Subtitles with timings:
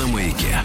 [0.00, 0.56] на маяке.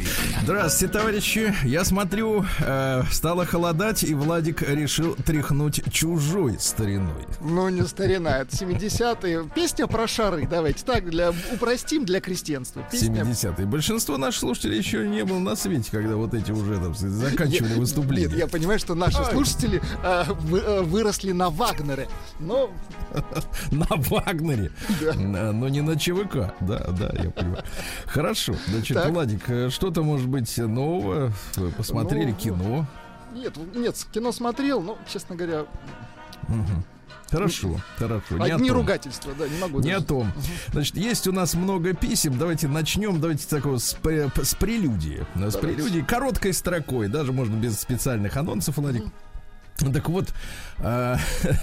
[0.43, 1.53] Здравствуйте, товарищи.
[1.65, 7.25] Я смотрю, э, стало холодать, и Владик решил тряхнуть чужой стариной.
[7.41, 9.49] Ну, не старина, это 70-е.
[9.53, 10.47] Песня про шары.
[10.47, 12.81] Давайте так, для, упростим для крестьянства.
[12.89, 13.23] Песня...
[13.23, 13.65] 70-е.
[13.65, 17.79] Большинство наших слушателей еще не было на свете, когда вот эти уже там заканчивали Я-
[17.79, 18.29] выступление.
[18.29, 22.07] Нет, я понимаю, что наши слушатели э, вы- э, выросли на Вагнере.
[22.39, 22.69] Но
[23.71, 24.71] На Вагнере.
[25.15, 26.53] Но не на ЧВК.
[26.61, 27.63] Да, да, я понимаю.
[28.05, 28.55] Хорошо.
[28.67, 29.07] Значит, Так.
[29.25, 31.33] Владик, э, что-то может быть нового?
[31.55, 32.87] Вы Посмотрели Ну, кино?
[33.33, 35.65] нет, нет, кино смотрел, но, честно говоря,
[37.31, 38.37] Хорошо, хорошо.
[38.37, 39.79] Не о одни ругательства, да, не могу.
[39.79, 40.05] Не о даже.
[40.05, 40.31] том.
[40.71, 42.37] Значит, есть у нас много писем.
[42.37, 43.19] Давайте начнем.
[43.19, 45.25] Давайте с такого с, с прелюдии.
[45.35, 47.07] С прелюдии короткой строкой.
[47.07, 49.05] Даже можно без специальных анонсов, Владик.
[49.77, 50.33] Так вот,
[50.77, 51.17] а,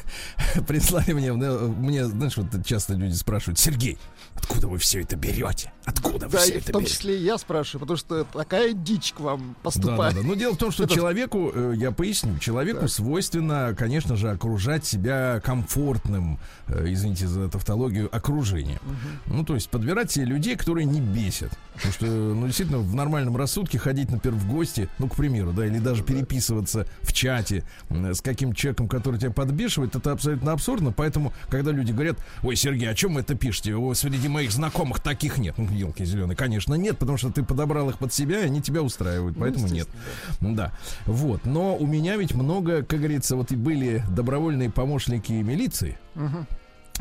[0.68, 3.98] прислали мне, мне, знаешь, вот часто люди спрашивают, Сергей,
[4.34, 5.72] откуда вы все это берете?
[5.84, 6.97] Откуда вы Да, все и в это том берете?
[6.97, 10.14] числе и я спрашиваю, потому что такая дичь к вам Да, поступает.
[10.14, 10.27] да, да.
[10.27, 12.91] Ну, дело в том, что Это- человеку, э, я поясню, человеку Так.
[12.91, 18.78] свойственно, конечно же, окружать себя комфортным, э, извините за тавтологию, окружением.
[19.27, 21.50] Ну, то есть подбирать себе людей, которые не бесят.
[21.74, 25.67] Потому что, ну, действительно, в нормальном рассудке ходить, например, в гости, ну, к примеру, да,
[25.67, 30.92] или даже переписываться в чате с каким человеком, который тебя подбешивает, это абсолютно абсурдно.
[30.92, 33.74] Поэтому, когда люди говорят, ой, Сергей, о чем вы это пишете?
[33.74, 35.55] О, среди моих знакомых таких нет.
[35.56, 38.82] Ну, елки зеленые, конечно, нет, потому что ты подобрал их под себя, и они тебя
[38.82, 39.88] устраивают, Ну, поэтому нет.
[39.88, 40.72] естественно, Да,
[41.06, 41.44] вот.
[41.44, 46.46] Но у меня ведь много, как говорится, вот и были добровольные помощники милиции Мгм.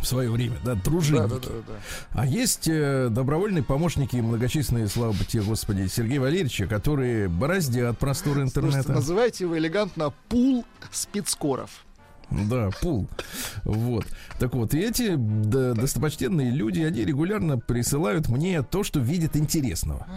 [0.02, 1.30] в свое время, да, Да, дружинники.
[1.30, 1.73] да, да, да.
[2.22, 8.59] А есть э, добровольные помощники, многочисленные, слава тебе, Господи, Сергея Валерьевича, которые бороздят просторы Слушайте,
[8.59, 8.92] интернета.
[8.94, 11.69] называйте его элегантно пул спецкоров.
[12.32, 13.08] Да, пул.
[13.64, 14.05] Вот.
[14.39, 20.08] Так вот, и эти достопочтенные люди, они регулярно присылают мне то, что видят интересного.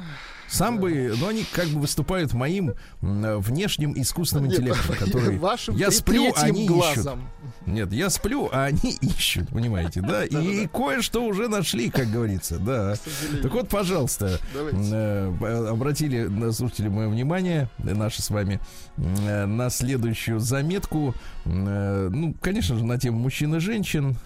[0.48, 5.40] Сам бы, но они как бы выступают моим внешним искусственным интеллектом, который
[5.76, 7.20] я сплю, они глазом.
[7.20, 7.43] ищут.
[7.66, 10.24] Нет, я сплю, а они ищут, понимаете, да?
[10.24, 12.94] И кое-что уже нашли, как говорится, да.
[13.42, 18.60] Так вот, пожалуйста, э, обратили слушатели мое внимание, э, наши с вами,
[18.96, 21.14] э, на следующую заметку.
[21.44, 24.16] Ну, конечно же, на тему мужчин и женщин.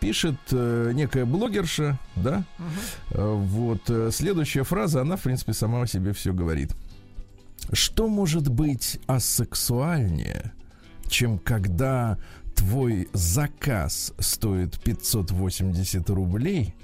[0.00, 2.44] Пишет некая блогерша, да?
[3.10, 3.90] Вот.
[4.10, 6.74] Следующая фраза, она, в принципе, сама о себе все говорит.
[7.72, 10.52] Что может быть асексуальнее,
[11.08, 12.18] чем когда
[12.54, 16.74] твой заказ стоит 580 рублей,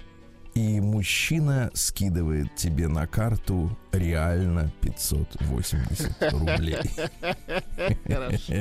[0.55, 6.78] и мужчина скидывает тебе на карту реально 580 рублей.
[8.07, 8.53] Хорошо.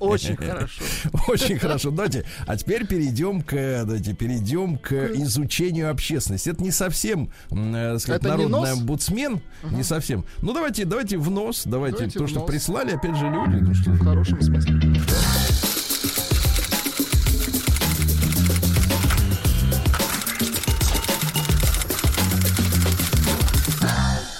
[0.00, 0.82] Очень хорошо.
[1.28, 1.90] Очень хорошо.
[1.90, 3.52] Давайте, а теперь перейдем к,
[3.84, 6.48] давайте, перейдем к изучению общественности.
[6.48, 9.40] Это не совсем, э, сказать, народный омбудсмен,
[9.70, 10.24] не совсем.
[10.40, 12.48] Ну давайте, давайте в нос, давайте, Давайте то, что нос.
[12.48, 13.56] прислали, опять же люди.
[13.62, 14.80] ну что В хорошем смысле.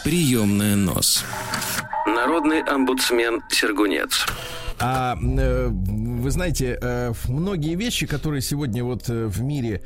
[0.05, 1.25] Приемная нос.
[2.07, 4.27] Народный омбудсмен Сергунец.
[4.79, 9.83] А э, вы знаете, э, многие вещи, которые сегодня вот э, в мире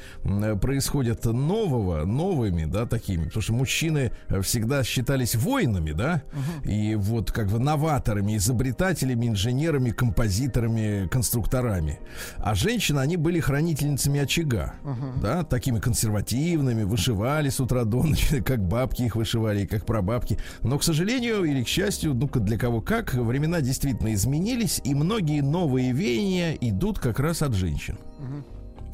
[0.60, 6.22] происходят нового, новыми, да, такими, потому что мужчины всегда считались воинами, да,
[6.64, 11.98] и вот как бы новаторами, изобретателями, инженерами, композиторами, конструкторами.
[12.38, 14.74] А женщины, они были хранительницами очага,
[15.20, 20.38] да, такими консервативными, вышивали с утра до ночи, как бабки их вышивали, и как прабабки.
[20.62, 25.40] Но, к сожалению или к счастью, ну-ка для кого как, времена действительно изменились, и многие
[25.40, 27.98] новые веяния идут как раз от женщин.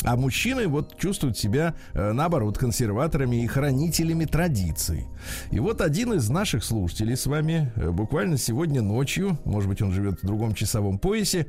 [0.04, 5.06] А мужчины вот чувствуют себя, э, наоборот, консерваторами и хранителями традиций.
[5.50, 9.92] И вот один из наших слушателей с вами э, буквально сегодня ночью, может быть, он
[9.92, 11.46] живет в другом часовом поясе,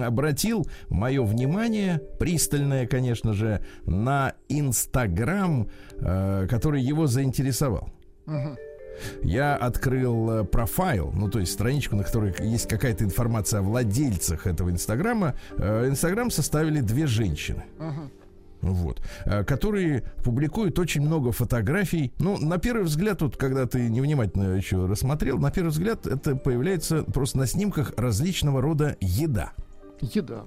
[0.00, 7.90] обратил мое внимание, пристальное, конечно же, на Инстаграм, э, который его заинтересовал.
[9.22, 14.46] Я открыл э, профайл, ну то есть страничку, на которой есть какая-то информация о владельцах
[14.46, 15.34] этого Инстаграма.
[15.56, 17.64] Э, Инстаграм составили две женщины.
[18.60, 22.12] Вот, э, которые публикуют очень много фотографий.
[22.18, 27.04] Ну, на первый взгляд, вот, когда ты невнимательно еще рассмотрел, на первый взгляд это появляется
[27.04, 29.52] просто на снимках различного рода еда.
[30.00, 30.44] Еда.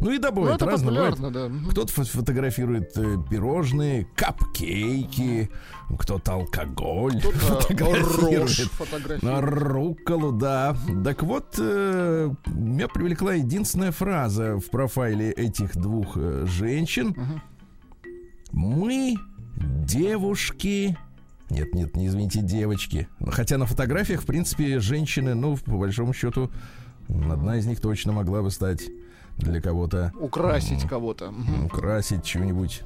[0.00, 1.12] Ну, еда Ну, бывает это разная.
[1.12, 1.32] бывает.
[1.32, 1.50] да.
[1.70, 5.50] Кто-то фо- фотографирует э, пирожные, капкейки,
[5.98, 8.50] кто-то алкоголь Кто-то фотографирует.
[8.50, 9.44] фотографирует.
[9.44, 10.76] рукколу, да.
[11.04, 17.08] Так вот, э, меня привлекла единственная фраза в профайле этих двух э, женщин.
[17.08, 17.42] Мгм.
[18.52, 19.16] Мы
[19.84, 20.96] девушки.
[21.50, 23.06] Нет, нет, не извините, девочки.
[23.28, 26.50] Хотя на фотографиях, в принципе, женщины, ну, по большому счету,
[27.08, 28.88] одна из них точно могла бы стать
[29.36, 31.34] для кого-то Украсить кого-то.
[31.64, 32.82] Украсить чего-нибудь.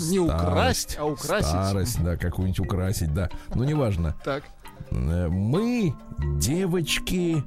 [0.00, 1.48] Не украсть, а украсить.
[1.48, 3.30] Старость, да, какую-нибудь украсить, да.
[3.54, 4.16] Ну, неважно.
[4.24, 4.44] Так.
[4.90, 5.94] Э, Мы,
[6.38, 7.44] девочки,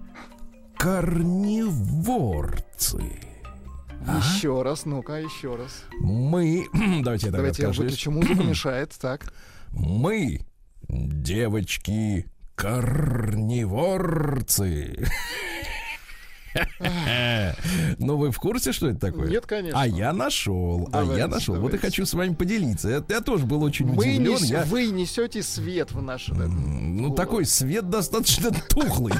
[1.66, 2.46] корневорцы.
[4.08, 5.84] Еще раз, ну-ка, еще раз.
[6.00, 6.68] Мы,
[7.04, 8.94] давайте я так Давайте я выключу музыку, мешает.
[9.02, 9.34] Так.
[9.72, 10.42] Мы,
[10.88, 12.28] девочки,
[13.56, 14.16] корневорцы.
[17.98, 19.30] Ну, вы в курсе, что это такое?
[19.30, 19.80] Нет, конечно.
[19.80, 21.56] А я нашел, а я нашел.
[21.56, 22.90] Вот и хочу с вами поделиться.
[22.90, 24.34] Я, я тоже был очень Мы удивлен.
[24.34, 26.28] нес- Я, Вы несете свет в наш...
[26.30, 29.14] ну, такой свет достаточно тухлый.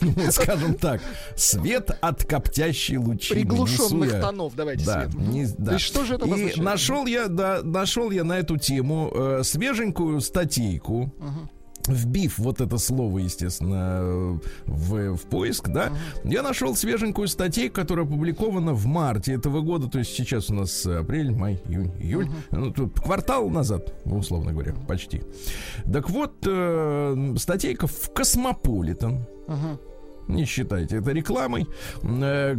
[0.00, 1.00] Ну, скажем так,
[1.36, 3.40] свет от коптящей лучины.
[3.40, 4.54] Приглушенных тонов.
[4.56, 5.14] Давайте Да, свет.
[5.14, 5.72] Не- да.
[5.74, 6.56] Есть что же это И обозначает?
[6.64, 11.12] нашел я, да, нашел я на эту тему э, свеженькую статейку.
[11.18, 11.50] Мгм.
[11.88, 15.90] Вбив вот это слово, естественно, в, в поиск, да,
[16.24, 20.86] я нашел свеженькую статейку, которая опубликована в марте этого года, то есть сейчас у нас
[20.86, 25.22] апрель, май, июнь, июль, ну, тут квартал назад, условно говоря, почти.
[25.92, 29.26] Так вот, э, статейка в Космополитен.
[30.28, 31.66] Не считайте это рекламой,
[32.02, 32.54] э,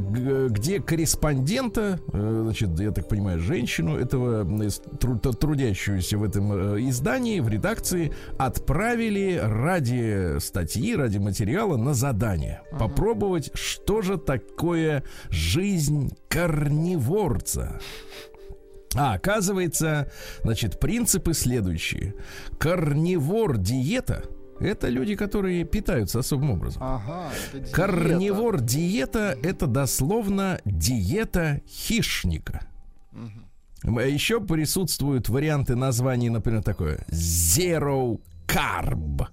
[0.49, 7.49] где корреспондента, э, значит, я так понимаю, женщину этого э, трудящуюся в этом издании, в
[7.49, 12.61] редакции, отправили ради статьи, ради материала на задание.
[12.77, 17.79] Попробовать, что же такое жизнь корневорца.
[18.95, 20.11] А, оказывается,
[20.43, 22.13] значит, принципы следующие.
[22.59, 24.23] Корневор диета
[24.59, 26.81] это люди, которые питаются особым образом.
[26.83, 27.71] Ага, диета.
[27.71, 32.65] Корневор диета это дословно диета хищника.
[33.11, 33.97] Мгм.
[33.97, 39.27] А Еще присутствуют варианты названий, например, такое Zero Carb.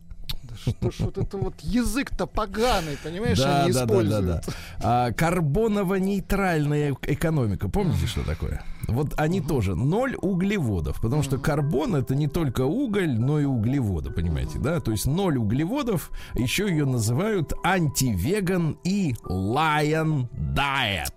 [0.67, 4.27] Да Что ж вот это вот язык-то поганый, понимаешь, Да, они да, да, да, используют.
[4.27, 4.53] да.
[4.83, 7.69] А, карбоново-нейтральная экономика.
[7.69, 8.63] Помните, что такое?
[8.89, 14.11] Вот они тоже ноль углеводов, потому что карбон это не только уголь, но и углеводы,
[14.11, 14.81] понимаете, да?
[14.81, 21.15] То есть ноль углеводов, еще ее называют антивеган и lion diet.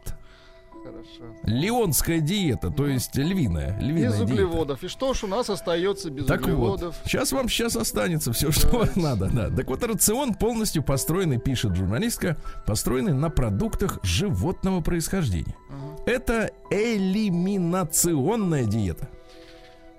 [0.84, 1.36] Хорошо.
[1.44, 4.34] Леонская диета, то есть львиная, львиная Без диета.
[4.34, 4.84] углеводов.
[4.84, 6.96] И что ж у нас остается без Так углеводов?
[7.02, 9.00] вот, сейчас вам сейчас останется все, что вам Давайте.
[9.26, 9.30] надо.
[9.50, 9.56] Да.
[9.56, 12.36] Так вот, рацион полностью построенный, пишет журналистка,
[12.66, 15.56] построенный на продуктах животного происхождения.
[15.70, 16.04] Ага.
[16.06, 19.08] Это элиминационная диета.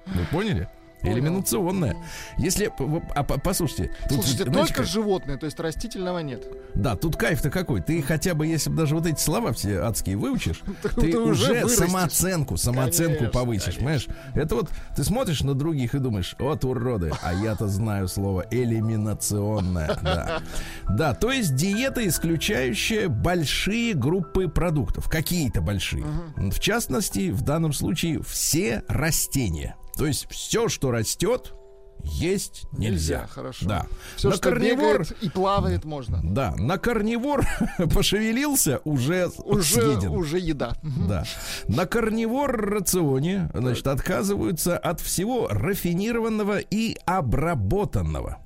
[0.07, 0.69] Вы поняли?
[1.05, 1.97] Элиминационная.
[2.39, 2.71] Если,
[3.15, 6.45] а, по- послушайте, тут, Слушайте, знаете, только как- животные, то есть растительного нет.
[6.75, 7.81] да, тут кайф-то какой.
[7.83, 10.61] Ты хотя бы, если бы даже вот эти слова все адские выучишь,
[10.97, 14.07] ты уже самооценку, самооценку повысишь, понимаешь?
[14.35, 19.99] Это вот ты смотришь на других и думаешь, вот уроды, а я-то знаю слово элиминационное.
[20.05, 20.43] Да.
[20.89, 26.05] да, то есть диета, исключающая большие группы продуктов, какие-то большие.
[26.37, 29.77] В частности, в данном случае все растения.
[29.97, 31.55] То есть все, что растет,
[32.03, 33.27] есть нельзя.
[33.31, 33.67] хорошо.
[33.67, 33.87] Да.
[34.17, 36.21] Все, На что корневор- бегает и плавает, можно.
[36.23, 37.47] Да, на корневор
[37.95, 40.11] пошевелился, уже, Уже, съеден.
[40.11, 40.77] уже еда.
[40.83, 41.25] Да.
[41.69, 48.39] На корневор рационе, значит, отказываются от всего рафинированного и обработанного.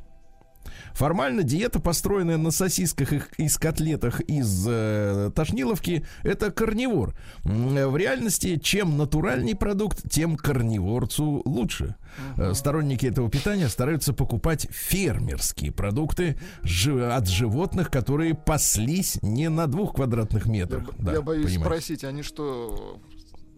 [0.94, 7.14] Формально диета, построенная на сосисках и- из котлетах из э, тошниловки, это корневор.
[7.44, 11.94] М, В реальности, чем натуральней продукт, тем корневорцу лучше.
[12.36, 19.94] Э, Сторонники этого питания стараются покупать фермерские продукты от животных, которые паслись не на двух
[19.94, 20.84] квадратных Я, метрах.
[20.86, 21.64] б- Да, я боюсь понимаете.
[21.64, 22.98] спросить, они что,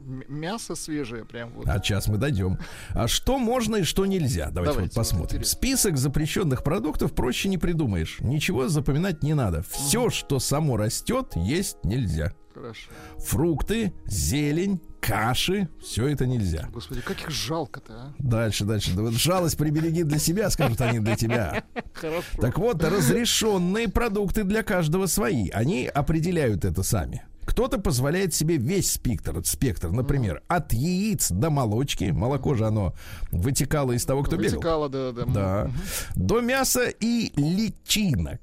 [0.00, 1.68] мясо свежее прям вот?
[1.68, 2.58] А сейчас мы дойдем.
[2.90, 4.50] А что можно и что нельзя?
[4.50, 5.26] Давайте, Давайте, вот посмотрим.
[5.38, 5.58] интересно.
[5.58, 8.18] Список запрещенных продуктов проще не придумаешь.
[8.20, 9.62] Ничего запоминать не надо.
[9.70, 12.32] Все, что само растет, есть нельзя.
[12.54, 12.90] Хорошо.
[13.18, 16.68] Фрукты, зелень, каши, все это нельзя.
[16.72, 18.14] Господи, как их жалко-то, а?
[18.18, 18.94] Дальше, дальше.
[18.94, 21.64] Да вот жалость прибереги для себя, скажут они для тебя.
[21.94, 22.22] Хорошо.
[22.40, 25.48] Так вот, разрешенные продукты для каждого свои.
[25.50, 27.22] Они определяют это сами.
[27.50, 32.04] Кто-то позволяет себе весь спектр, спектр, например, от яиц до молочки.
[32.04, 32.94] Молоко же оно
[33.32, 34.52] вытекало из того, кто бегал.
[34.60, 35.24] Вытекало, да, да.
[35.24, 35.70] Да.
[36.14, 38.40] До мяса и личинок.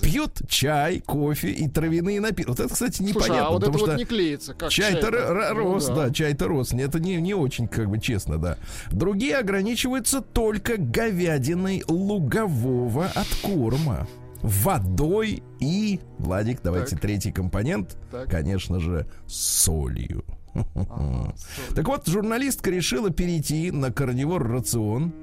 [0.00, 2.48] Пьют чай, кофе и травяные напитки.
[2.48, 3.48] Вот это, кстати, непонятно.
[3.48, 4.54] а вот это потому вот что не клеится.
[4.54, 5.94] Как Чай-то р- Ну рос, да.
[6.06, 6.72] да, чай-то рос.
[6.72, 8.56] Это не, не очень, как бы, честно, да.
[8.90, 14.08] Другие ограничиваются только говядиной лугового откорма.
[14.44, 17.00] Водой и, Владик, давайте Так.
[17.00, 18.28] третий компонент, Так.
[18.30, 20.22] конечно же, солью.
[20.52, 21.34] Ага,
[21.66, 21.74] соль.
[21.74, 25.14] Так вот, журналистка решила перейти на карнивор рацион.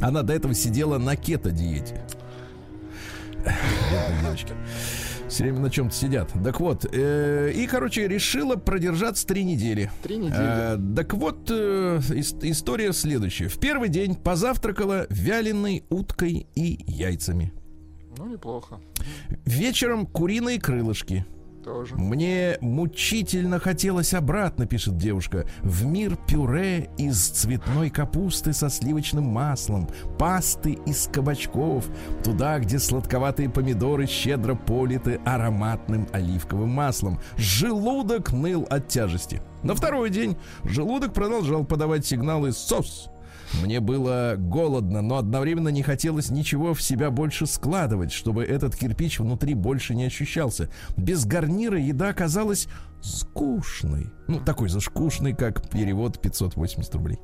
[0.00, 2.02] Она до этого сидела на кето-диете.
[4.22, 4.54] Девочки.
[5.28, 6.32] Все время на чем-то сидят.
[6.42, 9.90] Так вот, э, и, короче, решила продержаться три недели.
[10.02, 10.32] Три недели.
[10.40, 13.48] Э, так вот, э, ис- история следующая.
[13.48, 17.52] В первый день позавтракала вяленой уткой и яйцами.
[18.18, 18.80] Ну, неплохо.
[19.44, 21.24] Вечером куриные крылышки.
[21.62, 21.94] Тоже.
[21.94, 29.88] Мне мучительно хотелось обратно, пишет девушка, в мир пюре из цветной капусты со сливочным маслом,
[30.18, 31.88] пасты из кабачков,
[32.24, 37.20] туда, где сладковатые помидоры щедро политы ароматным оливковым маслом.
[37.36, 39.42] Желудок ныл от тяжести.
[39.62, 43.10] На второй день желудок продолжал подавать сигналы «СОС».
[43.62, 49.18] Мне было голодно, но одновременно не хотелось ничего в себя больше складывать, чтобы этот кирпич
[49.18, 50.70] внутри больше не ощущался.
[50.96, 52.68] Без гарнира еда казалась
[53.00, 54.10] скучной.
[54.26, 57.18] Ну, такой же скучной, как перевод 580 рублей.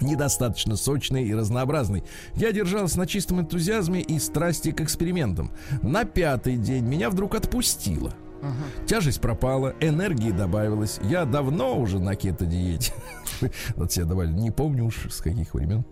[0.00, 2.02] Недостаточно сочный и разнообразный.
[2.34, 5.52] Я держался на чистом энтузиазме и страсти к экспериментам.
[5.82, 8.12] На пятый день меня вдруг отпустило.
[8.86, 11.00] Тяжесть пропала, энергии добавилось.
[11.02, 12.92] Я давно уже на кето-диете.
[13.76, 15.84] Вот себе добавили, не помню уж с каких времен.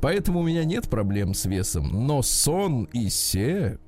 [0.00, 2.06] Поэтому у меня нет проблем с весом.
[2.06, 3.80] Но сон и секс...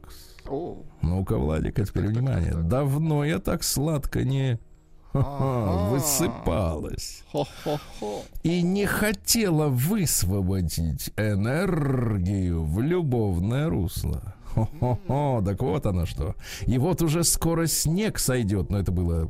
[1.02, 2.54] Ну-ка, Владик, теперь внимание.
[2.54, 4.58] Давно я так сладко не
[5.12, 7.24] высыпалась.
[8.42, 14.34] И не хотела высвободить энергию в любовное русло.
[14.54, 16.34] Хо-хо-хо, так вот оно что.
[16.66, 18.70] И вот уже скоро снег сойдет.
[18.70, 19.28] Но это было...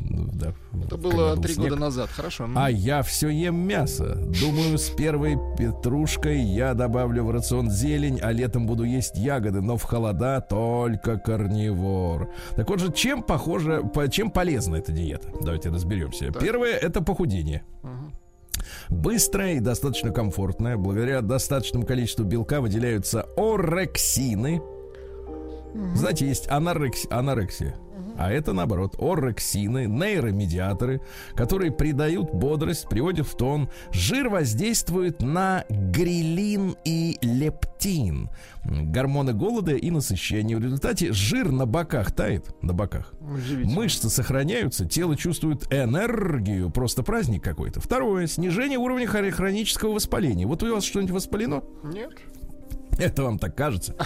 [0.00, 2.10] Да, Это было был три года назад.
[2.10, 2.48] Хорошо.
[2.54, 4.16] А я все ем мясо.
[4.40, 9.76] Думаю, с первой петрушкой я добавлю в рацион зелень, а летом буду есть ягоды, но
[9.76, 12.30] в холода только карнивор.
[12.56, 15.28] Так вот же, чем похоже, по, чем полезна эта диета?
[15.40, 16.32] Давайте разберемся.
[16.32, 17.62] Первое это похудение.
[17.82, 18.09] Мгм.
[18.88, 20.76] Быстрое и достаточно комфортное.
[20.76, 24.62] Благодаря достаточному количеству белка выделяются орексины.
[25.94, 27.76] Знаете, есть анорекс- анорексия.
[28.20, 31.00] А это наоборот, орексины, нейромедиаторы,
[31.34, 33.70] которые придают бодрость, приводят в тон.
[33.92, 38.28] Жир воздействует на грилин и лептин,
[38.62, 40.54] гормоны голода и насыщения.
[40.58, 43.14] В результате жир на боках тает, на боках.
[43.20, 47.80] Мышцы сохраняются, тело чувствует энергию, просто праздник какой-то.
[47.80, 50.46] Второе, снижение уровня хронического воспаления.
[50.46, 51.62] Вот у вас что-нибудь воспалено?
[51.82, 52.10] Нет.
[52.98, 53.96] Это вам так кажется?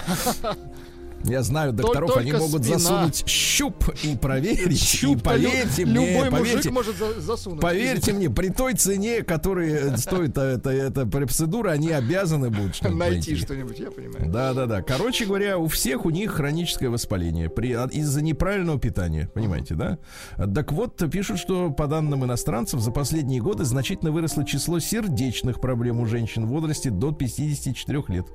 [1.24, 2.78] Я знаю докторов, Только они могут спина.
[2.78, 4.72] засунуть щуп и проверить.
[4.72, 7.60] И Щуп-то лю- поверьте мне, Любой поверьте, мужик может за- засунуть.
[7.60, 12.98] Поверьте мне, при той цене, которая стоит э, эта, эта процедура, они обязаны будут что-нибудь
[13.00, 14.30] Найти что-нибудь, я понимаю.
[14.30, 14.82] Да, да, да.
[14.82, 19.98] Короче говоря, у всех у них хроническое воспаление при, от- из-за неправильного питания, понимаете, да?
[20.36, 26.00] Так вот, пишут, что по данным иностранцев за последние годы значительно выросло число сердечных проблем
[26.00, 28.26] у женщин в возрасте до 54 лет.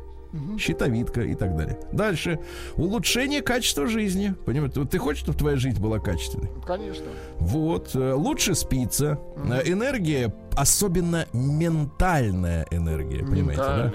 [0.58, 1.80] Щитовидка и так далее.
[1.92, 2.40] Дальше.
[2.76, 4.36] Улучшение качества жизни.
[4.46, 6.50] Понимаете, вот ты хочешь, чтобы твоя жизнь была качественной?
[6.66, 7.06] Конечно.
[7.40, 9.20] Вот, э, лучше спится.
[9.38, 13.94] Э, Энергия, особенно ментальная энергия, понимаете, да?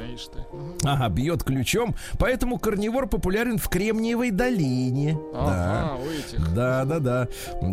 [0.84, 1.94] Ага, бьет ключом.
[2.18, 5.18] Поэтому карнивор популярен в Кремниевой долине.
[5.34, 6.54] Ага, у этих.
[6.54, 7.28] Да, да, да.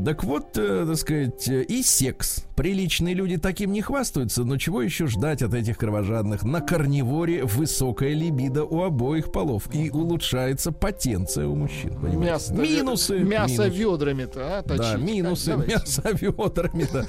[0.05, 2.45] Так вот, э, так сказать, э, и секс.
[2.55, 6.43] Приличные люди таким не хвастаются, но чего еще ждать от этих кровожадных?
[6.43, 11.93] На карниворе высокая либидо у обоих полов и улучшается потенция у мужчин.
[11.95, 12.17] Понимаете?
[12.17, 13.19] Мясо, минусы.
[13.19, 13.69] Мясо минусы.
[13.69, 14.97] ведрами-то, а, Да, точить.
[14.99, 15.73] минусы, Давайте.
[15.73, 17.05] мясо ведрами, да.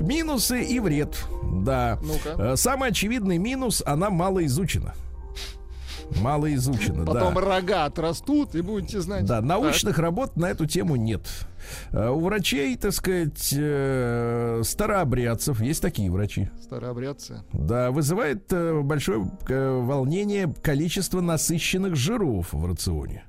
[0.00, 1.16] Минусы и вред,
[1.62, 1.98] да.
[2.38, 4.94] Э, Самый очевидный минус, она мало изучена.
[6.20, 7.40] Мало изучена, Потом да.
[7.40, 9.24] рога отрастут, и будете знать.
[9.26, 9.44] Да, Так.
[9.44, 11.28] научных работ на эту тему нет.
[11.92, 17.44] Э, У врачей, так сказать, э, старообрядцев, есть такие врачи, Старообрядцы.
[17.52, 23.22] да, вызывает э, большое э, волнение количество насыщенных жиров в рационе.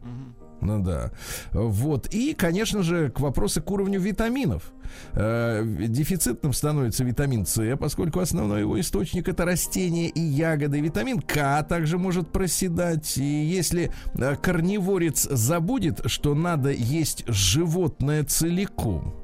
[0.61, 1.11] Ну да.
[1.53, 2.07] Вот.
[2.13, 4.71] И, конечно же, к вопросу к уровню витаминов.
[5.13, 10.79] Э, дефицитным становится витамин С, поскольку основной его источник это растения и ягоды.
[10.79, 13.17] Витамин К также может проседать.
[13.17, 19.15] И если э, карниворец забудет, что надо есть животное целиком,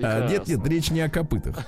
[0.00, 1.66] Нет, нет, речь не о копытах.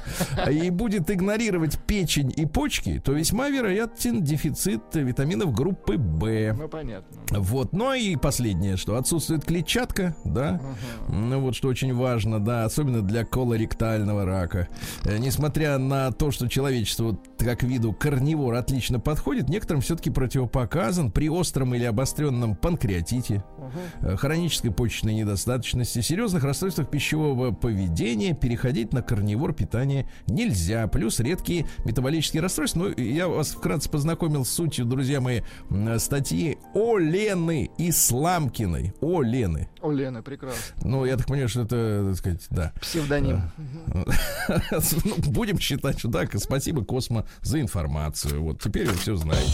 [0.51, 6.53] И будет игнорировать печень и почки, то весьма вероятен дефицит витаминов группы В.
[6.53, 7.21] Ну, понятно.
[7.31, 10.61] Вот, ну и последнее, что отсутствует клетчатка, да,
[11.09, 14.69] ну вот что очень важно, да, особенно для колоректального рака.
[15.05, 21.29] Э, Несмотря на то, что человечеству как виду карнивор отлично подходит, некоторым все-таки противопоказан при
[21.29, 23.45] остром или обостренном панкреатите,
[24.01, 30.87] э, хронической почечной недостаточности, серьезных расстройствах пищевого поведения переходить на карнивор питание нельзя.
[30.89, 32.81] Плюс редкие метаболические расстройства.
[32.81, 35.41] Ну, я вас вкратце познакомил с сутью, друзья мои,
[35.99, 38.95] статьи о Лены Исламкиной.
[39.01, 39.69] О Лены.
[39.83, 40.61] О, Лена, прекрасно.
[40.85, 42.73] Ну, я так понимаю, что это, так сказать, да.
[42.81, 43.43] Псевдоним.
[45.05, 46.31] Ну, Будем считать, что так.
[46.39, 48.43] Спасибо, Космо, за информацию.
[48.43, 49.51] Вот теперь вы все знаете.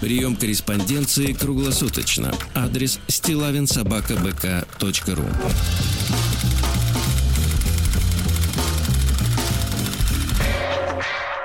[0.00, 2.32] Прием корреспонденции круглосуточно.
[2.54, 5.24] Адрес стилавинсобакабк.ру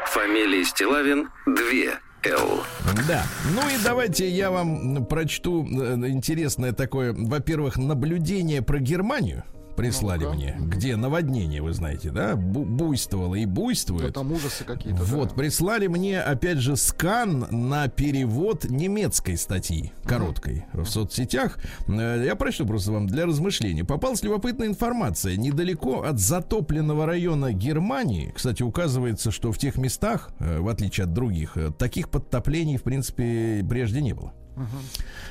[0.08, 2.64] Фамилия Стилавин 2 Л.
[3.08, 3.24] Да.
[3.56, 9.44] Ну и давайте я вам прочту э, интересное такое, во-первых, наблюдение про Германию.
[9.82, 10.36] Прислали Ну-ка.
[10.36, 14.14] мне, где наводнение, вы знаете, да, бу- буйствовало и Да, буйствует.
[14.14, 15.04] там ужасы какие-то.
[15.04, 15.36] Вот, да.
[15.36, 21.58] прислали мне, опять же, скан на перевод немецкой статьи, короткой, в соцсетях.
[21.88, 23.84] Э, Я прочту просто вам для размышления.
[23.84, 25.36] Попалась любопытная информация.
[25.38, 31.14] Недалеко от затопленного района Германии, кстати, указывается, что в тех местах, э, в отличие от
[31.14, 34.34] других, э, таких подтоплений, в принципе, прежде не было.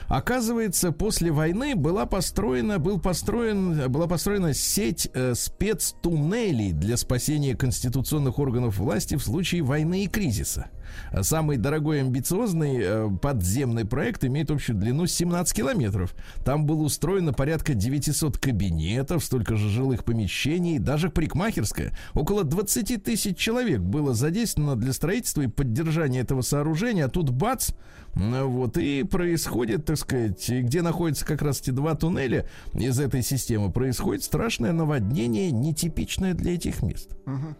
[0.09, 8.39] Оказывается, после войны была построена, был построен, была построена сеть э, спецтуннелей для спасения конституционных
[8.39, 10.71] органов власти в случае войны и кризиса.
[11.23, 16.14] Самый дорогой амбициозный э, подземный проект имеет общую длину 17 километров.
[16.44, 21.97] Там было устроено порядка 900 кабинетов, столько же жилых помещений, даже парикмахерская.
[22.14, 27.06] Около 20 тысяч человек было задействовано для строительства и поддержания этого сооружения.
[27.06, 27.70] А тут бац,
[28.14, 33.70] вот, и происходит, так сказать, где находятся как раз эти два туннеля из этой системы,
[33.70, 37.16] происходит страшное наводнение, нетипичное для этих мест.
[37.25, 37.56] Хо-хо.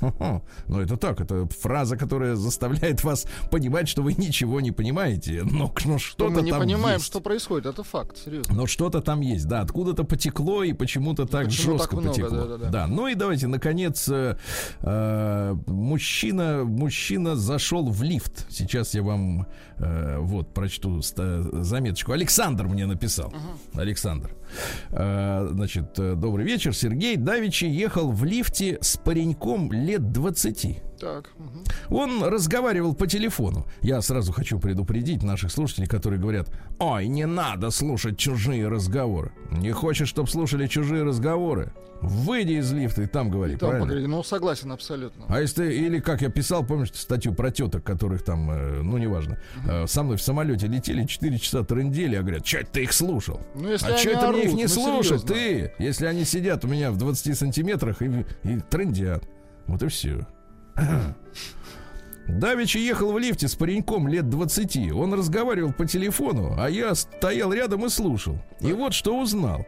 [0.00, 5.42] Ну, это так, это фраза, которая заставляет вас понимать, что вы ничего не понимаете.
[5.44, 7.06] Но, но Что что-то мы не там понимаем, есть.
[7.06, 7.66] что происходит.
[7.66, 8.54] Это факт, серьезно.
[8.54, 12.44] Но что-то там есть, да, откуда-то потекло и почему-то так почему жестко так много, потекло.
[12.46, 12.86] да-да-да.
[12.86, 14.36] ну и давайте, наконец, э,
[14.80, 18.46] э, мужчина, мужчина зашел в лифт.
[18.50, 19.46] Сейчас я вам
[19.78, 22.12] э, вот прочту заметочку.
[22.12, 23.32] Александр мне написал.
[23.74, 24.34] Александр.
[24.90, 27.16] Э, значит, э, добрый вечер, Сергей.
[27.16, 30.83] Давичи ехал в лифте с пареньком лет 20.
[31.04, 31.30] Так.
[31.36, 31.64] мгм.
[31.90, 33.66] Он разговаривал по телефону.
[33.82, 39.32] Я сразу хочу предупредить наших слушателей, которые говорят, ой, не надо слушать чужие разговоры.
[39.50, 41.72] Не хочешь, чтобы слушали чужие разговоры?
[42.00, 43.80] Выйди из лифта и там говори, Там правильно?
[43.86, 44.06] поговорили.
[44.06, 45.24] Ну, согласен абсолютно.
[45.28, 48.98] А если ты, или как я писал, помнишь статью про теток, которых там, э, ну,
[48.98, 52.92] неважно, э, со мной в самолете летели 4 часа трындели, а говорят, что ты их
[52.92, 53.40] слушал?
[53.54, 55.28] Ну, если а что это мне их орут, не ну, слушать, серьезно.
[55.28, 55.72] ты?
[55.78, 59.24] Если они сидят у меня в 20 сантиметрах и, и трындят.
[59.66, 60.26] Вот и все.
[62.28, 64.92] Давичи ехал в лифте с пареньком лет 20.
[64.92, 68.38] Он разговаривал по телефону, а я стоял рядом и слушал.
[68.60, 69.66] И вот что узнал.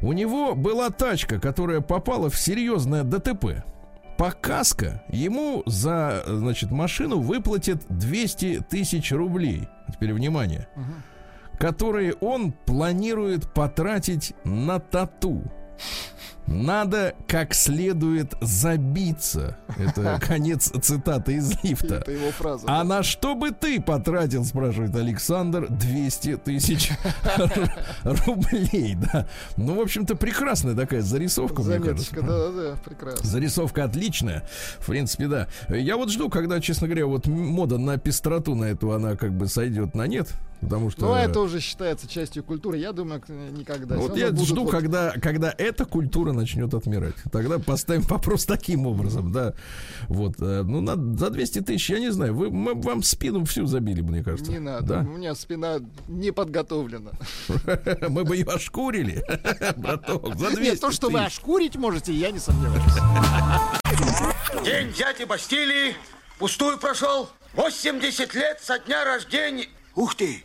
[0.00, 3.64] У него была тачка, которая попала в серьезное ДТП.
[4.18, 9.68] По каско ему за, значит, машину выплатят 200 тысяч рублей.
[9.92, 10.68] Теперь внимание.
[11.58, 15.42] Которые он планирует потратить на тату.
[16.46, 19.58] Надо как следует забиться.
[19.76, 21.96] Это конец цитаты из лифта.
[21.96, 22.66] Это его фраза.
[22.68, 26.92] А на что бы ты потратил, спрашивает Александр, 200 тысяч
[28.04, 29.26] рублей, да.
[29.56, 32.14] Ну, в общем-то, прекрасная такая зарисовка, мне кажется.
[32.14, 33.26] Заметочка, да-да-да, прекрасно.
[33.28, 34.44] Зарисовка отличная.
[34.78, 35.48] В принципе, да.
[35.68, 39.48] Я вот жду, когда, честно говоря, вот мода на пестроту на эту, она как бы
[39.48, 40.28] сойдет на нет.
[40.60, 41.02] Потому что...
[41.06, 42.78] Ну, это уже считается частью культуры.
[42.78, 43.96] Я думаю, никогда.
[43.96, 47.14] Вот Всё я жду, вот- когда, когда эта культура начнет отмирать.
[47.30, 49.54] Тогда поставим вопрос таким образом, да.
[50.08, 53.66] Вот, э, ну, на, за 200 тысяч, я не знаю, вы, мы вам спину всю
[53.66, 54.50] забили, мне кажется.
[54.50, 54.86] Не надо.
[54.86, 55.00] Да?
[55.00, 57.10] У меня спина не подготовлена.
[58.08, 59.24] Мы бы ее ошкурили,
[59.76, 61.26] браток, за 200 Нет, то, что вы тысяч.
[61.38, 62.82] ошкурить можете, я не сомневаюсь.
[64.64, 65.94] День дяди Бастилии
[66.38, 67.28] пустую прошел.
[67.54, 69.66] 80 лет со дня рождения.
[69.94, 70.44] Ух ты,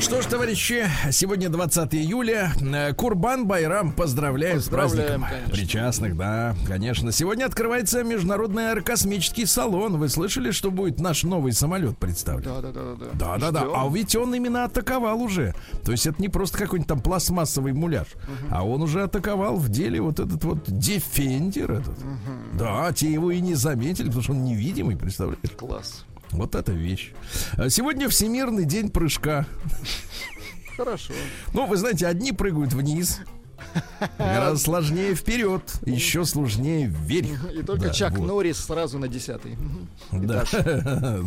[0.00, 2.52] Что ж, товарищи, сегодня 20 июля.
[2.60, 3.92] Э, Курбан Байрам.
[3.92, 5.26] Поздравляю с Поздравляем, праздником.
[5.30, 5.52] конечно.
[5.54, 7.12] Причастных, да, конечно.
[7.12, 9.96] Сегодня открывается Международный аэрокосмический салон.
[9.98, 12.42] Вы слышали, что будет наш новый самолет представлен?
[12.44, 13.06] Да, да, да, да.
[13.14, 13.66] Да, да, да.
[13.74, 15.54] А ведь он именно атаковал уже.
[15.84, 18.08] То есть это не просто какой-нибудь там пластмассовый муляж,
[18.50, 21.98] а он уже атаковал в деле вот этот вот дефендер этот.
[22.52, 25.40] Да, те его и не заметили, потому что он невидимый, представляешь?
[25.56, 26.04] Класс.
[26.30, 27.12] Вот эта вещь.
[27.56, 29.46] А Сегодня Всемирный день прыжка.
[30.76, 31.14] Хорошо.
[31.54, 33.20] Ну, вы знаете, одни прыгают вниз.
[34.18, 37.50] Гораздо сложнее вперед, еще сложнее вверх.
[37.52, 38.26] И только Да, Чак вот.
[38.26, 39.56] Норрис сразу на десятый.
[40.12, 40.44] Да,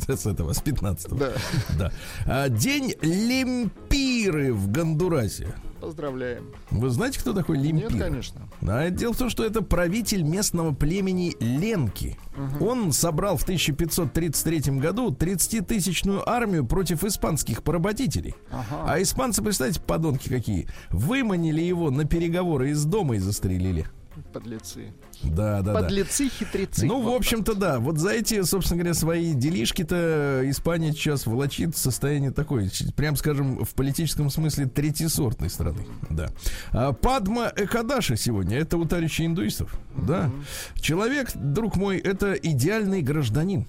[0.07, 1.31] с этого, с 15 Да.
[1.77, 1.91] Да.
[2.25, 5.53] А, День Лемпиры в Гондурасе.
[5.79, 6.45] Поздравляем.
[6.71, 7.91] Вы знаете, кто такой Лемпир?
[7.91, 8.41] Нет, конечно.
[8.61, 12.17] А дело в том, что это правитель местного племени Ленки.
[12.59, 18.35] Он собрал в 1533 году 30-тысячную армию против испанских поработителей.
[18.51, 18.85] Ага.
[18.85, 23.87] А испанцы, представьте, подонки какие, выманили его на переговоры из дома и застрелили.
[24.34, 24.93] Подлецы.
[25.23, 25.82] Да, да, да.
[25.82, 26.86] Подлецы, хитрецы.
[26.86, 27.79] Ну, в общем-то, да.
[27.79, 33.15] Вот за эти, собственно говоря, свои делишки-то Испания сейчас влачит в состояние такой, ч- прям
[33.15, 35.86] скажем, в политическом смысле третьесортной страны.
[36.10, 36.29] Да.
[36.71, 39.79] А Падма Экадаши сегодня, это у товарищей индуистов.
[39.95, 40.32] Да.
[40.79, 43.65] Человек, друг мой, это идеальный гражданин.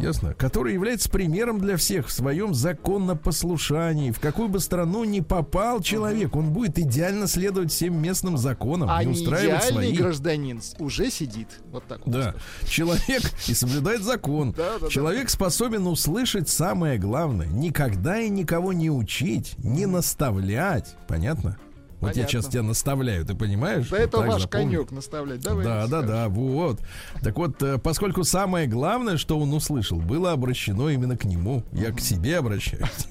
[0.00, 0.34] Ясно.
[0.34, 4.10] Который является примером для всех в своем законопослушании.
[4.10, 9.02] В какую бы страну ни попал человек, он будет идеально следовать всем местным законам, А
[9.04, 9.96] не устраивать идеальный свои.
[9.96, 11.48] гражданин уже сидит.
[11.70, 12.12] Вот так вот.
[12.14, 12.34] Да,
[12.66, 14.52] человек и соблюдает закон.
[14.64, 14.88] Да, да, да.
[14.88, 17.46] человек способен услышать самое главное.
[17.46, 20.96] Никогда и никого не учить, не наставлять.
[21.08, 21.58] Понятно?
[22.00, 23.88] Вот я сейчас тебя наставляю, ты понимаешь?
[23.88, 24.64] Да это так ваш запомни.
[24.64, 25.40] конек наставлять.
[25.40, 25.64] Давай.
[25.64, 26.80] Да, да, да, вот.
[27.22, 31.62] Так вот, э, поскольку самое главное, что он услышал, было обращено именно к нему.
[31.72, 32.88] Я к себе обращаюсь.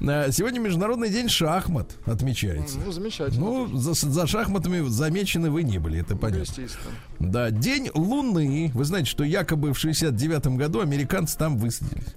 [0.00, 2.78] Э, Сегодня Международный день шахмат отмечается.
[2.84, 3.40] Ну, замечательно.
[3.40, 6.42] Ну, за, за шахматами замечены вы не были, это понятно.
[6.42, 6.94] естественно.
[7.20, 8.72] Да, день Луны.
[8.74, 12.16] Вы знаете, что якобы в 69 году американцы там высадились.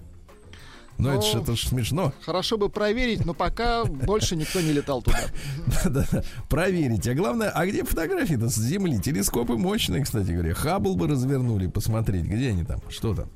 [0.97, 2.13] Ну, это Ну, это ж смешно.
[2.21, 5.19] Хорошо бы проверить, но пока больше никто не летал туда.
[5.84, 6.23] Да-да.
[6.49, 7.08] Проверить.
[7.08, 8.99] А главное, а где фотографии-то с Земли?
[8.99, 10.53] Телескопы мощные, кстати говоря.
[10.53, 13.29] Хаббл бы развернули, посмотреть, где они там, что там.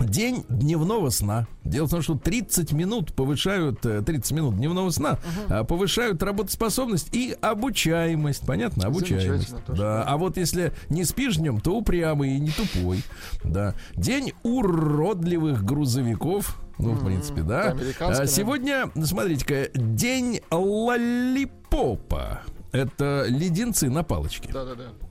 [0.00, 1.46] День дневного сна.
[1.64, 7.14] Дело в том, что 30 минут повышают, э, 30 минут дневного сна а, повышают работоспособность
[7.14, 8.46] и обучаемость.
[8.46, 8.86] Понятно?
[8.86, 9.50] Обучаемость.
[9.64, 9.96] Тоже, Да.
[9.98, 10.02] да.
[10.04, 13.02] А вот если не спишь днем, то упрямый и не тупой.
[13.44, 13.74] Да.
[13.94, 16.60] День уродливых грузовиков.
[16.78, 17.76] Ну, в принципе, да.
[18.00, 18.26] А, да.
[18.26, 22.40] Сегодня, смотрите-ка, день лоллипопа.
[22.72, 24.50] Это леденцы на палочке.
[24.52, 24.84] Да-да-да.
[24.84, 25.03] Да,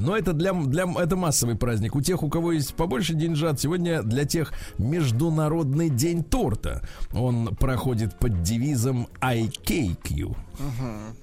[0.00, 1.94] но это для, для это массовый праздник.
[1.96, 6.86] У тех, у кого есть побольше деньжат, сегодня для тех Международный день торта.
[7.12, 10.36] Он проходит под девизом I cake you.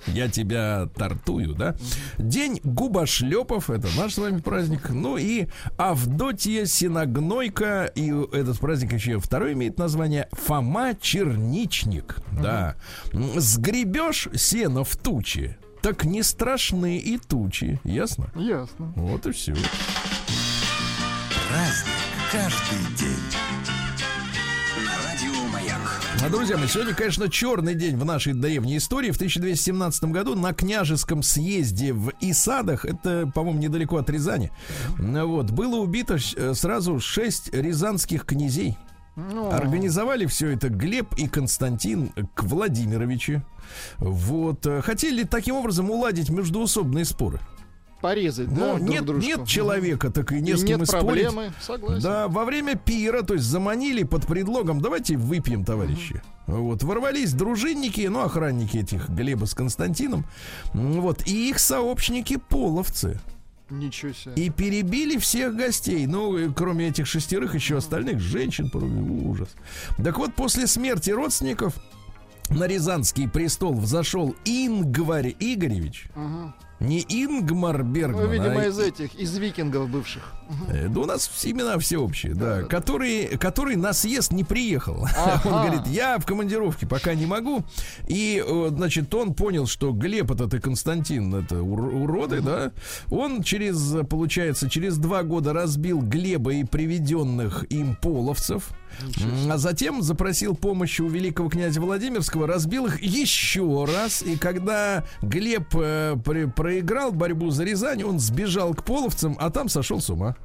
[0.07, 1.75] Я тебя тортую, да?
[2.17, 4.89] День губошлепов, это наш с вами праздник.
[4.89, 12.17] Ну и Авдотья Синогнойка, и этот праздник еще второй имеет название Фома Черничник.
[12.41, 12.75] Да.
[13.13, 17.79] М, Сгребешь сено в тучи, так не страшны и тучи.
[17.83, 18.31] Ясно?
[18.35, 18.93] Ясно.
[18.95, 19.53] Вот и все.
[21.49, 23.17] Праздник каждый день.
[24.85, 26.01] На радио Маяк.
[26.23, 29.11] А, друзья мои, сегодня, конечно, черный день в нашей древней истории.
[29.11, 34.51] В 1217 году на княжеском съезде в Исадах, это, по-моему, недалеко от Рязани,
[34.97, 38.77] ну вот, было убито э, сразу шесть рязанских князей.
[39.15, 43.43] Ну, Организовали все это Глеб и Константин к Владимировичу.
[43.97, 44.65] Вот.
[44.83, 47.39] Хотели таким образом уладить междуусобные споры.
[48.01, 49.27] порезать, Но да, друг нет, дружку.
[49.29, 51.25] нет человека, так и И не с кем нет и спорить.
[51.27, 52.01] проблемы, согласен.
[52.01, 56.21] Да, во время пира, то есть заманили под предлогом, давайте выпьем, товарищи.
[56.47, 60.25] Вот, ворвались дружинники, ну, охранники этих Глеба с Константином,
[60.73, 63.19] вот, и их сообщники половцы.
[63.69, 64.33] Ничего себе.
[64.35, 66.05] И перебили всех гостей.
[66.05, 68.69] Ну, и кроме этих шестерых, еще остальных женщин.
[69.25, 69.47] Ужас.
[70.03, 71.75] Так вот, после смерти родственников
[72.51, 76.07] на Рязанский престол взошел Ингварь Игоревич.
[76.15, 76.53] Ага.
[76.79, 80.33] Не Ингмар Бергман, Ну, видимо, а из этих, из викингов бывших.
[80.67, 82.39] Э, Да у нас имена все общие, да.
[82.55, 82.67] Да, да.
[82.67, 85.05] который, который на съезд не приехал.
[85.15, 85.41] Ага.
[85.47, 87.63] Он говорит, я в командировке пока не могу.
[88.07, 92.71] И, э, значит, он понял, что Глеб этот и Константин это ур- уроды, да.
[93.11, 98.69] Он через, получается, через два года разбил Глеба и приведенных им половцев.
[99.49, 104.21] А затем запросил помощи у великого князя Владимирского, разбил их еще раз.
[104.21, 109.69] И когда Глеб э, при- проиграл борьбу за Рязань, он сбежал к половцам, а там
[109.69, 110.35] сошел с ума.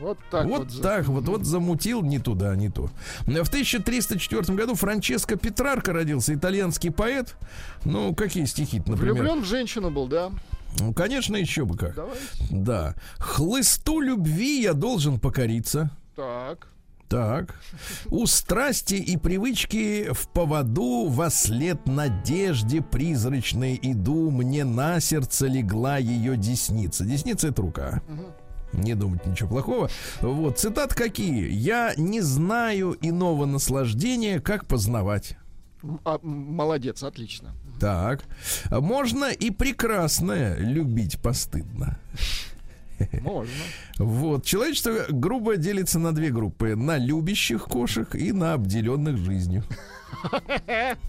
[0.00, 0.72] Вот так вот.
[0.72, 2.90] Вот так вот, вот замутил не туда, не то.
[3.26, 7.36] В 1304 году Франческо Петрарко родился, итальянский поэт.
[7.84, 9.14] Ну, какие стихи, например?
[9.14, 10.30] Влюблен в женщину был, да?
[10.80, 11.94] Ну, конечно, еще бы как.
[11.94, 12.20] Давайте.
[12.50, 12.94] Да.
[13.18, 15.90] Хлысту любви я должен покориться.
[16.16, 16.66] Так.
[17.08, 17.54] Так.
[18.06, 25.98] У страсти и привычки в поводу во след надежде призрачной иду, мне на сердце легла
[25.98, 27.04] ее десница.
[27.04, 28.02] Десница это рука.
[28.72, 29.88] Не думать ничего плохого.
[30.20, 31.48] Вот, цитат какие?
[31.48, 35.36] Я не знаю иного наслаждения, как познавать.
[36.04, 37.54] А, молодец, отлично.
[37.78, 38.24] Так.
[38.70, 41.98] Можно и прекрасное любить постыдно.
[43.20, 43.52] Можно.
[43.98, 44.44] Вот.
[44.44, 46.76] Человечество грубо делится на две группы.
[46.76, 49.64] На любящих кошек и на обделенных жизнью.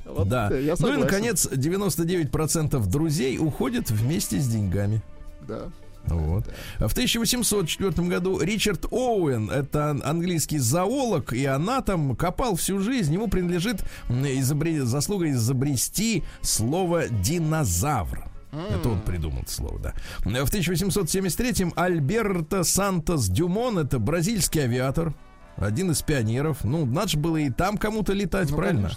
[0.05, 0.49] Вот да.
[0.79, 5.01] ну и, наконец, 99% друзей уходят вместе с деньгами.
[5.47, 5.69] Да.
[6.07, 6.45] Вот.
[6.77, 13.13] В 1804 году Ричард Оуэн, это ан- английский зоолог и анатом, копал всю жизнь.
[13.13, 18.25] Ему принадлежит изобре- заслуга изобрести слово динозавр.
[18.71, 19.93] Это он придумал это слово, да.
[20.19, 25.13] В 1873-м Альберто Сантос Дюмон, это бразильский авиатор,
[25.57, 26.63] один из пионеров.
[26.63, 28.91] Ну, надо же было и там кому-то летать, Ну, правильно?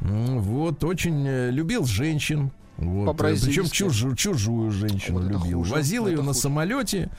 [0.00, 0.40] конечно.
[0.40, 2.52] Вот, очень э, любил женщин.
[2.78, 5.58] Вот, причем чужую, чужую женщину Вот любил.
[5.58, 6.38] хуже, Возил это ее на хуже.
[6.38, 7.10] самолете,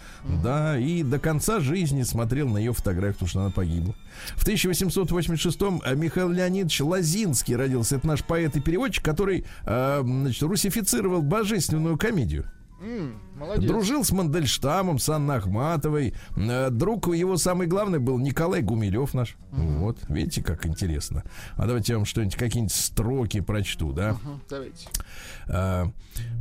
[0.42, 3.94] да, и до конца жизни смотрел на ее фотографию, потому что она погибла.
[4.36, 7.98] В 1886-м э, Михаил Леонидович Лозинский родился.
[7.98, 12.46] Это наш поэт и переводчик, который э, значит, русифицировал божественную комедию.
[13.36, 13.68] Молодец.
[13.70, 16.14] Дружил с Мандельштамом, с Анной Ахматовой.
[16.38, 19.36] Э, Друг его самый главный был Николай Гумилев наш.
[19.52, 21.24] Вот, видите, как интересно.
[21.56, 24.14] А давайте я вам что-нибудь, какие-нибудь строки прочту, да?
[24.14, 24.88] Мгм, Давайте.
[25.48, 25.92] А,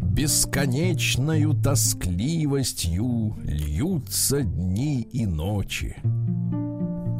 [0.00, 5.96] Бесконечною тоскливостью льются дни и ночи.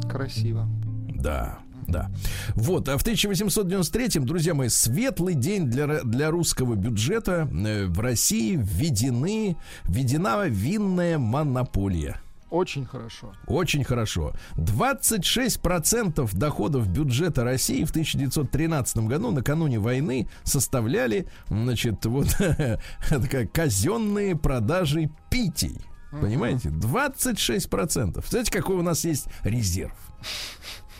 [0.09, 0.67] Красиво.
[1.15, 1.59] Да,
[1.91, 2.11] да.
[2.55, 7.49] Вот, а в 1893-м, друзья мои, светлый день для, для русского бюджета.
[7.51, 12.21] Э, В России введены, введена винная монополия.
[12.49, 13.31] Очень хорошо.
[13.45, 14.33] Очень хорошо.
[14.55, 22.27] 26% доходов бюджета России в 1913 году, накануне войны, составляли, значит, вот
[23.09, 25.79] такая казенные продажи питей.
[26.11, 26.69] Понимаете?
[26.69, 28.25] 26%.
[28.27, 29.93] Знаете, какой у нас есть резерв?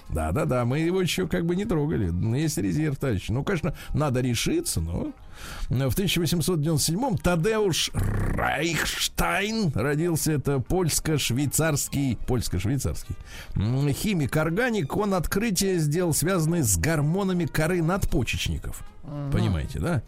[0.09, 2.11] Да, да, да, мы его еще как бы не трогали.
[2.37, 3.31] Есть резерв, товарищи.
[3.31, 5.13] Ну, конечно, надо решиться, но
[5.69, 10.31] в 1897-м Тадеуш Райхштайн родился.
[10.31, 13.15] Это польско-швейцарский, польско-швейцарский
[13.55, 14.97] химик-органик.
[14.97, 18.83] Он открытие сделал, связанное с гормонами коры надпочечников.
[19.31, 20.01] Понимаете, да?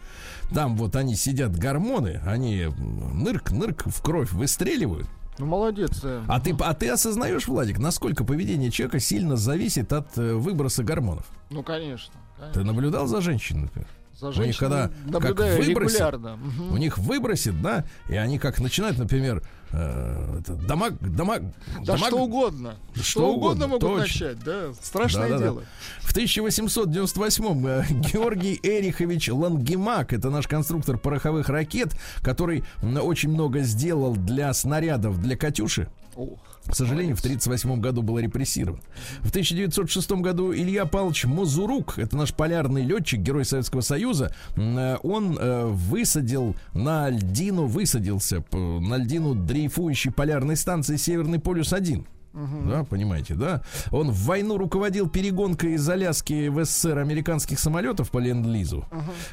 [0.53, 5.07] Там вот они сидят гормоны, они нырк-нырк в кровь выстреливают.
[5.37, 6.01] Ну, молодец.
[6.03, 6.23] э.
[6.27, 11.25] А ты, а ты осознаешь, Владик, насколько поведение человека сильно зависит от э, выброса гормонов?
[11.49, 12.13] Ну, конечно.
[12.37, 12.63] Ты конечно.
[12.63, 13.87] наблюдал за женщиной, например?
[14.19, 16.39] За них женщиной когда как выбросит, регулярно.
[16.71, 19.41] У них выбросит, да, и они как начинают, например,
[19.73, 21.43] э, это, дамаг, дамаг,
[21.85, 22.75] Да дамаг- что угодно.
[22.95, 23.99] Что Что, угодно, угодно, могут точно.
[24.27, 24.73] начать, да.
[24.81, 25.43] Страшное Да-да-да.
[25.43, 25.63] дело.
[26.01, 34.15] В 1898-м э, Георгий Эрихович Лангемак, это наш конструктор пороховых ракет, который очень много сделал
[34.15, 35.89] для снарядов для «Катюши».
[36.15, 36.39] Ох,
[36.71, 38.79] К сожалению, в 1938 году был репрессирован.
[39.19, 45.37] В 1906 году Илья Павлович Мазурук, это наш полярный летчик, герой Советского Союза, э, он
[45.37, 52.05] э, высадил на льдину, высадился на льдину дрейфующей полярной станции Северный полюс-1.
[52.33, 53.61] Да, понимаете, да?
[53.91, 58.85] Он в войну руководил перегонкой из Аляски в СССР американских самолетов по ленд-лизу.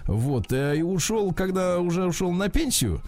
[0.07, 0.53] Вот.
[0.53, 3.01] э, И ушел, когда уже ушел на пенсию,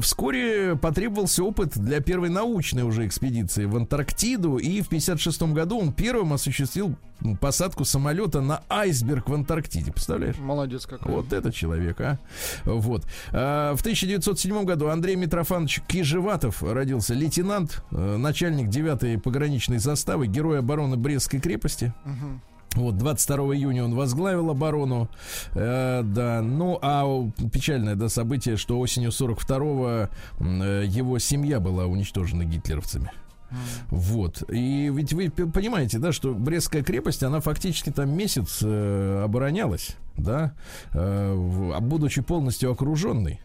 [0.00, 4.56] вскоре потребовался опыт для первой научной уже экспедиции в Антарктиду.
[4.56, 6.96] И в 1956 году он первым осуществил
[7.40, 9.92] посадку самолета на айсберг в Антарктиде.
[9.92, 10.36] Представляешь?
[10.38, 11.12] молодец какой.
[11.12, 12.18] Вот это человек, а.
[12.64, 13.04] Вот.
[13.32, 17.14] А, В 1907 году Андрей Митрофанович Кижеватов родился.
[17.14, 21.92] Лейтенант, э, начальник 9-й пограничной заставы, герой обороны Брестской крепости.
[22.74, 25.08] Вот, 22 июня он возглавил оборону.
[25.54, 27.04] Э, да, ну, а
[27.52, 33.10] печальное да, событие, что осенью 42-го м, э, его семья была уничтожена гитлеровцами.
[33.88, 34.42] Вот.
[34.50, 39.96] И ведь вы понимаете, да, что Брестская крепость, она фактически там месяц э, оборонялась.
[40.22, 40.52] Да,
[40.92, 43.40] э, а будучи полностью окруженный.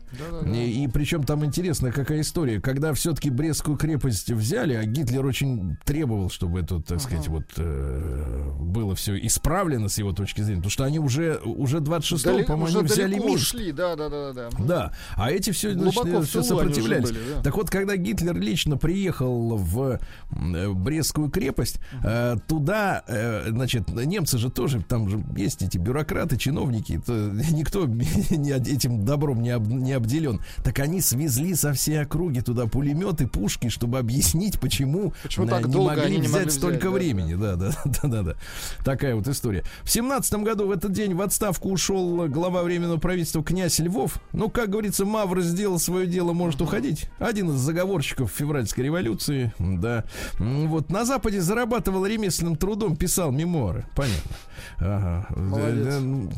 [0.46, 2.62] И, и причем там интересная какая история.
[2.62, 8.52] Когда все-таки Брестскую крепость взяли, а Гитлер очень требовал, чтобы это, так сказать, вот э,
[8.60, 10.62] было все исправлено с его точки зрения.
[10.62, 13.56] Потому что они уже, уже 26-го, Дали- по-моему, уже взяли Минск.
[13.56, 14.50] ушли, да, да, да, да.
[14.60, 14.92] да.
[15.16, 17.10] А эти все, Глубоко значит, все сопротивлялись.
[17.12, 17.42] были, да.
[17.42, 20.00] Так вот, когда Гитлер лично приехал в
[20.32, 26.38] э, Брестскую крепость, э, туда, э, значит, немцы же тоже, там же есть эти бюрократы,
[26.38, 27.14] чиновники, то
[27.52, 27.86] никто
[28.66, 30.42] этим добром не, об- не обделен.
[30.64, 35.66] Так они свезли со всей округи туда пулеметы, пушки, чтобы объяснить, почему, Почему э, так
[35.66, 37.36] не долго могли они не взять могли столько взять, да, времени.
[37.36, 38.36] Да, да, да, да, да.
[38.84, 39.64] Такая вот история.
[39.84, 44.20] В семнадцатом году в этот день в отставку ушел глава временного правительства князь Львов.
[44.34, 47.10] Ну, как говорится, Мавр сделал свое дело, может уходить.
[47.20, 50.06] Один из заговорщиков февральской революции, да.
[50.40, 53.86] Вот на Западе зарабатывал ремесленным трудом, писал мемуары.
[53.96, 54.32] Понятно.
[54.78, 55.28] Ага.
[55.36, 55.96] Молодец.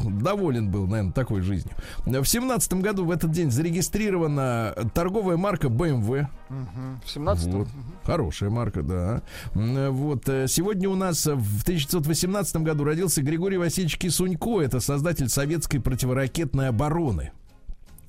[0.09, 1.75] Доволен был, наверное, такой жизнью.
[2.05, 6.27] В семнадцатом году в этот день зарегистрирована торговая марка BMW.
[6.49, 7.01] Мгм.
[7.03, 7.51] В 17-м?
[7.51, 7.67] Вот.
[8.03, 9.21] Хорошая марка, да.
[9.53, 10.27] Вот.
[10.29, 14.61] э, Сегодня у нас в 1918 году родился Григорий Васильевич Кисунько.
[14.61, 17.31] Это создатель советской противоракетной обороны.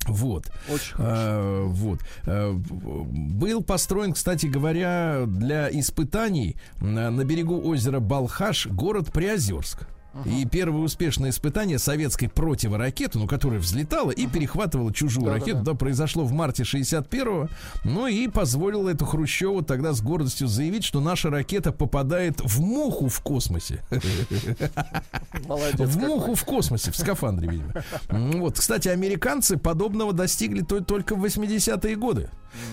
[0.07, 0.49] Вот.
[0.71, 1.99] Очень А, вот.
[2.25, 9.87] А, Был построен, кстати говоря, для испытаний на на берегу озера Балхаш город Приозерск.
[10.25, 15.45] И первое успешное испытание советской противоракеты, ну, которая взлетала и перехватывала чужую Да-да-да.
[15.45, 17.47] ракету, да, произошло в марте 61-го.
[17.83, 23.07] Ну и позволило эту Хрущеву тогда с гордостью заявить, что наша ракета попадает в муху
[23.07, 23.83] в космосе.
[25.47, 25.89] Молодец.
[25.89, 27.73] В муху в космосе, в скафандре, видимо.
[28.39, 32.29] Вот, кстати, американцы подобного достигли то- только в 80-е годы.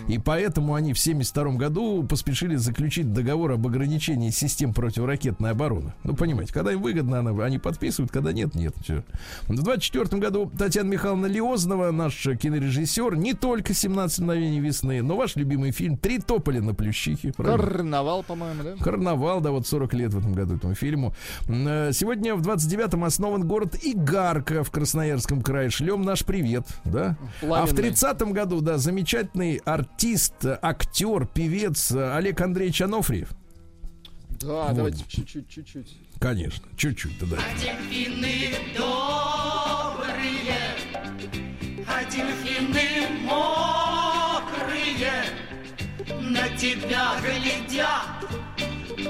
[0.08, 5.92] И поэтому они в 72 году поспешили заключить договор об ограничении систем противоракетной обороны.
[6.04, 8.74] Ну, понимаете, когда им выгодно, она- они подписывают, когда нет, нет.
[8.82, 9.02] Всё.
[9.48, 15.36] В 24 году Татьяна Михайловна Лиознова, наш кинорежиссер, не только «17 мгновений весны», но ваш
[15.36, 17.32] любимый фильм «Три тополя на плющихе».
[17.32, 17.62] правильно?
[17.66, 18.74] Карнавал, по-моему, да?
[18.82, 21.14] Карнавал, да, вот 40 лет в этом году этому фильму.
[21.48, 25.70] Э, Сегодня в 29-м основан город Игарка в Красноярском крае.
[25.70, 27.16] Шлем наш привет, да?
[27.42, 27.90] А в Пламенный.
[27.90, 33.30] 30-м году, да, замечательный артист, актер, певец Олег Андреевич Анофриев.
[34.40, 34.76] Да, Вот.
[34.76, 35.96] давайте чуть-чуть, чуть-чуть.
[36.20, 37.36] Конечно, чуть-чуть, да.
[37.60, 40.54] Дельфины добрые,
[41.86, 45.24] а дельфины мокрые
[46.20, 48.06] на тебя глядят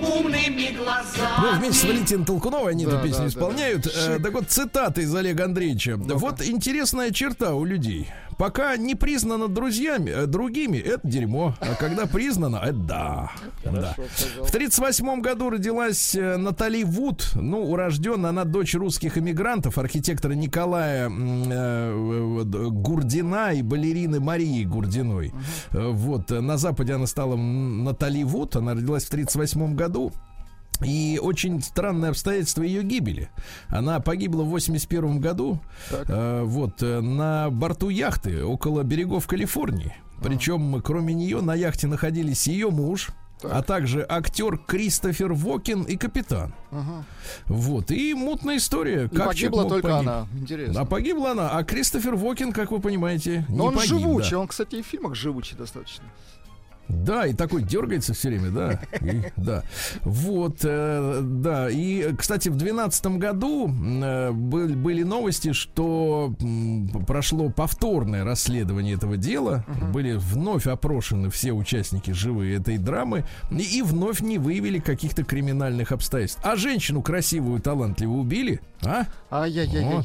[0.01, 1.41] умными глазами.
[1.41, 3.29] Ну, вместе с Валентиной Толкуновой они Да, эту песню да, да.
[3.29, 3.87] исполняют.
[3.87, 5.97] Э, так вот, цитаты из Олега Андреевича.
[5.97, 8.09] Вот интересная черта у людей.
[8.39, 11.55] Пока не признано друзьями, э, другими, это дерьмо.
[11.61, 13.33] А когда признано, это да.
[13.65, 13.95] да.
[14.15, 14.45] сказал.
[14.45, 17.31] В 1938 году родилась э, Натали Вуд.
[17.35, 25.33] Ну, урожденная она дочь русских эмигрантов, архитектора Николая э, э, Гурдина и балерины Марии Гурдиной.
[25.73, 26.31] Э, Вот.
[26.31, 28.57] На Западе она стала Натали Вуд.
[28.57, 30.13] Она родилась в 1938 году.
[30.85, 33.31] И очень странное обстоятельство ее гибели.
[33.69, 35.61] Она погибла в 81 году.
[35.91, 39.95] э, вот э, на борту яхты около берегов Калифорнии.
[40.23, 43.11] Причем, кроме нее, на яхте находились ее муж,
[43.43, 46.55] а также актер Кристофер Вокин и капитан.
[47.47, 47.91] Вот.
[47.91, 49.05] И мутная история.
[49.05, 50.27] И как погибла только погиб- она.
[50.41, 50.81] Интересно.
[50.81, 51.51] А погибла она.
[51.51, 54.39] А Кристофер Вокин, как вы понимаете, не Но он погиб, живучий, да.
[54.41, 56.05] он, кстати, и в фильмах живучий достаточно.
[56.89, 58.81] Да, и такой дергается все время, да.
[59.01, 59.63] И, да.
[60.03, 61.69] Вот, э, да.
[61.71, 69.17] И, кстати, в 2012 году э, был- были новости, что м, прошло повторное расследование этого
[69.17, 69.65] дела.
[69.93, 73.25] Были вновь опрошены все участники живые этой драмы.
[73.51, 76.41] И, и вновь не выявили каких-то криминальных обстоятельств.
[76.45, 79.07] А женщину красивую, талантливую убили, а?
[79.31, 80.05] Ай-яй-яй-яй.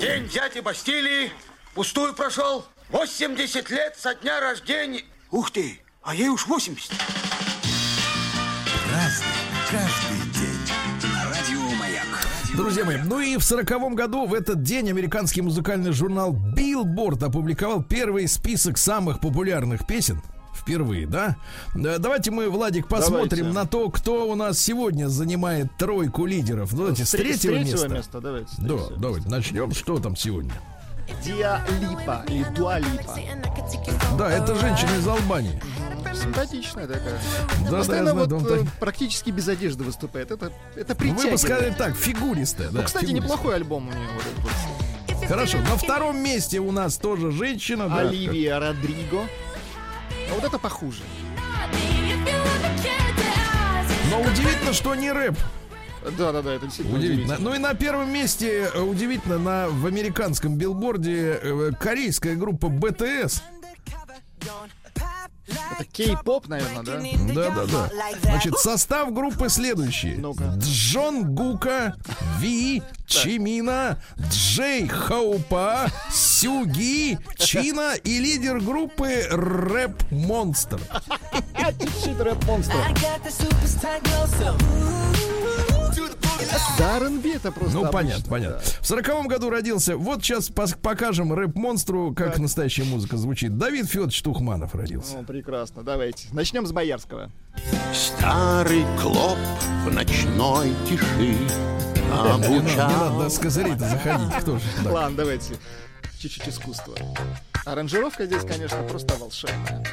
[0.00, 1.30] День дяди Бастилии
[1.74, 2.64] пустую прошел.
[2.90, 5.00] 80 лет со дня рождения.
[5.30, 6.90] Ух ты, а ей уж 80.
[8.90, 9.26] Разный,
[9.70, 11.12] каждый день.
[11.12, 12.06] На радио Маяк.
[12.54, 17.82] Друзья мои, ну и в сороковом году в этот день американский музыкальный журнал Billboard опубликовал
[17.82, 20.20] первый список самых популярных песен.
[20.54, 21.36] Впервые, да?
[21.74, 23.58] Да, Давайте мы, Владик, посмотрим Давайте.
[23.58, 26.74] на то, кто у нас сегодня занимает тройку лидеров.
[26.76, 27.88] Давайте с, С тре- третьего, места.
[27.88, 28.48] места, давайте.
[28.52, 28.96] с Да, третьего.
[28.98, 29.72] давайте начнем.
[29.72, 30.52] Что там сегодня?
[31.22, 33.18] Диа Липа или Дуа Липа.
[34.18, 35.60] Да, это женщина из Албании.
[36.14, 37.14] Симпатичная такая.
[37.14, 40.30] Да, да, я Постоянно знаю, вот э, так- практически без одежды выступает.
[40.30, 41.40] Это, это Ну, Вы бы притягивает.
[41.40, 42.68] сказали так, фигуристая.
[42.70, 43.30] Ну, да, кстати, фигуристая.
[43.30, 44.08] неплохой альбом у нее.
[44.14, 45.28] Вот этот вот.
[45.28, 47.88] Хорошо, на втором месте у нас тоже женщина.
[47.88, 48.00] да.
[48.00, 49.22] Оливия Родриго.
[50.30, 51.02] А вот это похуже.
[54.10, 55.36] Но удивительно, что не рэп.
[56.16, 57.24] Да-да-да, это действительно Удивительно.
[57.34, 57.50] удивительно.
[57.50, 63.42] Ну и на первом месте, э, удивительно, на, в американском билборде э, корейская группа BTS.
[65.74, 67.00] Это кей-поп, наверное, да?
[67.34, 67.90] Да-да-да.
[68.22, 70.16] Значит, состав группы следующий.
[70.58, 71.94] Джон Гука,
[72.38, 73.98] Ви, Чимина,
[74.30, 80.80] Джей Хаупа, Сюги, Чина и лидер группы Рэп Монстр.
[81.80, 82.76] Чуть-чуть рэп-монстр.
[86.78, 88.60] Да, R&B это просто Ну, обычно, понятно, понятно.
[88.80, 92.38] В сороковом году родился, вот сейчас покажем рэп-монстру, как Так.
[92.38, 93.56] настоящая музыка звучит.
[93.58, 95.16] Давид Федорович Тухманов родился.
[95.16, 96.28] Ну, прекрасно, давайте.
[96.32, 97.30] Начнем с Боярского.
[97.94, 99.38] Старый клоп
[99.86, 102.90] в ночной тиши Не надо, не обучал.
[103.18, 104.64] надо с козырей-то заходить, кто же.
[104.84, 104.90] да.
[104.92, 105.54] Ладно, давайте.
[106.18, 106.94] Чуть-чуть искусства.
[107.64, 109.84] Аранжировка здесь, конечно, просто волшебная.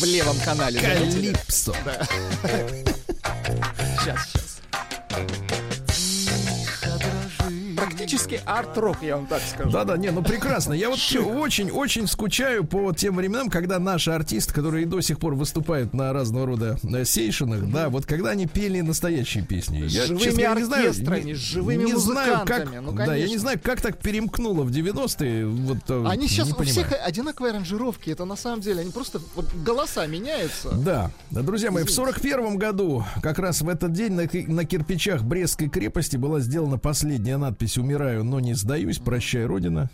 [0.00, 0.80] В левом канале.
[0.80, 1.74] Калипсо.
[1.84, 2.06] Да.
[3.22, 5.69] Сейчас, сейчас.
[8.10, 9.70] Практически арт-рок, я вам так скажу.
[9.70, 10.72] Да-да, не, ну прекрасно.
[10.72, 15.94] Я вот очень-очень скучаю по тем временам, когда наши артисты, которые до сих пор выступают
[15.94, 19.84] на разного рода э, сейшинах, да, вот когда они пели настоящие песни.
[19.86, 20.92] Я, живыми честно не знаю,
[21.24, 24.70] не- с живыми не знаю, как, ну, да, я не знаю, как так перемкнуло в
[24.70, 25.46] 90-е.
[25.46, 26.86] Вот, э, Они сейчас у понимаю.
[26.86, 28.10] всех одинаковые аранжировки.
[28.10, 30.70] Это на самом деле, они просто вот голоса меняются.
[30.72, 34.64] Да, Да, друзья мои, в 41 году, как раз в этот день на, ки- на
[34.64, 39.90] кирпичах Брестской крепости была сделана последняя надпись «Умираю, но не сдаюсь, прощай, Родина».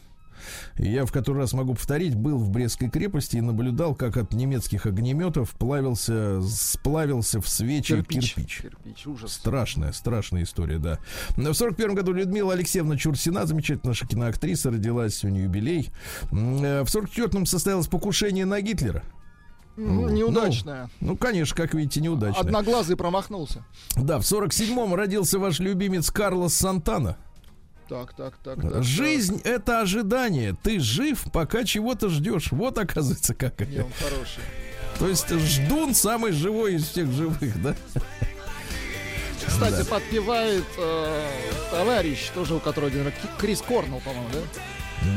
[0.78, 4.86] Я в который раз могу повторить, был в Брестской крепости и наблюдал, как от немецких
[4.86, 8.34] огнеметов плавился, сплавился в свечи кирпич.
[8.62, 9.32] Кирпич, ужас.
[9.32, 11.00] Страшная, страшная история, да.
[11.36, 15.90] В сорок первом году Людмила Алексеевна Чурсина, замечательная наша киноактриса, родилась, нее юбилей.
[16.30, 19.02] Э, В сорок четвертом состоялось покушение на Гитлера.
[19.76, 20.90] М, Неудачная.
[21.00, 22.40] Ну, конечно, как видите, неудачно.
[22.40, 23.64] Одноглазый промахнулся.
[23.96, 27.16] Да, в 47-м родился ваш любимец Карлос Сантана.
[27.88, 28.60] Так, так, так.
[28.60, 30.56] так, Жизнь— это ожидание.
[30.62, 32.50] Ты жив, пока чего-то ждешь.
[32.50, 33.68] Вот, оказывается, как так.
[33.68, 33.84] Не, это.
[33.84, 34.42] он хороший.
[34.98, 37.76] То есть ждун самый живой из всех живых, да?
[39.46, 41.30] Кстати, подпевает э,
[41.70, 44.40] товарищ, тоже у которого день рождения, Ки- Крис Корнелл, по-моему, да?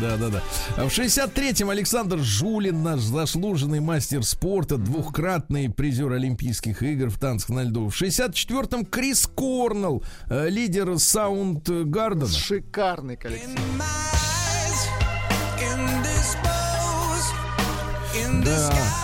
[0.01, 0.41] Да, да, да.
[0.87, 7.63] В 63-м Александр Жулин, наш заслуженный мастер спорта, двухкратный призер Олимпийских игр в танцах на
[7.63, 7.89] льду.
[7.89, 12.27] В 64-м Крис Корнелл, э, лидер Саундгардена.
[12.27, 13.49] Шикарный коллектив.
[18.43, 18.99] Да.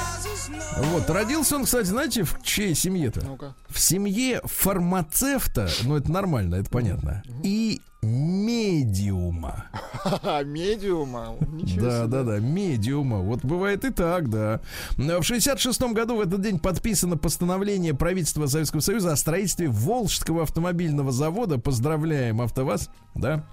[0.78, 3.26] Вот, родился он, кстати, знаете, в чьей семье-то?
[3.26, 3.56] Ну-ка.
[3.70, 9.66] В семье фармацевта, ну это нормально, это понятно, и медиума.
[10.46, 11.36] Медиума.
[11.78, 13.20] Да, да, да, медиума.
[13.20, 14.60] Вот бывает и так, да.
[14.98, 21.12] В 66 году в этот день подписано постановление правительства Советского Союза о строительстве Волжского автомобильного
[21.12, 21.58] завода.
[21.58, 23.44] Поздравляем АвтоВАЗ, да.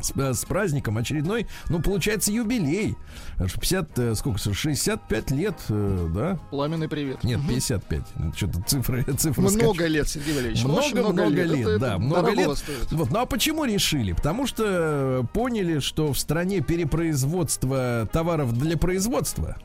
[0.00, 2.96] С, э, с праздником очередной, ну, получается, юбилей.
[3.38, 6.38] Аж 50, э, сколько, 65 лет, э, да?
[6.50, 7.24] Пламенный привет.
[7.24, 8.02] Нет, 55.
[8.36, 10.64] Что-то цифры, цифры Много лет, Сергей Валерьевич.
[10.64, 12.56] очень много-много лет, Это- да, много лет.
[12.58, 12.92] стоит.
[12.92, 14.12] Вот, ну а почему решили?
[14.12, 19.56] Потому что поняли, что в стране перепроизводство товаров для производства,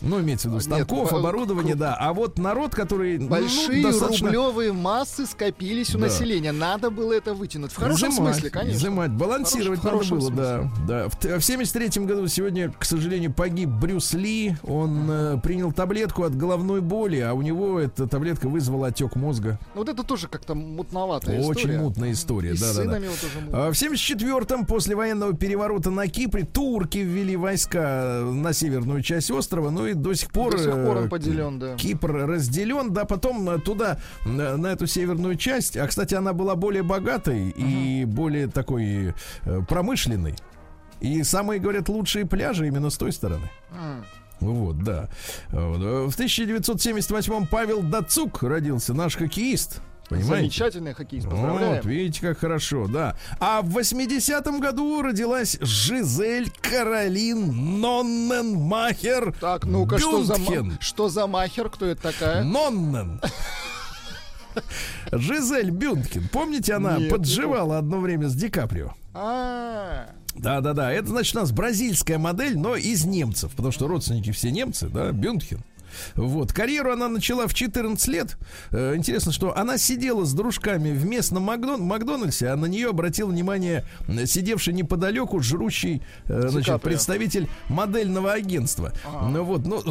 [0.00, 3.28] ну имеется в виду Нет, станков, ну, оборудования, кру- да, а вот народ, который ну,
[3.28, 6.06] Большие достаточно рублевые массы скопились у Да.
[6.06, 6.52] населения.
[6.52, 7.72] Надо было это вытянуть.
[7.72, 8.78] В хорошем Изымать, смысле, конечно.
[8.78, 11.08] изымать, балансировать Хорошем- надо было, да, да.
[11.08, 14.56] В, в 73 году сегодня, к сожалению, погиб Брюс Ли.
[14.62, 19.58] Он э, принял таблетку от головной боли, а у него эта таблетка вызвала отек мозга.
[19.74, 21.78] Ну, Вот это тоже как-то мутноватая Очень история.
[21.78, 23.00] мутная история, да, да, да.
[23.00, 23.66] мутно.
[23.66, 29.70] А В 74-м, после военного переворота на Кипре, турки ввели войска на северную часть острова,
[29.70, 30.52] ну и до сих пор...
[30.52, 31.76] До сих пор он э, поделен, да.
[31.76, 36.54] Кипр разделен, да, потом э, туда, на, на эту северную часть, а, кстати, она была
[36.54, 39.14] более богатой и более такой
[39.48, 40.36] э, промышленной.
[41.00, 43.48] И самые, говорят, лучшие пляжи именно с той стороны.
[44.40, 45.08] Вот, да.
[45.50, 49.80] В 1978-м Павел Дацук родился, наш хоккеист.
[50.08, 50.36] Понимаете?
[50.36, 51.28] Замечательный хоккеист.
[51.28, 51.76] Поздравляем.
[51.76, 53.16] Вот, видите, как хорошо, да.
[53.40, 60.36] А в 80-м году родилась Жизель Каролин Нонненмахер Так, ну-ка, что за,
[60.80, 61.68] что за махер?
[61.68, 62.42] Кто это такая?
[62.42, 63.20] Ноннен.
[65.12, 66.28] Жизель Бюндхен.
[66.32, 68.94] Помните, она Нет, не подживала одно время с Ди Каприо?
[69.20, 74.52] А, Да-да-да, это значит у нас бразильская модель, но из немцев, потому что родственники все
[74.52, 75.60] немцы, да, Бюндхен.
[76.14, 76.52] Вот.
[76.52, 78.36] Карьеру она начала в 14 лет.
[78.70, 83.28] Э, Интересно, что она сидела с дружками в местном Макдон- Макдональдсе, а на нее обратил
[83.28, 88.92] внимание э, сидевший неподалеку жрущий э, значит, представитель модельного агентства.
[89.22, 89.82] Ну вот, ну,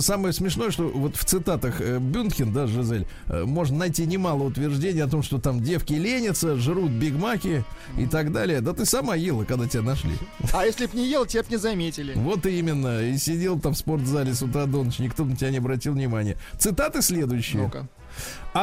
[0.00, 5.02] самое смешное, что вот в цитатах э, Бюнхен, да, Жизель, э, можно найти немало утверждений
[5.02, 7.64] о том, что там девки ленятся, жрут бигмаки
[7.98, 8.60] и так далее.
[8.60, 10.12] Да ты сама ела, когда тебя нашли.
[10.52, 12.12] А если б не ел, тебя б не заметили.
[12.16, 13.02] Вот именно.
[13.08, 16.36] И сидел там в спортзале с утра до ночи, никто на тебя не обратил внимания.
[16.58, 17.62] Цитаты следующие.
[17.62, 17.86] Ну-ка.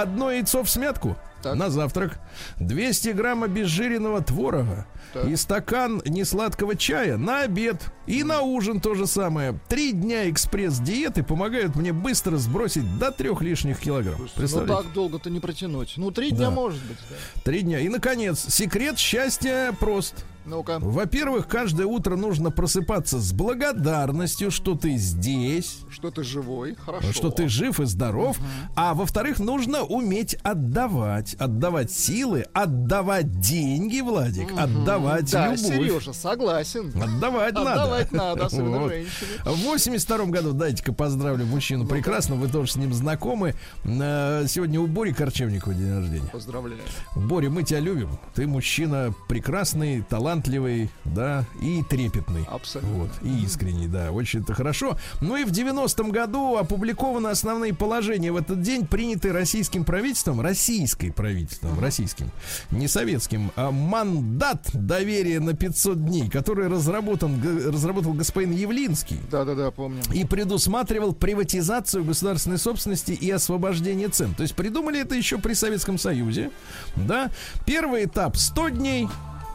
[0.01, 1.55] Одно яйцо в смятку Так.
[1.55, 2.19] на завтрак,
[2.59, 5.25] 200 грамм обезжиренного творога Так.
[5.27, 9.59] и стакан несладкого чая на обед и на ужин то же самое.
[9.69, 14.27] Три дня экспресс-диеты помогают мне быстро сбросить до трех лишних килограмм.
[14.37, 15.93] Ну так долго-то не протянуть.
[15.97, 16.37] Ну, три Да.
[16.37, 16.97] дня может быть.
[17.09, 17.15] да.
[17.43, 17.79] Три дня.
[17.79, 20.25] И, наконец, секрет счастья прост.
[20.45, 20.77] Ну-ка.
[20.79, 27.13] Во-первых, каждое утро нужно просыпаться с благодарностью, что ты здесь, Что ты живой, хорошо.
[27.13, 28.37] что ты жив и здоров.
[28.75, 31.36] А во-вторых, нужно уметь отдавать.
[31.36, 35.59] Отдавать силы, отдавать деньги, Владик, отдавать Да, любовь.
[35.59, 36.91] Сережа, согласен.
[37.01, 37.71] Отдавать надо.
[37.73, 38.89] Отдавать надо, особенно Вот.
[38.91, 39.29] женщине.
[39.45, 43.55] В 82 году, дайте-ка поздравлю мужчину прекрасно, вы тоже с ним знакомы.
[43.86, 46.27] Э, Сегодня у Бори Корчевникова день рождения.
[46.31, 46.81] Поздравляю.
[47.15, 48.19] Боря, мы тебя любим.
[48.36, 52.45] Ты мужчина прекрасный, талантливый, да, и трепетный.
[52.51, 52.93] Абсолютно.
[52.93, 54.97] Вот, и искренний, да, очень это хорошо.
[55.21, 61.11] Ну и в 90-м году опубликованы основные положения в этот день, принятые российским правительством, российской
[61.11, 62.32] правительством, российским,
[62.71, 70.01] не советским, а мандат доверия на 500 дней, который разработан, разработал господин Явлинский Да-да-да, помню.
[70.13, 74.34] и предусматривал приватизацию государственной собственности и освобождение цен.
[74.36, 76.51] То есть придумали это еще при Советском Союзе.
[76.95, 77.32] Да?
[77.65, 79.07] Первый этап 100 дней.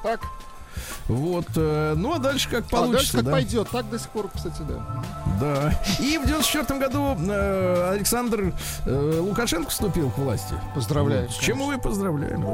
[0.03, 0.21] Так,
[1.09, 1.47] Вот.
[1.57, 3.17] э, ну а дальше как а дальше получится.
[3.17, 3.33] как да?
[3.33, 3.69] пойдет.
[3.71, 5.05] Так до сих пор, кстати, да.
[5.41, 5.81] Да.
[6.01, 8.55] И в 94 году э, Александр
[8.87, 10.55] э, Лукашенко вступил к власти.
[10.75, 11.27] Поздравляю.
[11.27, 11.37] Вот.
[11.37, 12.45] С чем мы поздравляем.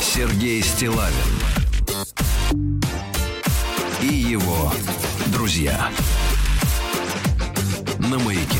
[0.00, 1.14] Сергей Стилавин
[4.02, 4.72] и его
[5.28, 5.88] друзья
[8.10, 8.58] на маяке.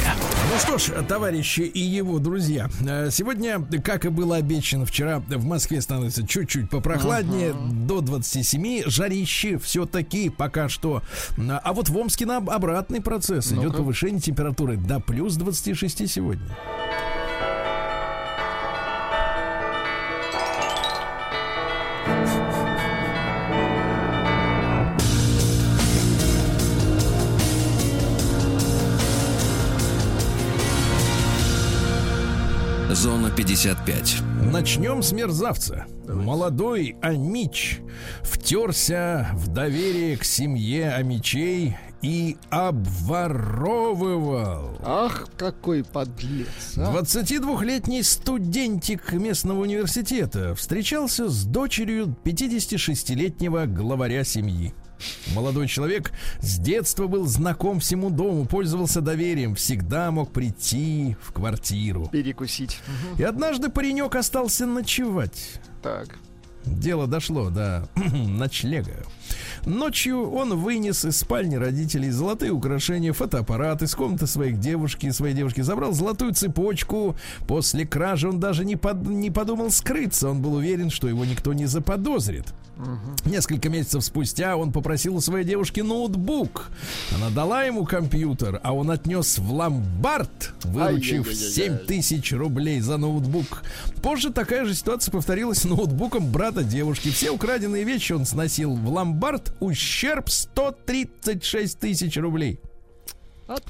[0.52, 5.44] Ну что ж, товарищи и его друзья, э, сегодня, как и было обещано вчера, в
[5.44, 11.02] Москве становится чуть-чуть попрохладнее, до 27, жарище все-таки пока что.
[11.38, 13.78] А вот в Омске на обратный процесс идет Ну-ка.
[13.78, 16.46] повышение температуры до плюс 26 сегодня.
[32.94, 34.16] Зона 55.
[34.52, 35.86] Начнем с мерзавца.
[36.06, 37.80] Молодой Амич
[38.22, 44.76] втерся в доверие к семье Амичей и обворовывал.
[44.84, 46.48] Ах, какой подлец.
[46.76, 46.92] а.
[46.92, 54.74] 22-летний студентик местного университета встречался с дочерью 56-летнего главаря семьи.
[55.34, 62.08] Молодой человек с детства был знаком всему дому, пользовался доверием, всегда мог прийти в квартиру.
[62.12, 62.78] Перекусить.
[63.18, 65.60] И однажды паренек остался ночевать.
[65.82, 66.18] Так.
[66.64, 69.02] Дело дошло до ночлега.
[69.66, 75.60] Ночью он вынес из спальни родителей золотые украшения, фотоаппарат из комнаты своих девушки, своей девушки,
[75.60, 77.16] забрал золотую цепочку.
[77.48, 80.28] После кражи он даже не, под- не подумал скрыться.
[80.30, 82.54] Он был уверен, что его никто не заподозрит.
[83.24, 86.70] Несколько месяцев спустя он попросил у своей девушки ноутбук.
[87.14, 91.52] Она дала ему компьютер, а он отнес в ломбард, выручив Ай-яй-яй-яй.
[91.52, 93.62] 7 тысяч рублей за ноутбук.
[94.02, 97.10] Позже такая же ситуация повторилась с ноутбуком брата девушки.
[97.10, 99.54] Все украденные вещи он сносил в ломбард.
[99.60, 102.60] Ущерб 136 тысяч рублей.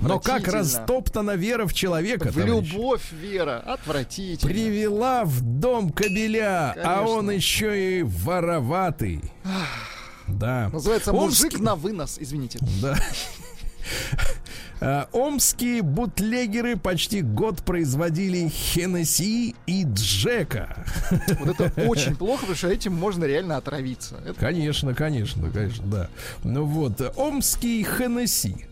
[0.01, 3.59] Но как растоптана вера в человека, В любовь, Вера.
[3.66, 4.53] Отвратительно.
[4.53, 7.07] Привела в дом кобеля, а Конечно.
[7.09, 9.20] он еще и вороватый.
[10.29, 10.70] Да.
[10.73, 12.59] Называется мужик Омский- на вынос, извините.
[12.81, 12.97] Да.
[14.85, 20.85] А, Омские бутлегеры почти год производили Хеннесси и Джека.
[21.39, 24.16] Вот это очень плохо, потому что этим можно реально отравиться.
[24.26, 26.09] Это Конечно, конечно, конечно, да.
[26.43, 28.66] Ну вот, Омский Хеннесси.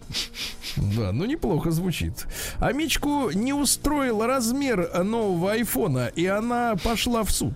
[0.77, 2.27] Да, ну неплохо звучит.
[2.59, 7.55] А Мичку не устроил размер нового айфона, и она пошла в суд.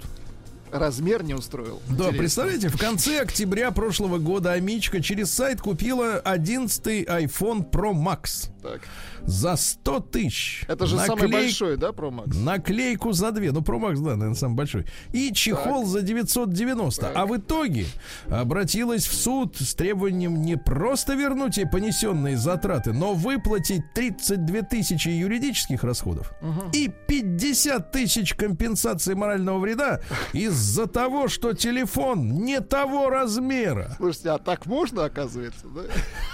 [0.79, 1.81] Размер не устроил.
[1.89, 2.19] Да, Интересно.
[2.19, 8.81] представляете, в конце октября прошлого года Амичка через сайт купила 11 iPhone Pro Max Так.
[9.23, 10.65] за 100 тысяч.
[10.67, 12.37] Это же самый Наклей- большой, да, Pro Max?
[12.37, 13.53] Наклейку за две.
[13.53, 14.85] Ну, Pro Max, да, наверное, самый большой.
[15.13, 17.09] И чехол за 990.
[17.15, 17.87] А в итоге
[18.29, 25.09] обратилась в суд с требованием не просто вернуть ей понесенные затраты, но выплатить 32 тысячи
[25.09, 26.33] юридических расходов
[26.73, 30.01] и 50 тысяч компенсации морального вреда
[30.65, 33.95] из-за того, что телефон не того размера.
[33.99, 35.83] Слушайте, а так можно, оказывается, да?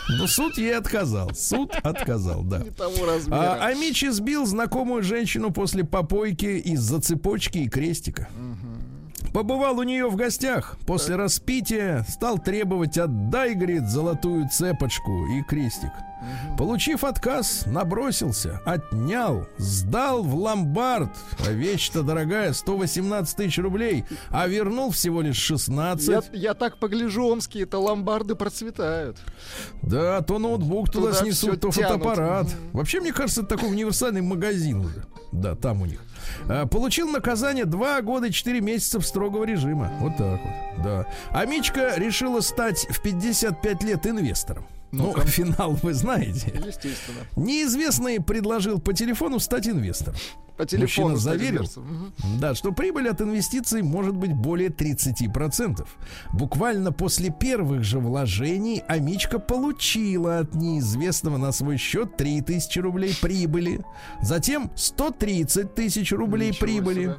[0.09, 1.35] Но суд ей отказал.
[1.35, 2.59] Суд отказал, да.
[2.59, 3.59] Не того размера.
[3.61, 8.29] А, Амичи сбил знакомую женщину после попойки из-за цепочки и крестика.
[9.35, 10.77] Побывал у нее в гостях.
[10.87, 15.91] После распития стал требовать «отдай, говорит, золотую цепочку и крестик».
[16.59, 21.11] Получив отказ, набросился, отнял, сдал в ломбард.
[21.47, 26.09] А вещь-то дорогая, 118 тысяч рублей, а вернул всего лишь 16.
[26.09, 29.19] Я, я так погляжу, омские-то ломбарды процветают.
[29.83, 32.03] Да, то ноутбук туда, Туда снесут, то тянут.
[32.03, 32.47] фотоаппарат.
[32.47, 32.71] Мгм.
[32.73, 35.05] Вообще, мне кажется, это такой универсальный магазин уже.
[35.33, 36.01] Да, там у них.
[36.49, 39.93] А, получил наказание 2 года и 4 месяца строгого режима.
[40.01, 41.07] Вот так вот, да.
[41.31, 44.67] А Мичка решила стать в 55 лет инвестором.
[44.93, 46.53] Ну, финал вы знаете.
[46.67, 47.21] Естественно.
[47.37, 50.17] Неизвестный предложил по телефону стать инвестором.
[50.57, 51.67] По телефону Мужчина заверил,
[52.39, 55.87] да, что прибыль от инвестиций может быть более 30%.
[56.35, 63.81] Буквально после первых же вложений Амичка получила от неизвестного на свой счет 3000 рублей прибыли.
[64.21, 67.03] Затем 130 тысяч рублей Ничего прибыли.
[67.05, 67.17] себе.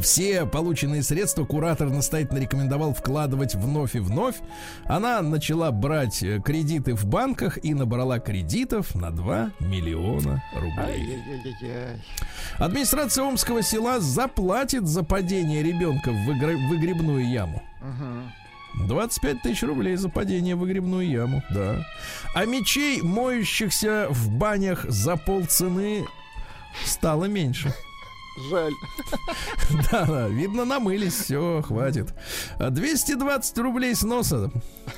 [0.00, 4.36] Все полученные средства куратор настоятельно рекомендовал вкладывать вновь и вновь.
[4.84, 11.22] Она начала брать э, кредиты в банках и набрала кредитов на 2 миллиона рублей.
[12.58, 17.62] Администрация Омского села заплатит за падение ребенка в выгр- выгребную яму.
[17.80, 18.32] Мгм.
[18.86, 21.84] 25 тысяч рублей за падение в выгребную яму, да.
[22.34, 26.06] А мечей, моющихся в банях за полцены,
[26.86, 27.74] стало меньше.
[28.50, 28.72] Жаль.
[29.90, 32.14] Да, да, видно, намылись, все, хватит.
[32.58, 34.50] А 220 рублей с носа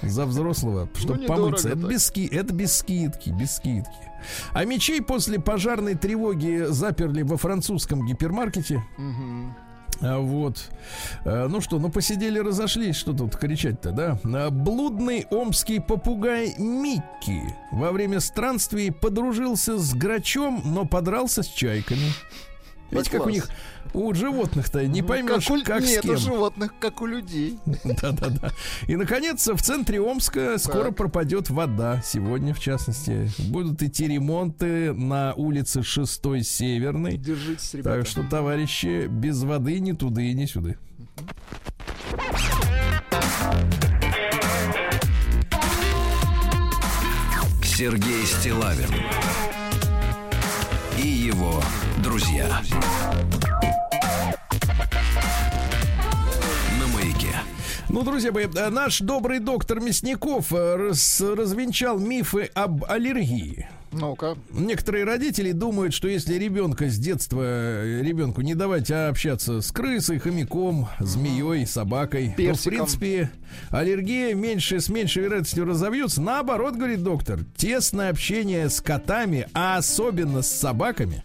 [0.03, 1.68] за взрослого, чтобы недорого помыться.
[1.68, 1.91] Это так.
[1.91, 4.12] без, ски, это без скидки, без скидки.
[4.53, 8.82] А мечей после пожарной тревоги заперли во французском гипермаркете.
[10.01, 10.70] А вот.
[11.24, 12.97] А, Ну что, ну посидели, разошлись.
[12.97, 14.18] Что тут кричать-то, да?
[14.24, 22.12] А, Блудный омский попугай Микки во время странствий подружился с грачом, но подрался с чайками.
[22.91, 23.49] Видите, как у них
[23.93, 25.62] у животных-то не Ну, поймешь, как, у...
[25.64, 26.14] как с Нет, кем.
[26.14, 27.59] у животных, как у людей.
[27.85, 28.51] Да-да-да.
[28.89, 30.97] И, наконец, в центре Омска скоро Так.
[30.97, 32.03] пропадет вода.
[32.05, 33.30] Сегодня, в частности.
[33.51, 37.16] Будут идти ремонты на улице 6 Северной.
[37.16, 37.99] Держитесь, ребята.
[37.99, 40.74] Так что, товарищи, без воды ни туды и ни сюда.
[47.62, 48.89] Сергей Стилавин
[50.97, 51.61] и его
[52.05, 52.46] друзья.
[56.78, 57.34] На маяке.
[57.88, 63.68] Ну, друзья мои, э, наш добрый доктор Мясников э, раз- развенчал мифы об аллергии.
[63.92, 64.36] Ну-ка.
[64.50, 69.70] Некоторые родители думают, что если ребенка с детства э, ребенку не давать а общаться с
[69.70, 72.72] крысой, хомяком, змеей, собакой, то, в Персиком.
[72.78, 73.30] принципе,
[73.70, 76.20] аллергия меньше, с меньшей вероятностью разовьется.
[76.20, 81.22] Наоборот, говорит доктор, тесное общение с котами, а особенно с собаками,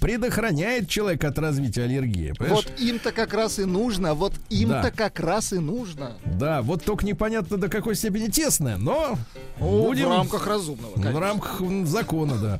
[0.00, 2.32] предохраняет человека от развития аллергии.
[2.32, 2.64] Понимаешь?
[2.66, 4.90] Вот им-то как раз и нужно, вот им-то Да.
[4.90, 6.12] как раз и нужно.
[6.24, 9.18] Да, вот только непонятно до какой степени тесное, но
[9.60, 11.20] О, будем В рамках разумного, в конечно.
[11.20, 12.58] рамках м, закона, да.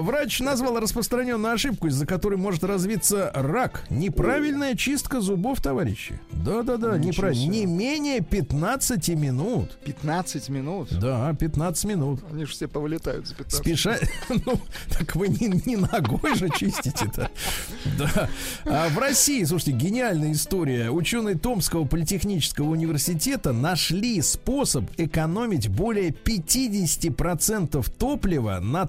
[0.00, 3.84] Врач назвал распространенную ошибку, из-за которой может развиться рак.
[3.90, 6.18] Неправильная чистка зубов, товарищи.
[6.32, 7.50] Да-да-да, неправильно.
[7.50, 9.78] Не менее 15 минут.
[9.84, 10.88] 15 минут.
[10.98, 12.20] Да, 15 минут.
[12.32, 13.96] Они же все повылетают за 15 Спеша...
[14.46, 17.30] Ну, так вы не, не ногой же чистите-то.
[17.98, 18.28] Да.
[18.64, 20.90] А в России, слушайте, гениальная история.
[20.90, 28.86] Ученые Томского политехнического университета нашли способ экономить более 50% топлива на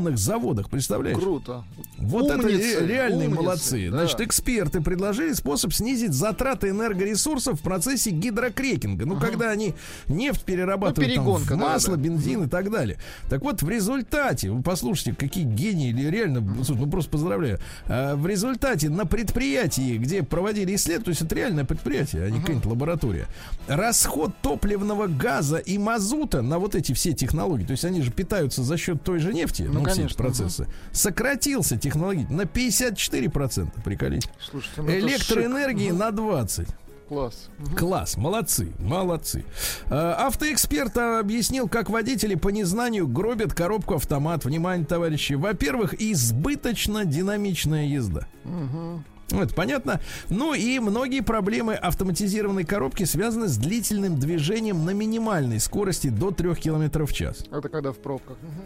[0.00, 0.70] топливоперегонных заводах.
[0.70, 1.18] Представляешь?
[1.18, 1.64] Круто.
[1.98, 3.90] Вот это Умницы, ре- реальные умницы, молодцы.
[3.90, 3.98] да.
[3.98, 9.06] Значит, эксперты предложили способ снизить затраты энергоресурсов в процессе гидрокрекинга.
[9.06, 9.74] Ну, когда они
[10.08, 12.02] нефть перерабатывают там, Ну, перегонка, в да, масло, да.
[12.02, 12.98] бензин и так далее.
[13.28, 17.58] Так вот, в результате, вы послушайте, какие гении, или реально, слушай, ну просто поздравляю.
[17.86, 22.40] А, в результате на предприятии, где проводили исследования, то есть это реальное предприятие, а не
[22.40, 23.26] какая-нибудь лаборатория,
[23.68, 28.62] расход топливного газа и мазута на вот эти все технологии, то есть они же питаются
[28.62, 34.24] за счет той же нефти, Ну, ну, все эти процессы, сократился технологически на 54%, приколись.
[34.40, 36.68] Слушайте, ну Электроэнергии на 20.
[37.10, 37.48] Класс.
[37.58, 37.76] Мгм.
[37.76, 39.44] Класс, молодцы, молодцы.
[39.86, 44.44] Э, Автоэксперт объяснил, как водители по незнанию гробят коробку автомат.
[44.44, 45.32] Внимание, товарищи.
[45.32, 48.28] Во-первых, избыточно динамичная езда.
[48.44, 50.00] Ну, это понятно.
[50.28, 56.54] Ну и многие проблемы автоматизированной коробки связаны с длительным движением на минимальной скорости до 3
[56.54, 57.44] км в час.
[57.50, 58.36] Это когда в пробках.
[58.40, 58.62] Мгм.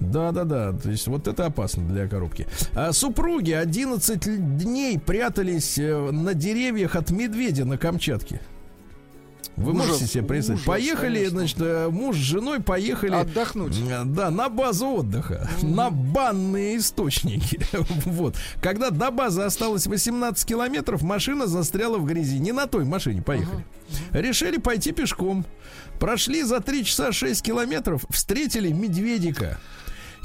[0.00, 0.72] Да, да, да.
[0.72, 2.46] То есть вот это опасно для коробки.
[2.74, 8.40] А супруги 11 л- дней прятались э, на деревьях от медведя на Камчатке.
[9.56, 10.58] Вы Ужас, можете себе представить?
[10.60, 11.38] ужас, поехали, конечно.
[11.38, 13.12] значит, э, муж с женой поехали.
[13.14, 13.74] Отдохнуть.
[13.88, 17.58] э, Да, на базу отдыха, на банные источники.
[18.04, 18.36] Вот.
[18.60, 22.38] Когда до базы осталось 18 километров, машина застряла в грязи.
[22.38, 23.64] Не на той машине поехали.
[24.12, 25.46] Решили пойти пешком.
[25.98, 29.58] Прошли за 3 часа 6 километров, встретили медведика.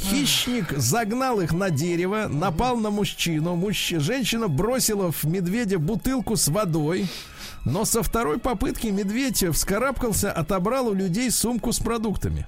[0.01, 3.55] Хищник загнал их на дерево, напал на мужчину.
[3.55, 3.93] Мужч...
[3.97, 7.07] Женщина бросила в медведя бутылку с водой.
[7.65, 12.47] Но со второй попытки медведь вскарабкался, отобрал у людей сумку с продуктами.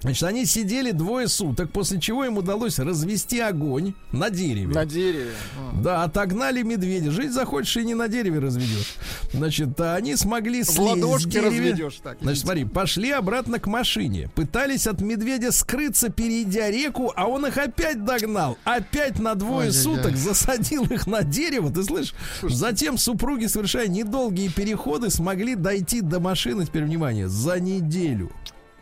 [0.00, 4.74] Значит, они сидели двое суток, после чего им удалось развести огонь на дереве.
[4.74, 5.32] На дереве.
[5.82, 7.10] Да, отогнали медведя.
[7.10, 8.96] Жить захочешь и не на дереве разведешь.
[9.32, 12.18] Значит, а они смогли В слезть с ладошки разведешь так.
[12.20, 14.28] Значит, смотри, пошли обратно к машине.
[14.34, 18.58] Пытались от медведя скрыться, перейдя реку, а он их опять догнал.
[18.64, 19.82] Опять на двое Ай-яй-яй.
[19.82, 22.14] суток засадил их на дерево, ты слышишь?
[22.42, 28.30] Затем супруги, совершая недолгие переходы, смогли дойти до машины, теперь внимание, за неделю.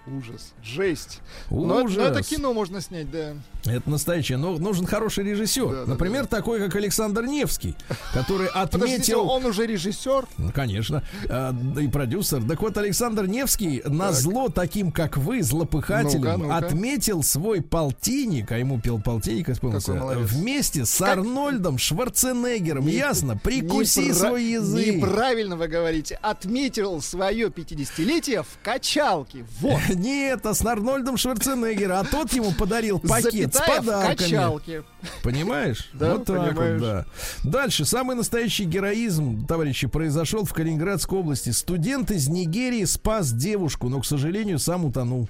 [0.06, 0.52] Ужас.
[0.62, 1.20] Жесть.
[1.50, 2.02] Но, но Ужас.
[2.02, 3.34] это кино можно снять, да.
[3.64, 4.38] Это настоящее.
[4.38, 5.68] Но нужен хороший режиссер.
[5.70, 7.76] Да, да, Например, такой, как Александр Невский,
[8.12, 9.28] который Подождите, отметил...
[9.28, 10.26] он уже режиссер?
[10.38, 11.02] Ну, конечно.
[11.28, 12.42] А, да и продюсер.
[12.42, 16.56] Так вот, Александр Невский на зло таким, как вы, злопыхателям, Ну-ка, ну-ка.
[16.66, 22.86] отметил свой полтинник, а ему пел полтинник, исполнился, вместе с Как- Арнольдом Шварценеггером.
[22.86, 23.36] Не- Ясно?
[23.36, 24.86] Прикуси Непра- свой язык.
[24.96, 26.18] Неправильно вы говорите.
[26.22, 29.44] Отметил свое 50-летие в качалке.
[29.60, 29.80] Вот.
[29.94, 31.98] Нет, а с Арнольдом Шварценеггером.
[31.98, 34.16] А тот ему подарил пакет Запятая с в подарками.
[34.16, 34.82] качалке.
[35.22, 35.90] Понимаешь?
[35.92, 36.80] Да, вот так понимаешь.
[36.80, 37.06] вот, да.
[37.44, 37.84] Дальше.
[37.84, 41.50] Самый настоящий героизм, товарищи, произошел в Калининградской области.
[41.50, 45.28] Студент из Нигерии спас девушку, но, к сожалению, сам утонул.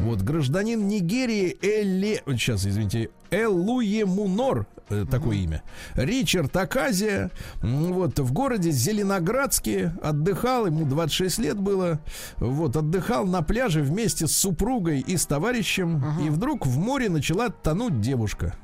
[0.00, 3.10] Вот, гражданин Нигерии вот Сейчас, извините.
[3.30, 5.62] Элуе Мунор, э, такое имя.
[5.94, 7.30] Ричард Аказия.
[7.62, 12.00] Вот, в городе Зеленоградске отдыхал, ему 26 лет было.
[12.38, 16.02] Вот, отдыхал на пляже вместе с супругой и с товарищем.
[16.24, 18.54] И вдруг в море начала тонуть девушка.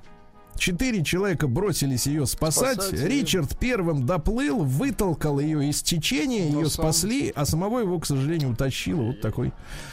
[0.57, 2.74] Четыре человека бросились ее спасать.
[2.82, 3.07] Спасать её.
[3.09, 8.05] Ричард первым доплыл, вытолкал ее из течения, Но ее сам- спасли, а самого его, к
[8.07, 9.03] сожалению, утащило.
[9.03, 9.53] Вот такой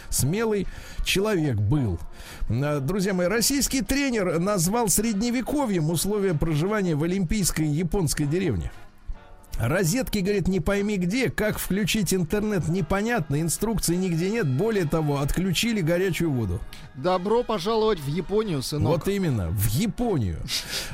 [0.10, 0.68] смелый
[1.06, 2.00] человек был.
[2.50, 8.72] А, Друзья мои, российский тренер назвал средневековьем условия проживания в олимпийской японской деревне.
[9.60, 14.48] Розетки, говорит, не пойми где, как включить интернет, непонятно, инструкции нигде нет.
[14.48, 16.60] Более того, отключили горячую воду.
[16.96, 18.88] Добро пожаловать в Японию, сынок.
[18.88, 20.40] Вот именно, в Японию.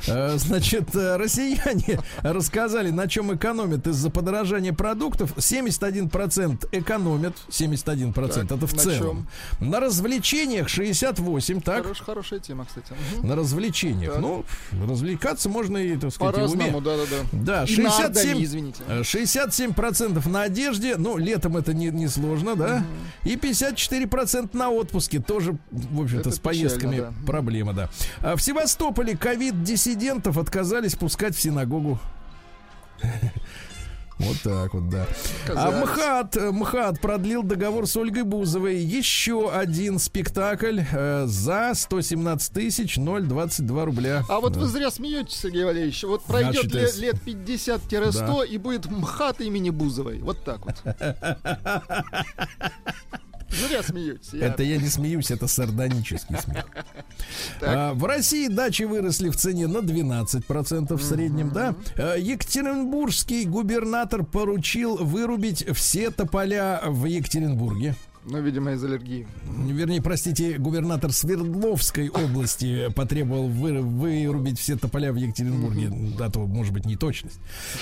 [0.06, 5.32] Э, Значит, э, россияне рассказали, на чем экономят из-за подорожания продуктов.
[5.36, 9.28] 71% экономят, 71% это в на целом.
[9.60, 11.82] На развлечениях 68, так?
[11.84, 12.92] Хорош- хорошая тема, кстати.
[13.16, 13.28] Мгм.
[13.28, 14.12] На развлечениях.
[14.12, 14.20] Так.
[14.22, 14.44] Ну,
[14.86, 16.34] развлекаться можно и, так сказать.
[16.34, 17.16] По-разному, да-да-да.
[17.32, 18.82] Да, И на Ардане, 67, извините.
[18.88, 22.84] э, 67% на одежде, ну, летом это не, не сложно, да?
[23.24, 27.26] И 54% на отпуске, тоже, в общем-то, Это с поездками печально, да.
[27.26, 27.90] проблема, да.
[28.20, 31.98] А в Севастополе ковид-диссидентов отказались пускать в синагогу.
[34.18, 35.06] Вот так вот, да.
[35.54, 35.70] А.
[35.72, 38.76] МХАТ, МХАТ продлил договор с Ольгой Бузовой.
[38.76, 44.22] Еще один спектакль э, за 117 тысяч 022 рубля.
[44.28, 44.60] А вот Да.
[44.60, 46.04] вы зря смеетесь, Сергей Валерьевич.
[46.04, 50.20] Вот пройдет Значит, ле- если- лет 50-100 и будет МХАТ имени Бузовой.
[50.20, 50.76] Вот так вот.
[53.68, 54.32] Зря смеетесь.
[54.32, 56.66] я- Это я не смеюсь, это сардонический смех.
[57.60, 61.74] А, в России дачи выросли в цене на 12% в среднем, да.
[61.96, 67.94] А, Екатеринбургский губернатор поручил вырубить все тополя в Екатеринбурге.
[68.26, 69.26] Ну, видимо, из аллергии.
[69.44, 75.92] Вернее, простите, губернатор Свердловской области потребовал вы- вырубить все тополя в Екатеринбурге.
[76.18, 77.38] А то, может быть, неточность.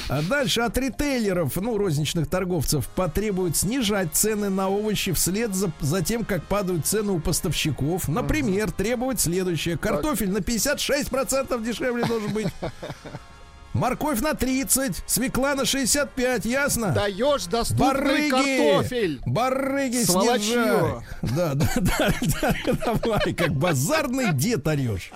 [0.08, 6.02] А дальше от ритейлеров, ну, розничных торговцев, потребуют снижать цены на овощи вслед за, за
[6.02, 8.08] тем, как падают цены у поставщиков.
[8.08, 9.78] Например, требовать следующее.
[9.78, 12.48] Картофель на 56% дешевле должен быть.
[13.74, 16.92] Морковь на 30, свекла на 65, ясно?
[16.92, 18.30] Даешь доступный Барыги!
[18.30, 19.20] картофель.
[19.24, 20.38] Барыги, Сволочье!
[20.46, 21.02] снижай!
[21.22, 22.14] Да, да, да,
[22.66, 25.10] да, давай, как базарный дед орешь.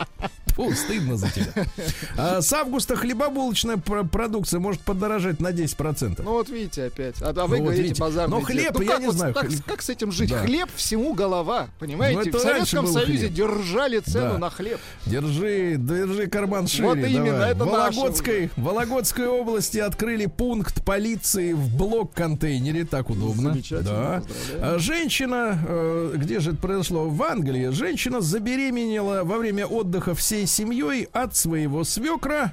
[0.56, 1.52] Фу, стыдно за тебя.
[2.18, 6.20] А с августа хлебобулочная про- продукция может подорожать на 10%.
[6.24, 7.20] Ну вот видите опять.
[7.22, 8.00] А, а вы Ну, вот говорите видите.
[8.00, 10.30] базарный Но хлеб, Ну, я как не вот знаю, так- хлеб- как с этим жить?
[10.30, 10.38] Да.
[10.38, 11.68] Хлеб всему голова.
[11.78, 12.30] Понимаете?
[12.32, 13.32] Ну, в Советском Союзе хлеб.
[13.34, 14.38] держали цену Да.
[14.38, 14.80] на хлеб.
[15.04, 16.88] Держи, держи карман шире.
[16.88, 17.50] Вот именно, давай.
[17.52, 22.84] это в наше Вологодской, Вологодской области открыли пункт полиции в блок-контейнере.
[22.86, 23.52] Так удобно.
[23.52, 24.22] Замечательно, Да.
[24.60, 27.08] А Женщина, э, где же это произошло?
[27.08, 27.68] В Англии.
[27.68, 32.52] Женщина забеременела во время отдыха всей семьей от своего свекра.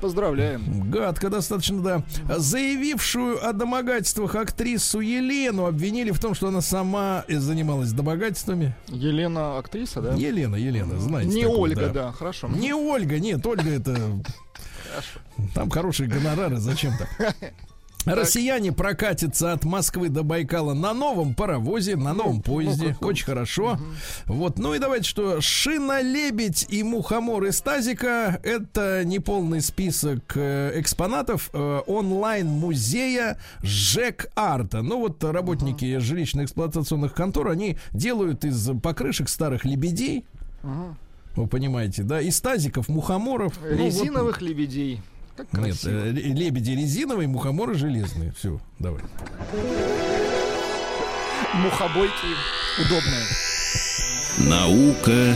[0.00, 0.90] Поздравляем.
[0.90, 2.02] Гадко достаточно, да.
[2.36, 8.74] Заявившую о домогательствах актрису Елену обвинили в том, что она сама занималась домогательствами.
[8.88, 10.14] Елена актриса, да?
[10.14, 11.32] Елена, Елена, знаете.
[11.32, 12.48] Не такую, Ольга, да, хорошо.
[12.48, 13.96] Не Ольга, нет, Ольга это...
[15.54, 17.36] Там хорошие гонорары, зачем так?
[18.14, 22.88] Россияне прокатятся от Москвы до Байкала на новом паровозе, на новом поезде.
[22.88, 23.06] как-то.
[23.06, 23.78] Очень хорошо.
[24.26, 24.58] Вот.
[24.58, 25.40] Ну и давайте что.
[25.40, 28.40] Шина-лебедь и мухомор из тазика.
[28.42, 34.82] Это неполный список э, экспонатов э, онлайн-музея ЖЭК Арта.
[34.82, 40.24] Ну вот работники жилищно-эксплуатационных контор, они делают из покрышек старых лебедей.
[41.34, 42.20] Вы понимаете, да?
[42.20, 43.52] Из тазиков, мухоморов.
[43.62, 45.02] Ну, вот- Резиновых лебедей.
[45.36, 45.90] Как нет, красиво.
[45.90, 48.32] э, ле- лебеди резиновые, мухоморы железные.
[48.38, 49.02] Все, давай.
[51.54, 52.26] Мухобойки
[52.80, 53.24] удобные.
[54.48, 55.34] Наука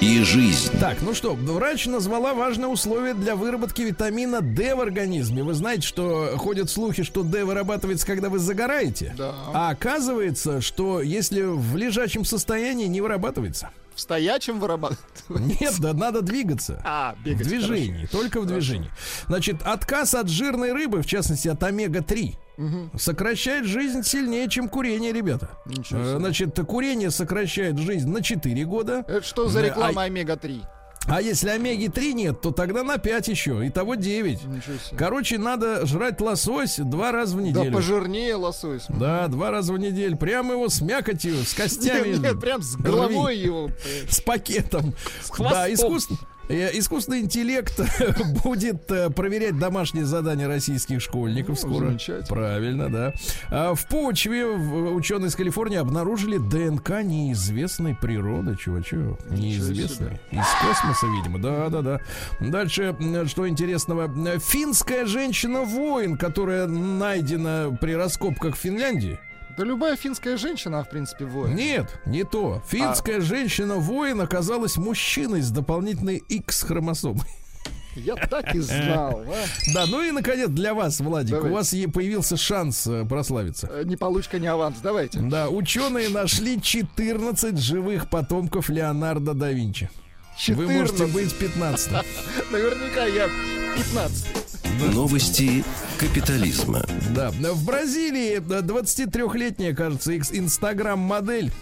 [0.00, 0.70] и жизнь.
[0.80, 5.42] Так, ну что, врач назвала важное условие для выработки витамина D в организме.
[5.42, 9.14] Вы знаете, что ходят слухи, что D вырабатывается, когда вы загораете.
[9.16, 9.34] Да.
[9.52, 13.70] А оказывается, что если в лежачем состоянии не вырабатывается.
[13.94, 15.60] В стоячем вырабатывают.
[15.60, 16.80] Нет, да надо двигаться.
[16.84, 17.46] А, В бегать.
[17.46, 18.90] движении, только в движении.
[19.26, 22.34] Значит, отказ от жирной рыбы, в частности от омега-3,
[22.98, 25.50] сокращает жизнь сильнее, чем курение, ребята.
[25.90, 26.16] Э.
[26.18, 29.04] Значит, курение сокращает жизнь на 4 года.
[29.08, 30.62] Это что за Да, реклама а- омега-3?
[31.06, 33.66] А если омеги-3 нет, то тогда на 5 еще.
[33.66, 34.44] Итого 9.
[34.44, 34.96] Ничего себе.
[34.96, 37.72] Короче, надо жрать лосось два раза в Да неделю.
[37.72, 38.84] пожирнее лосось.
[38.88, 40.16] Да, два раза в неделю.
[40.16, 42.08] Прямо его с мякотью, с костями.
[42.12, 43.44] Нет, нет, прям с головой рви.
[43.44, 43.70] его.
[44.08, 44.94] С пакетом.
[45.22, 45.74] С Да, хвостом.
[45.74, 46.14] искусство.
[46.14, 47.80] э, Искусственный интеллект
[48.44, 51.98] будет э, проверять домашние задания российских школьников Ну, скоро.
[52.28, 53.12] Правильно, да.
[53.50, 59.18] А в почве ученые из Калифорнии обнаружили ДНК неизвестной природы, чувачок.
[59.30, 60.20] Неизвестной.
[60.32, 61.38] Из космоса, видимо.
[61.38, 62.00] Да, да, да.
[62.40, 62.96] Дальше,
[63.26, 64.10] что интересного.
[64.26, 69.18] Э, Финская женщина-воин, которая найдена при раскопках в Финляндии.
[69.60, 71.54] Да любая финская женщина, в принципе, воин.
[71.54, 72.62] Нет, не то.
[72.66, 73.20] Финская А.
[73.20, 77.26] женщина-воин оказалась мужчиной с дополнительной X-хромосомой.
[77.94, 79.20] Я так и знал.
[79.26, 79.44] а.
[79.74, 81.50] Да, ну и, наконец, для вас, Владик, Давай.
[81.50, 83.68] у вас е- появился шанс э, прославиться.
[83.70, 84.76] Э, Не получка, не аванс.
[84.82, 85.20] Давайте.
[85.20, 89.90] Да, ученые нашли 14 живых потомков Леонардо да Винчи.
[90.48, 91.14] Вы можете 14.
[91.14, 91.92] быть 15
[92.50, 93.28] Наверняка я
[93.76, 94.94] 15.
[94.94, 95.64] Новости
[95.98, 96.84] капитализма.
[97.14, 101.52] Да, в Бразилии 23-летняя, кажется, инстаграм-модель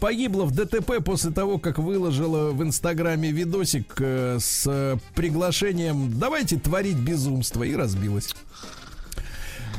[0.00, 6.96] погибла в ДТП после того, как выложила в Инстаграме видосик э, с приглашением «давайте творить
[6.96, 8.34] безумство» и разбилась.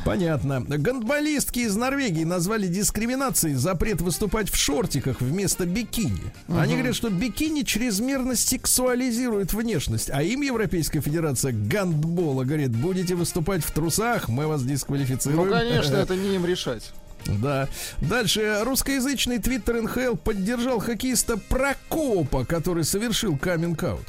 [0.06, 0.60] Понятно.
[0.62, 6.20] Гандболистки из Норвегии назвали дискриминацией запрет выступать в шортиках вместо бикини.
[6.50, 13.64] Они говорят, что бикини чрезмерно сексуализирует внешность, а им Европейская Федерация гандбола говорит, будете выступать
[13.64, 15.50] в трусах, мы вас Ну, дисквалифицируем.
[15.50, 16.92] конечно, это не им решать.
[17.26, 17.70] Да.
[18.02, 18.60] Дальше.
[18.64, 24.06] Русскоязычный твиттер НХЛ поддержал хоккеиста Прокопа, который совершил каминг-аут.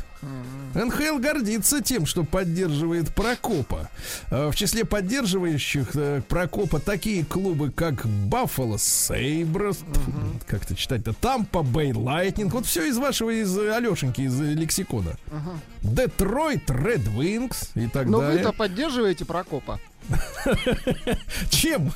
[0.74, 3.88] НХЛ гордится тем, что поддерживает Прокопа.
[4.30, 9.78] Э, В числе поддерживающих э, Прокопа такие клубы, как Buffalo Sabres,
[10.46, 15.12] как это читать-то, Tampa Bay Lightning, вот все из вашего, из Алешеньки, из э, лексикона.
[15.82, 18.38] Detroit Red Wings и так Но далее.
[18.38, 19.78] вы-то поддерживаете Прокопа.
[21.50, 21.92] Чем?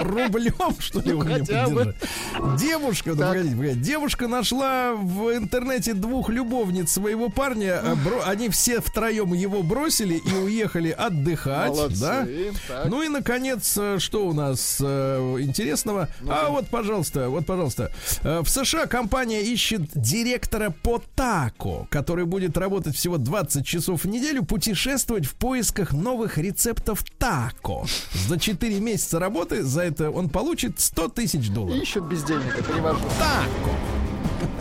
[0.00, 1.94] Рублем, что ли, Ну, хотя бы.
[1.94, 2.58] поддержали?
[2.58, 3.80] Девушка, ну, погодите, погодите.
[3.80, 7.80] девушка нашла в интернете двух любовниц своего парня.
[7.82, 7.94] э,
[8.26, 11.70] Они все втроем его бросили и уехали отдыхать.
[11.70, 12.00] Молодцы.
[12.00, 12.26] Да?
[12.68, 12.86] Так.
[12.88, 16.08] Ну и, наконец, э, что у нас э, интересного?
[16.28, 17.92] а вот, пожалуйста, вот, пожалуйста.
[18.22, 24.44] В США компания ищет директора по тако, который будет работать всего 20 часов в неделю,
[24.44, 27.86] путешествовать в поисках новых рецептов тако.
[28.28, 31.82] За 4 месяца работы за это он получит 100 тысяч долларов.
[31.82, 33.00] Ищут бездельника, перевожу.
[33.18, 33.70] Тако.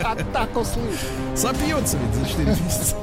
[0.03, 0.99] А так услышь.
[1.35, 2.97] Сопьется ведь за 4 месяца.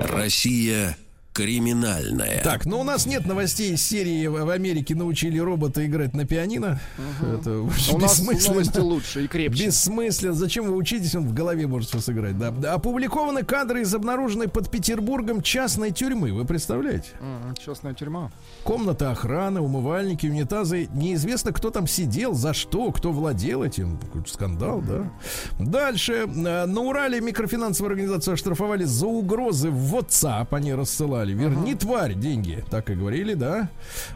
[0.00, 0.96] Россия
[1.36, 2.42] криминальная.
[2.42, 6.80] Так, ну у нас нет новостей из серии в Америке научили робота играть на пианино.
[7.20, 7.66] Это У
[7.98, 8.54] нас бессмысленно.
[8.54, 9.66] новости лучше и крепче.
[9.66, 10.32] Бессмысленно.
[10.34, 11.14] Зачем вы учитесь?
[11.14, 12.38] Он в голове может все сыграть.
[12.38, 12.50] Да.
[12.50, 16.32] Да, Опубликованы кадры из обнаруженной под Петербургом частной тюрьмы.
[16.32, 17.08] Вы представляете?
[17.20, 18.30] М, Частная тюрьма.
[18.64, 20.88] Комната охраны, умывальники, унитазы.
[20.94, 23.98] Неизвестно, кто там сидел, за что, кто владел этим.
[23.98, 25.10] Какой-то скандал, да.
[25.58, 26.26] Дальше.
[26.26, 30.46] Э, На Урале микрофинансовую организацию оштрафовали за угрозы в WhatsApp.
[30.50, 31.25] Они рассылали.
[31.32, 32.64] Верни, тварь, деньги.
[32.70, 33.68] Так и говорили, да.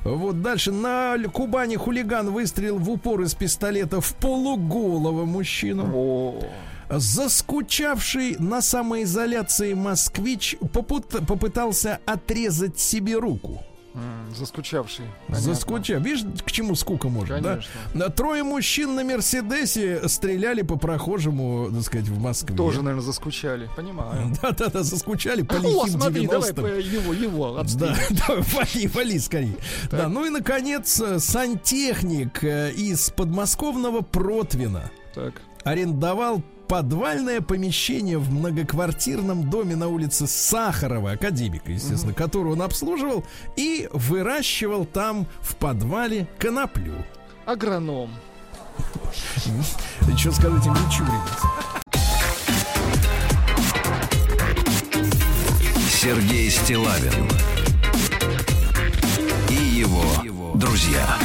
[0.04, 0.72] Вот дальше.
[0.72, 5.90] На Кубани хулиган выстрелил в упор из пистолета в полуголого мужчину.
[5.94, 6.40] О,
[6.90, 13.62] Заскучавший на самоизоляции москвич попут- попытался отрезать себе руку.
[14.36, 15.04] Заскучавший.
[15.26, 15.54] Понятно.
[15.54, 16.02] Заскучав.
[16.02, 17.70] Видишь, к чему скука может, Конечно.
[17.94, 17.98] да?
[18.04, 22.56] На Трое мужчин на Мерседесе стреляли по прохожему, так сказать, в Москве.
[22.56, 23.68] Тоже, наверное, заскучали.
[23.76, 24.32] Понимаю.
[24.42, 26.62] Да-да-да, заскучали по О, смотри, давай 90-м.
[26.62, 27.96] по- его, его Да, отстрелим.
[28.10, 29.56] да, вали, вали скорее.
[29.90, 35.34] Да, ну и, наконец, э, сантехник э, из подмосковного Протвина Так.
[35.64, 43.24] арендовал подвальное помещение в многоквартирном доме на улице Сахарова, академика, естественно, которую он обслуживал,
[43.56, 46.94] и выращивал там в подвале коноплю.
[47.44, 48.10] Агроном.
[50.16, 51.10] Что скажите, Мичурин?
[55.88, 57.28] Сергей Стилавин
[59.48, 60.04] и его
[60.54, 61.18] друзья.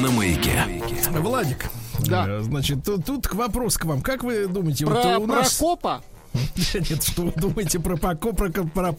[0.00, 0.83] На маяке.
[1.20, 1.70] Владик.
[2.06, 2.26] Да.
[2.28, 4.02] э, Значит, тут, тут вопрос к вам.
[4.02, 5.54] Как вы думаете, вот Про у нас...
[5.54, 6.02] Прокопа?
[6.74, 8.96] Нет, что вы думаете про Поко, про, про.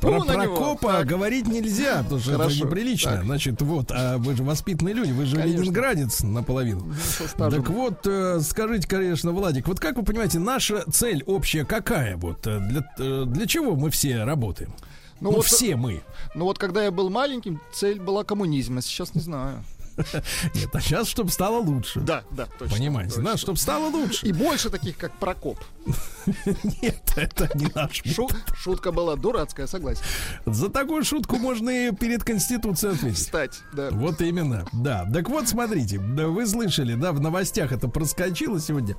[0.00, 3.22] Прокопа говорить нельзя, потому что это неприлично.
[3.24, 6.92] Значит, вот, а вы же воспитанные люди, вы же ленинградец наполовину.
[7.38, 12.16] Так вот, э, скажите, конечно, Владик, вот как вы понимаете, наша цель общая какая?
[12.16, 14.74] Вот э, для, для чего мы все работаем?
[15.20, 16.02] Ну Ну, вот- все мы.
[16.34, 19.62] Ну вот когда я был маленьким, цель была коммунизм, а сейчас не знаю.
[20.54, 22.00] Нет, а сейчас, чтобы стало лучше.
[22.00, 22.76] Да, да, точно.
[22.76, 24.26] Понимаете, да, чтобы стало лучше.
[24.26, 25.58] И больше таких, как Прокоп.
[26.82, 28.02] Нет, это не наш.
[28.04, 30.02] Шу- шутка была дурацкая, согласен.
[30.46, 33.18] За такую шутку можно и перед Конституцией ответить.
[33.18, 33.90] Кстати, да.
[33.90, 35.08] Вот именно, да.
[35.12, 38.96] Так вот, смотрите, да, вы слышали, да, в новостях это проскочило сегодня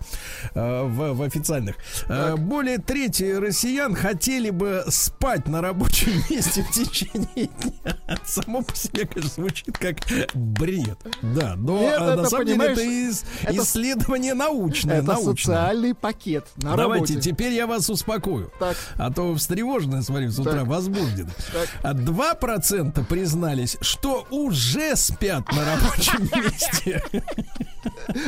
[0.53, 1.75] э, в, в официальных.
[2.07, 7.97] Э, более трети россиян хотели бы спать на рабочем месте в течение дня.
[8.23, 9.97] Само по себе, конечно, звучит как
[10.33, 10.84] бред.
[11.21, 14.97] Да, но Нет, а, на это, самом деле это, ис- это исследование научное.
[14.99, 15.55] Это научное.
[15.55, 17.29] социальный пакет на Давайте, работе.
[17.31, 18.51] теперь я вас успокою.
[18.59, 18.75] Так.
[18.95, 20.67] А то вы встревожены, смотри, с утра Так.
[20.67, 21.29] возбуждены.
[21.53, 21.69] Так.
[21.83, 27.01] А 2% признались, что уже спят на рабочем месте.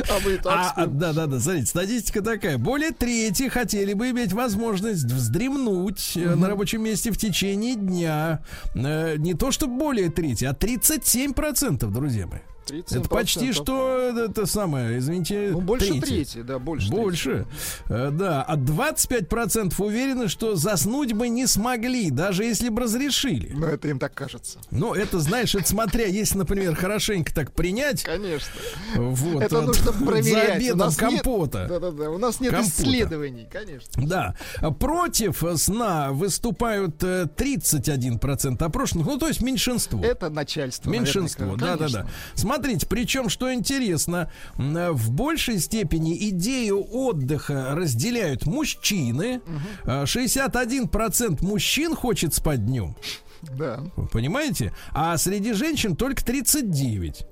[0.08, 2.58] А вы так А, а, да, да, да, смотрите, статистика такая.
[2.58, 8.40] Более трети хотели бы иметь возможность вздремнуть э, на рабочем месте в течение дня.
[8.74, 12.40] Э, Не то, что более трети, а 37%, друзья мои.
[12.70, 13.52] Это почти 37%.
[13.52, 16.00] что э, это самое, извините, Ну, больше трети.
[16.04, 16.88] трети, да, больше.
[16.88, 17.00] трети.
[17.00, 17.46] Больше.
[17.88, 18.42] Э, Да.
[18.42, 23.52] А 25% уверены, что заснуть бы не смогли, даже если бы разрешили.
[23.54, 24.58] Но это им так кажется.
[24.70, 28.52] Ну, это, знаешь, это смотря, если, например, хорошенько так принять, Конечно.
[28.96, 30.48] вот, это вот, нужно за проверять.
[30.50, 31.66] У обедом компота.
[31.68, 32.10] Да-да-да.
[32.10, 32.72] У нас нет Компота.
[32.82, 34.06] исследований, конечно.
[34.06, 34.34] Да.
[34.78, 40.02] Против сна выступают э, 31% опрошенных, ну, то есть меньшинство.
[40.02, 40.90] Это начальство.
[40.90, 41.66] Меньшинство, наверняка.
[41.66, 42.00] да, да, да.
[42.00, 42.10] Конечно.
[42.58, 49.40] Смотрите, причем, что интересно, э, в большей степени идею отдыха разделяют мужчины.
[49.84, 52.96] А 61% мужчин хочет спать днем.
[53.42, 53.82] Да.
[54.12, 54.72] Понимаете?
[54.92, 57.26] А среди женщин только 39.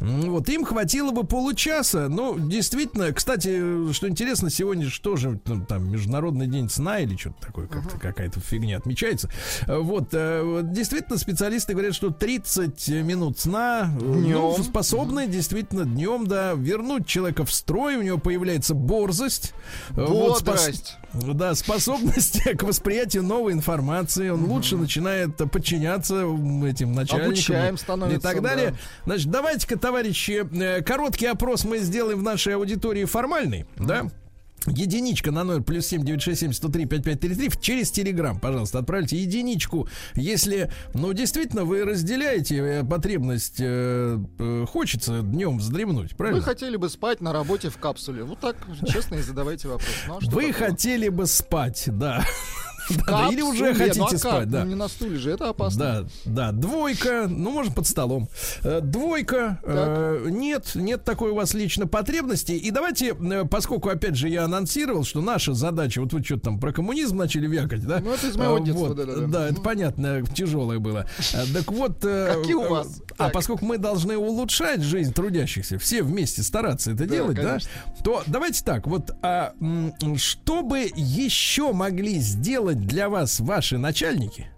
[0.00, 2.08] М, Вот им хватило бы получаса.
[2.08, 4.90] Ну, действительно, кстати, что интересно, сегодня же
[5.46, 9.28] ну, там Международный день сна или что-то такое, как-то какая-то фигня отмечается.
[9.66, 14.14] Э, Вот, вот, действительно, специалисты говорят, что 30 минут сна э, ну,
[14.54, 14.62] Днем.
[14.64, 19.52] способны действительно днем, да, вернуть человека в строй, у него появляется борзость.
[19.90, 20.96] Э, вот, спос- Бодрость.
[21.12, 24.28] Да, способность к восприятию новой информации.
[24.28, 26.22] Он лучше начинает подчиняться
[26.66, 28.70] этим начальникам Обучаем и становится, так далее.
[28.70, 28.76] да.
[29.06, 34.10] Значит, давайте-ка, товарищи, э, короткий опрос мы сделаем в нашей аудитории формальный, да?
[34.66, 37.90] Единичка на номер плюс семь девять шесть семь сто три пять пять три три через
[37.90, 45.58] Телеграм, пожалуйста, отправьте единичку, если, ну, действительно, вы разделяете э, потребность, э, э, хочется днем
[45.58, 46.40] вздремнуть, правильно?
[46.40, 48.24] Вы хотели бы спать на работе в капсуле.
[48.24, 48.56] Вот так
[48.86, 49.88] честно и задавайте вопрос.
[50.06, 50.70] Ну, а Вы такого?
[50.70, 52.24] хотели бы спать, да.
[53.06, 54.64] Да, Или уже хотите Ну, а спать, да.
[54.64, 55.78] Ну, не на стуле же, это опасно.
[55.78, 58.28] Да, да, двойка, ну, может, под столом.
[58.62, 62.52] Э, Двойка, э, нет, нет такой у вас лично потребности.
[62.52, 66.60] И давайте, э, поскольку, опять же, я анонсировал, что наша задача, вот вы что-то там
[66.60, 68.00] про коммунизм начали вякать, да?
[68.00, 69.48] Ну, это из моего детства, вот, да-да-да.
[69.48, 71.06] это понятно, тяжелое было.
[71.54, 72.00] Так вот...
[72.00, 73.02] Какие у вас?
[73.18, 77.58] А поскольку мы должны улучшать жизнь трудящихся, все вместе стараться это Да, делать, да?
[78.02, 84.50] То давайте так, вот, а, м, что бы еще могли сделать для вас ваши начальники,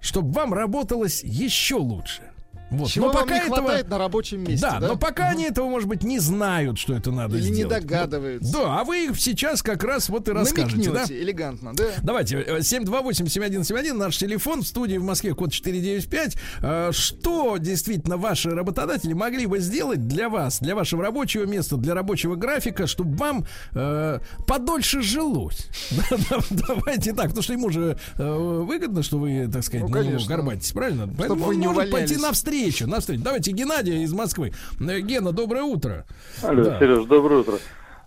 [0.00, 2.31] чтобы вам работалось еще лучше?
[2.72, 2.88] Вот.
[2.88, 3.56] Чего но пока не этого...
[3.58, 4.88] хватает на рабочем месте, да, да?
[4.88, 7.82] но пока они этого, может быть, не знают, что это надо Или не сделать.
[7.82, 8.52] догадываются.
[8.52, 11.00] Да, а вы их сейчас как раз вот и расскажете, да?
[11.00, 11.84] Намекнете элегантно, да?
[12.02, 16.36] Давайте, э, 728-7171, наш телефон в студии в Москве, код 495.
[16.62, 21.94] Э, Что действительно ваши работодатели могли бы сделать для вас, для вашего рабочего места, для
[21.94, 23.44] рабочего графика, чтобы вам
[23.74, 25.66] э, подольше жилось?
[25.90, 26.16] Да,
[26.50, 30.72] да, Давайте так, потому что ему же э, выгодно, что вы, так сказать, Ну, горбатитесь,
[30.72, 31.08] правильно?
[31.18, 32.16] Поэтому он не может пойти
[32.62, 32.80] увольнялись.
[32.80, 33.22] навстречу, навстречу.
[33.22, 34.52] Давайте Геннадия из Москвы.
[34.80, 36.04] Э, Гена, доброе утро.
[36.42, 36.78] Алло, Да.
[36.78, 37.54] Сереж, доброе утро.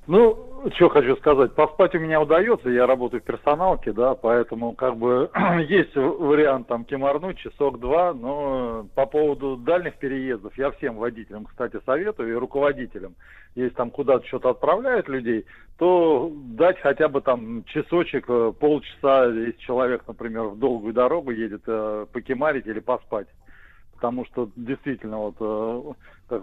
[0.07, 0.37] Ну,
[0.75, 5.31] что хочу сказать, поспать у меня удается, я работаю в персоналке, да, поэтому как бы
[5.67, 12.29] есть вариант там кемарнуть часок-два, но по поводу дальних переездов я всем водителям, кстати, советую
[12.29, 13.15] и руководителям,
[13.55, 15.45] если там куда-то что-то отправляют людей,
[15.79, 21.63] то дать хотя бы там часочек, э, полчаса, если человек, например, в долгую дорогу едет,
[21.65, 23.27] э, покемарить или поспать.
[23.95, 25.81] Потому что действительно, вот э,
[26.29, 26.41] как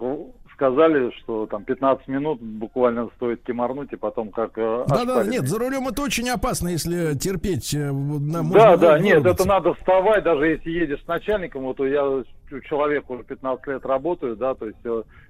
[0.53, 4.51] сказали, что там 15 минут буквально стоит кемарнуть, и потом как...
[4.57, 5.31] э, Да-да, ошпаренный.
[5.31, 7.73] нет, за рулем это очень опасно, если терпеть.
[7.73, 12.05] э, на- Да, да, нет, это надо вставать, даже если едешь с начальником, вот я
[12.07, 12.23] у
[12.69, 14.77] человека уже 15 лет работаю, да, то есть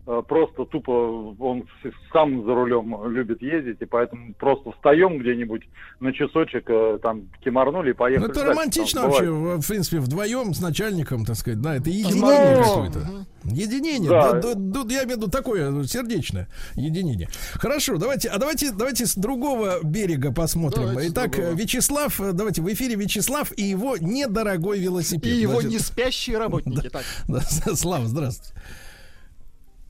[0.05, 0.91] просто тупо
[1.39, 1.63] он
[2.11, 5.63] сам за рулем любит ездить, и поэтому просто встаем где-нибудь
[5.99, 8.25] на часочек, э, там, кемарнули и Ну, поехали.
[8.25, 8.49] это дальше.
[8.49, 9.63] романтично Там вообще, бывает.
[9.63, 13.25] в принципе, вдвоем с начальником, так сказать, да, это единение Ну, какое-то.
[13.45, 14.33] Единение, Да.
[14.33, 17.27] да, да, да, я имею в виду такое ну, сердечное единение.
[17.53, 20.87] Хорошо, давайте, а давайте, давайте с другого берега посмотрим.
[20.87, 21.53] Давайте Итак, другого.
[21.55, 25.33] Вячеслав, э, давайте в эфире Вячеслав и его недорогой велосипед.
[25.33, 26.89] И его Значит, не спящие работники.
[26.93, 27.41] Так, да,
[27.75, 28.53] Слава, здравствуйте.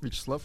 [0.03, 0.41] Вячеслав.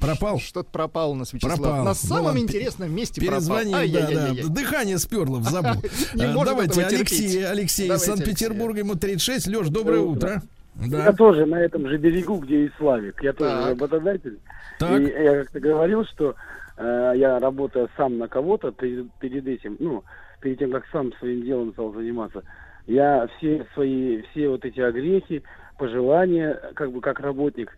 [0.00, 0.38] Пропал?
[0.38, 1.56] Что-то пропал у нас Вячеслав.
[1.60, 1.78] Пропал.
[1.78, 3.88] На Ну самом ладно, интересном месте Перезвонил, пропал.
[3.92, 4.06] да, да.
[4.08, 4.48] Ай-яй-яй-яй.
[4.50, 5.68] Дыхание сперло в забу.
[6.14, 6.84] Э, Давайте.
[6.84, 9.46] Алексей, Алексей из Санкт-Петербурга, ему 36.
[9.46, 10.42] Леш, доброе утро.
[10.80, 11.12] Я Да.
[11.12, 13.22] тоже на этом же берегу, где и Славик.
[13.22, 13.66] Я тоже Так.
[13.70, 14.38] работодатель.
[14.80, 15.00] Так.
[15.00, 16.34] И я как-то говорил, что
[16.76, 20.02] э, я работаю сам на кого-то перед, перед этим, ну,
[20.42, 22.42] перед тем, как сам своим делом стал заниматься,
[22.88, 25.44] я все свои, все вот эти огрехи,
[25.78, 27.76] пожелания, как бы как работник,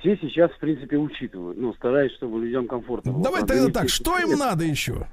[0.00, 1.54] все сейчас, в принципе, учитываю.
[1.56, 3.24] Ну, стараюсь, чтобы людям комфортно было.
[3.24, 5.06] Давай тогда так, что им надо еще?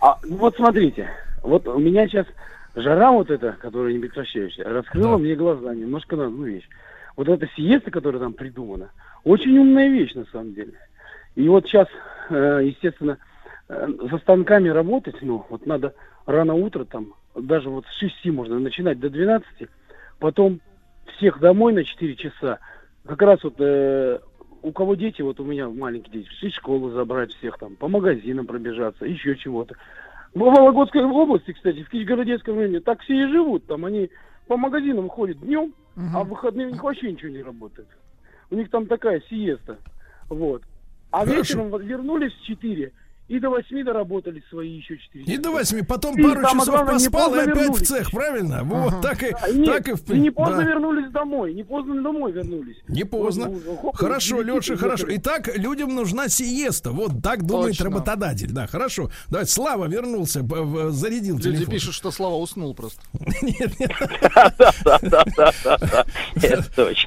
[0.00, 1.08] А, ну вот смотрите,
[1.42, 2.26] вот у меня сейчас
[2.74, 5.18] жара вот эта, которая не прекращающаяся, раскрыла Да.
[5.18, 6.68] мне глаза немножко на одну вещь.
[7.16, 8.90] Вот эта сиеста, которая там придумана,
[9.24, 10.72] очень умная вещь на самом деле.
[11.34, 11.88] И вот сейчас,
[12.30, 13.18] э, естественно,
[13.68, 15.94] э, за станками работать, ну, вот надо
[16.26, 19.68] рано утро там, даже вот с 6 можно начинать до 12,
[20.18, 20.60] потом
[21.22, 22.58] всех домой на 4 часа.
[23.06, 24.18] Как раз вот э,
[24.62, 28.46] у кого дети, вот у меня маленькие дети, из школы забрать всех там, по магазинам
[28.46, 29.76] пробежаться, еще чего-то.
[30.34, 33.66] В Вологодской области, кстати, в Кишгородецком районе, так все и живут.
[33.66, 34.10] Там они
[34.48, 35.72] по магазинам ходят днем,
[36.12, 37.88] а в выходные у них вообще ничего не работает.
[38.50, 39.78] У них там такая сиеста.
[40.28, 40.62] Вот.
[41.12, 41.36] А Хорошо.
[41.36, 42.92] вечером вернулись в 4,
[43.32, 46.92] и до восьми доработали свои еще четыре И до восьми, потом И пару часов главное,
[46.94, 47.88] поспал и опять в вернулись.
[47.88, 48.62] цех, правильно?
[48.64, 50.62] Вот так и, А, нет, так и, в- и не поздно да.
[50.64, 52.76] вернулись домой, не поздно домой вернулись.
[52.88, 53.48] Не поздно.
[53.48, 55.06] Вот, хоп, Хорошо, Леша, хорошо.
[55.08, 56.90] Итак, людям нужна сиеста.
[56.92, 57.86] Вот так думает Точно.
[57.86, 58.52] работодатель.
[58.52, 59.10] Да, хорошо.
[59.28, 61.74] Давайте, Слава вернулся, в- зарядил Люди телефон.
[61.74, 63.00] пишут, что Слава уснул просто.
[63.42, 63.90] Нет, нет.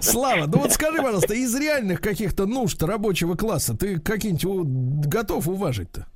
[0.01, 6.07] Слава, ну вот скажи, пожалуйста, из реальных каких-то нужд рабочего класса ты какие-нибудь готов уважить-то?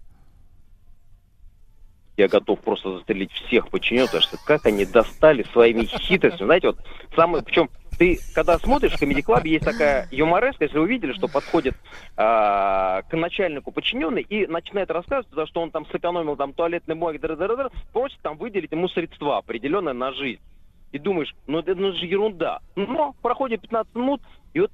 [2.19, 6.47] Я готов просто застрелить всех подчиненных, потому что как они достали своими хитростями.
[6.47, 6.79] Знаете, вот
[7.15, 11.29] самое, причем ты, когда смотришь в Comedy Club, есть такая юмореска, если вы видели, что
[11.29, 11.75] подходит
[12.17, 17.19] а, к начальнику подчиненный и начинает рассказывать, за что он там сэкономил там туалетной бумаги,
[17.19, 20.41] др-др-др, просит там выделить ему средства, определенные на жизнь.
[20.91, 22.59] И думаешь, ну это ну, же ерунда.
[22.75, 24.21] Но проходит 15 минут,
[24.53, 24.71] и вот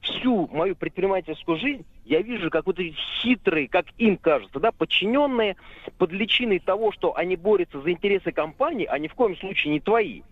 [0.00, 5.56] всю мою предпринимательскую жизнь я вижу, как вот эти хитрые, как им кажется, да, подчиненные
[5.98, 9.80] под личиной того, что они борются за интересы компании, а ни в коем случае не
[9.80, 10.22] твои.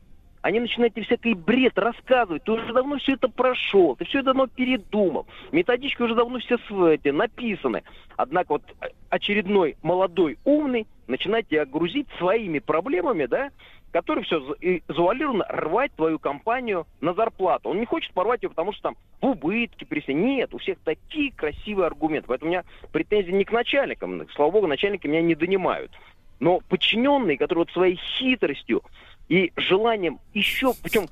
[0.41, 2.45] Они начинают тебе всякий бред рассказывать.
[2.45, 5.27] Ты уже давно все это прошел, ты все это давно передумал.
[5.53, 6.57] Методички уже давно все
[6.89, 7.83] эти, написаны.
[8.17, 8.63] Однако вот
[9.11, 13.51] очередной молодой умный начинает тебя грузить своими проблемами, да,
[13.97, 14.43] который все
[14.89, 17.71] завуалированно рвать твою компанию на зарплату.
[17.71, 20.13] Он не хочет порвать ее, потому что там в убытке присня.
[20.13, 22.29] Нет, у всех такие красивые аргументы.
[22.29, 24.29] Поэтому у меня претензии не к начальникам.
[24.35, 25.93] Слава богу, начальники меня не донимают.
[26.41, 28.83] Но подчиненные, которые вот своей хитростью
[29.31, 31.09] и желанием еще, причем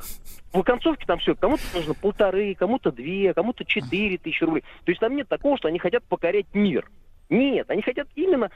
[0.52, 4.62] в оконцовке там все, кому-то нужно полторы, кому-то две, кому-то четыре тысячи рублей.
[4.84, 6.90] То есть там нет такого, что они хотят покорять мир.
[7.30, 8.50] Нет, они хотят именно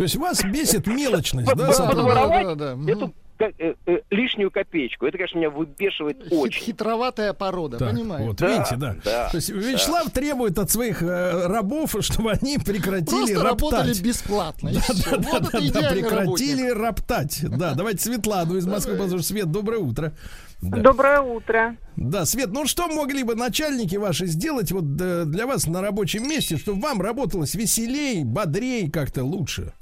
[0.00, 3.10] То есть вас бесит мелочность, да, Да, да, да.
[3.58, 5.04] э, э, лишнюю копеечку.
[5.04, 6.62] Это, конечно, меня выбешивает Хит- очень.
[6.62, 8.28] хитроватая порода, Так, понимаю.
[8.28, 8.96] вот Да, видите, да.
[9.04, 14.02] да, То есть Вячеслав требует от своих э, рабов, чтобы они прекратили Просто работали роптать.
[14.02, 14.68] бесплатно.
[14.70, 15.16] и Да, всё.
[15.18, 16.76] да, Вот да, это да, прекратили работник.
[16.82, 17.44] роптать.
[17.58, 19.22] Да, давайте Светлану из Москвы послушаем.
[19.22, 20.14] Свет, доброе утро.
[20.62, 20.76] Да.
[20.78, 21.76] Доброе утро.
[21.96, 26.28] Да, Свет, ну что могли бы начальники ваши сделать вот э, для вас на рабочем
[26.28, 29.72] месте, чтобы вам работалось веселей, бодрее, как-то лучше?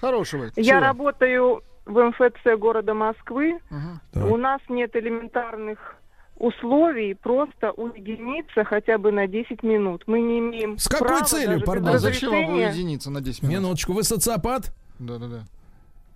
[0.00, 0.50] Хорошего.
[0.56, 0.80] Я Чего?
[0.80, 3.58] работаю в МФЦ города Москвы.
[3.70, 4.26] Ага.
[4.26, 5.96] У нас нет элементарных
[6.38, 10.02] условий просто уединиться хотя бы на 10 минут.
[10.06, 11.94] Мы не имеем С какой права целью, пардон?
[11.94, 13.56] А зачем вам уединиться на 10 минут?
[13.56, 14.72] Минуточку, вы социопат?
[14.98, 15.44] Да-да-да.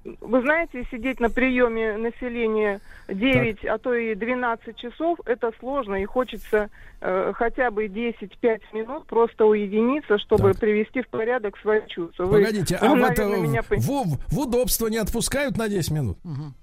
[0.05, 6.06] Вы знаете, сидеть на приеме населения 9, а то и 12 часов, это сложно, и
[6.06, 6.70] хочется
[7.01, 10.60] э, хотя бы 10-5 минут просто уединиться, чтобы Так.
[10.60, 12.24] привести в порядок свои чувства.
[12.24, 16.18] Вы, Погодите, а в, наверное, это, меня в, в удобство не отпускают на 10 минут?
[16.24, 16.55] Мгм.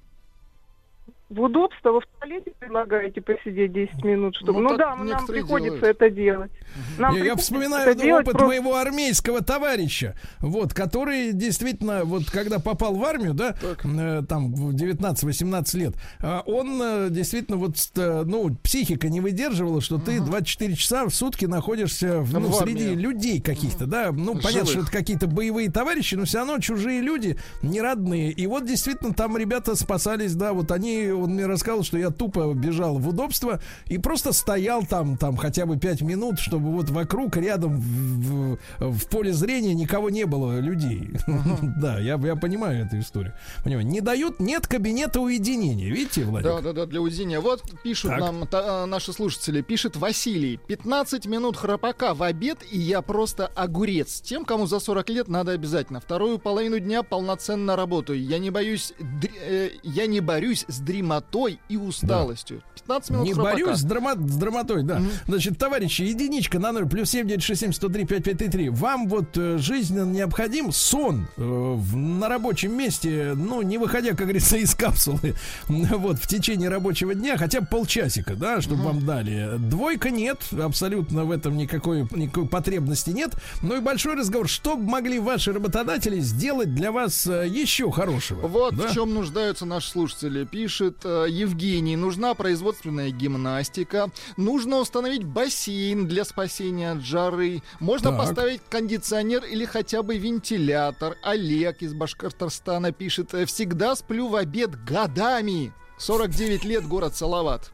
[1.30, 4.54] В удобство вы в туалете предлагаете посидеть 10 минут, чтобы...
[4.54, 5.98] Ну, Ну, так да, нам приходится делают.
[6.02, 6.52] это делать.
[6.98, 12.60] Нам я приходится вспоминаю это опыт просто- моего армейского товарища, вот, который действительно, вот, когда
[12.60, 18.24] попал в армию, да, э, там, в 19-18 лет, а, он э, действительно, вот, э,
[18.26, 22.56] ну, психика не выдерживала, что ты 24 часа в сутки находишься в, Там ну, в
[22.56, 23.02] среди армии.
[23.02, 24.70] людей каких-то, да, ну, понятно, Живых.
[24.70, 29.14] что это какие-то боевые товарищи, но все равно чужие люди, не родные, и вот, действительно,
[29.14, 33.60] там ребята спасались, да, вот они, он мне рассказал, что я тупо бежал в удобство
[33.88, 38.92] и просто стоял там, там хотя бы 5 минут, чтобы вот вокруг, рядом, в, в-
[38.92, 41.10] в поле зрения никого не было людей.
[41.78, 43.34] Да, я, я понимаю эту историю.
[43.64, 45.90] Понимаю, не дают, нет кабинета уединения.
[45.92, 46.48] Видите, Владик?
[46.50, 47.40] Да, да, да, для уединения.
[47.40, 48.20] Вот пишут Так.
[48.20, 49.62] нам та- а, наши слушатели.
[49.62, 50.58] Пишет Василий.
[50.68, 54.22] 15 минут храпака в обед, и я просто огурец.
[54.22, 56.00] Тем, кому за 40 лет, надо обязательно.
[56.00, 58.24] Вторую половину дня полноценно работаю.
[58.24, 62.62] Я не боюсь, др- э, я не борюсь с дремотой и усталостью.
[62.76, 63.56] 15 минут Не храпака.
[63.56, 65.00] борюсь с, драма- с драмотой, да.
[65.00, 65.10] Мгм.
[65.28, 68.70] Значит, товарищи, единичка на номер плюс 7967 103 5533.
[68.70, 74.20] Вам вот э, жизненно необходим сон э, в- на рабочем месте, ну, не выходя, как
[74.22, 75.36] говорится, из капсулы,
[75.68, 79.58] вот, в течение рабочего дня, хотя бы полчасика, да, чтобы вам дали.
[79.58, 83.32] Двойка нет, абсолютно в этом никакой, никакой потребности нет.
[83.62, 88.48] Ну и большой разговор, что могли ваши работодатели сделать для вас э, еще хорошего?
[88.48, 88.88] Вот да?
[88.88, 90.46] в чем нуждаются наши слушатели.
[90.46, 91.96] Пишет э, Евгений.
[91.96, 94.10] Нужна производственная гимнастика.
[94.38, 97.62] Нужно установить бассейн для спасения от жары.
[97.80, 98.20] Можно Так.
[98.20, 101.16] поставить кондиционер или хотя бы вентилятор.
[101.24, 103.34] Олег из Башкортостана пишет.
[103.34, 105.74] «Э, Всегда сплю в обед годами.
[105.98, 107.72] 49 лет, город Салават.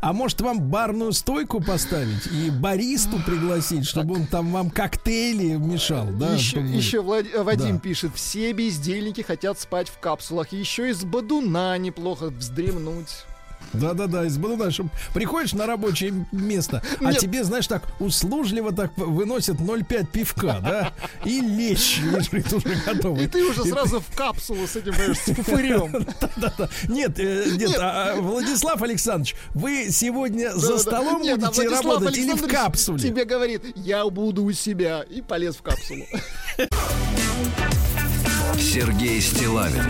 [0.00, 6.06] А может вам барную стойку поставить и баристу пригласить, чтобы он там вам коктейли мешал,
[6.12, 6.34] да?
[6.34, 7.80] еще чтобы еще Влад- э, Вадим Да.
[7.80, 8.12] пишет.
[8.14, 10.52] Все бездельники хотят спать в капсулах.
[10.52, 13.24] Еще из бадуна неплохо вздремнуть.
[13.72, 17.18] Да-да-да, из балуна, чтобы приходишь на рабочее место, а Нет.
[17.18, 20.92] тебе, знаешь, так услужливо так выносят 0,5 пивка, да,
[21.24, 23.24] и лещ лежит уже готовый.
[23.24, 25.92] И ты уже сразу в капсулу с этим, понимаешь, с фуфырем.
[26.20, 26.68] Да-да-да.
[26.88, 32.16] Нет, э, нет, а, а, Владислав Александрович, вы сегодня за столом Нет, а будете работать
[32.16, 32.98] или в капсуле?
[32.98, 35.04] Тебе говорит, я буду у себя.
[35.08, 36.04] И полез в капсулу.
[38.58, 39.88] Сергей Стилавин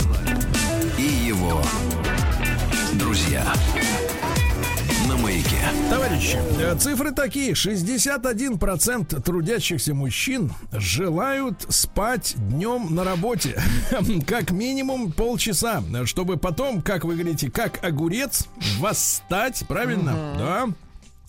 [0.98, 1.62] и его
[2.95, 3.45] друзья
[5.09, 5.57] на маяке.
[5.89, 7.55] Товарищи, э, цифры такие.
[7.55, 13.61] 61% трудящихся мужчин желают спать днем на работе.
[14.27, 18.47] Как минимум полчаса, чтобы потом, как вы говорите, как огурец,
[18.79, 20.35] восстать, правильно?
[20.39, 20.69] Да.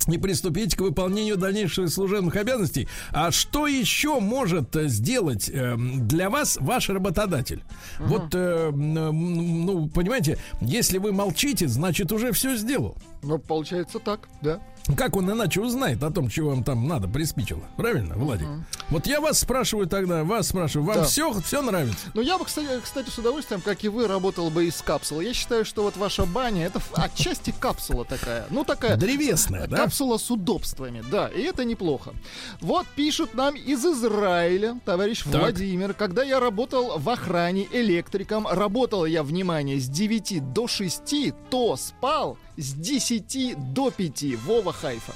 [0.08, 2.88] И приступить к выполнению дальнейших служебных обязанностей.
[3.12, 7.64] А что еще может э, сделать э, для вас ваш работодатель?
[8.00, 12.98] Вот, э, ну, понимаете, если вы молчите, значит уже все сделал.
[13.24, 14.60] Ну, получается так, да.
[14.98, 17.62] Как он иначе узнает о том, чего вам там надо приспичило?
[17.78, 18.48] Правильно, Владик?
[18.90, 21.04] Вот я вас спрашиваю тогда, вас спрашиваю, вам Да.
[21.04, 22.08] все, все нравится?
[22.14, 25.24] Ну, я бы, кстати, кстати, с удовольствием, как и вы, работал бы из капсулы.
[25.24, 28.46] Я считаю, что вот ваша баня, это отчасти капсула такая.
[28.50, 28.98] Ну, такая...
[28.98, 29.78] Древесная, да?
[29.78, 32.14] Капсула с удобствами, да, и это неплохо.
[32.60, 35.42] Вот пишут нам из Израиля, товарищ Так.
[35.42, 41.76] Владимир, когда я работал в охране электриком, работал я, внимание, с 9 до 6, то
[41.78, 44.24] спал с 10 до 5.
[44.46, 45.14] Вова Хайфа.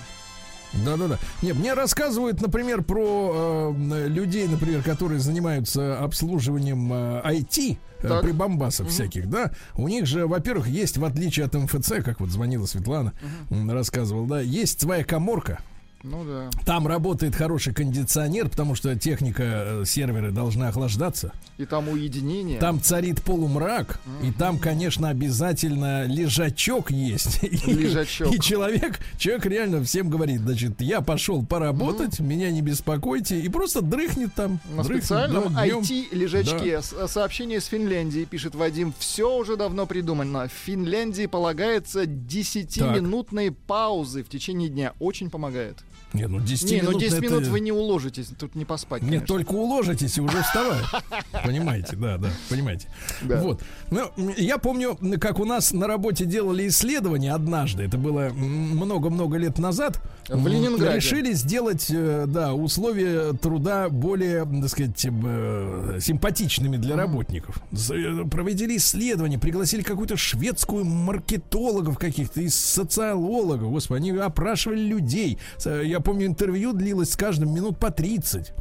[0.84, 1.18] Да-да-да.
[1.42, 8.22] Не, мне рассказывают, например, про э, людей, например, которые занимаются обслуживанием э, IT, э, Так.
[8.24, 9.52] прибамбасов всяких, да.
[9.76, 13.14] У них же, во-первых, есть, в отличие от МФЦ, как вот звонила Светлана,
[13.50, 15.60] м, рассказывала, да, есть своя коморка.
[16.06, 16.49] Ну да.
[16.65, 21.32] Там работает хороший кондиционер, потому что техника, э, серверы должны охлаждаться.
[21.57, 22.60] И там уединение.
[22.60, 27.41] Там царит полумрак, и там, конечно, обязательно лежачок есть.
[27.68, 28.34] Лежачок.
[28.34, 33.82] И человек, человек реально всем говорит, значит, я пошел поработать, меня не беспокойте, и просто
[33.82, 34.60] дрыхнет там.
[34.69, 35.65] На дрыхнет, специальном да.
[35.68, 36.82] IT-лежачке.
[36.82, 38.94] С- Сообщение с Финляндии, пишет Вадим.
[38.99, 40.48] Все уже давно придумано.
[40.48, 44.94] В Финляндии полагается 10-минутные паузы в течение дня.
[44.99, 45.77] Очень помогает.
[46.16, 49.02] Не, ну 10 не, ну минут 10 это- минут вы не уложитесь, тут не поспать.
[49.02, 49.28] Нет, конечно.
[49.28, 50.80] только уложитесь и уже вставай.
[51.44, 52.88] Понимаете, да, да, понимаете.
[53.22, 53.42] Да.
[53.42, 53.62] Вот.
[53.92, 57.84] Ну, я помню, как у нас на работе делали исследование однажды.
[57.84, 60.02] Это было много-много лет назад.
[60.28, 60.96] В Ленинграде.
[60.96, 67.62] Решили сделать, э, да, условия труда более, так сказать, э, симпатичными для работников.
[67.92, 73.70] Э, Проводили исследования, пригласили какую-то шведскую маркетологов каких-то и социологов.
[73.70, 75.38] Господи, они опрашивали людей.
[75.64, 78.53] Я помню, интервью длилось с каждым минут по 30.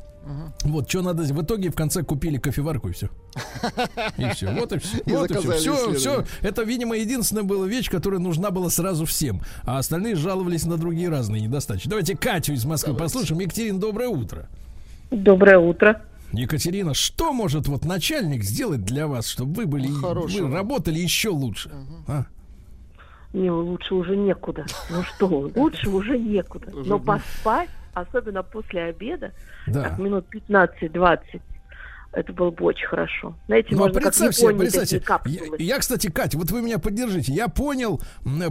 [0.65, 1.23] Вот, что надо.
[1.23, 3.11] В итоге в конце купили кофеварку и все.
[4.17, 4.51] И все.
[4.53, 4.99] Вот и все.
[4.99, 5.53] И Вот и все.
[5.53, 6.25] Все, все.
[6.41, 9.43] Это, видимо, единственная была вещь, которая нужна была сразу всем.
[9.65, 11.89] А остальные жаловались на другие разные недостачи.
[11.91, 13.41] Давайте Катю из Москвы послушаем.
[13.41, 14.49] Екатерина, доброе утро.
[15.11, 16.01] Доброе утро.
[16.33, 20.47] Екатерина, что может вот начальник сделать для вас, чтобы вы были, Хорошего.
[20.47, 21.71] вы работали еще лучше?
[22.09, 22.25] А?
[23.35, 24.65] Не, лучше уже некуда.
[24.91, 26.71] Ну что, лучше уже некуда.
[26.73, 29.33] Но поспать, особенно после обеда,
[29.67, 29.83] Да.
[29.83, 31.19] так минут 15-20,
[32.13, 33.35] это было бы очень хорошо.
[33.47, 35.57] Знаете, Ну, а можно как представь себе, Японии представьте, такие капсулы.
[35.59, 37.33] я, я, кстати, Катя, вот вы меня поддержите.
[37.33, 38.01] Я понял,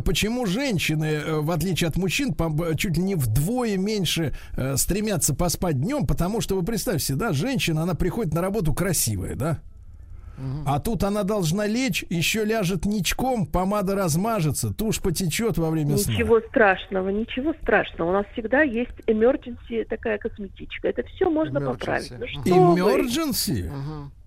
[0.03, 2.35] почему женщины, э, в отличие от мужчин,
[2.75, 7.31] чуть ли не вдвое меньше э, стремятся поспать днем, потому что вы представьте себе, да,
[7.31, 9.59] женщина, она приходит на работу красивая, да?
[10.65, 16.13] А тут она должна лечь, еще ляжет ничком, помада размажется, тушь потечет во время сна.
[16.13, 18.09] Ничего страшного, ничего страшного.
[18.09, 20.87] У нас всегда есть emergency такая косметичка.
[20.89, 21.65] Это все можно Emergency.
[21.65, 22.13] поправить.
[22.19, 22.79] Ну что вы?
[22.79, 23.71] Emergency?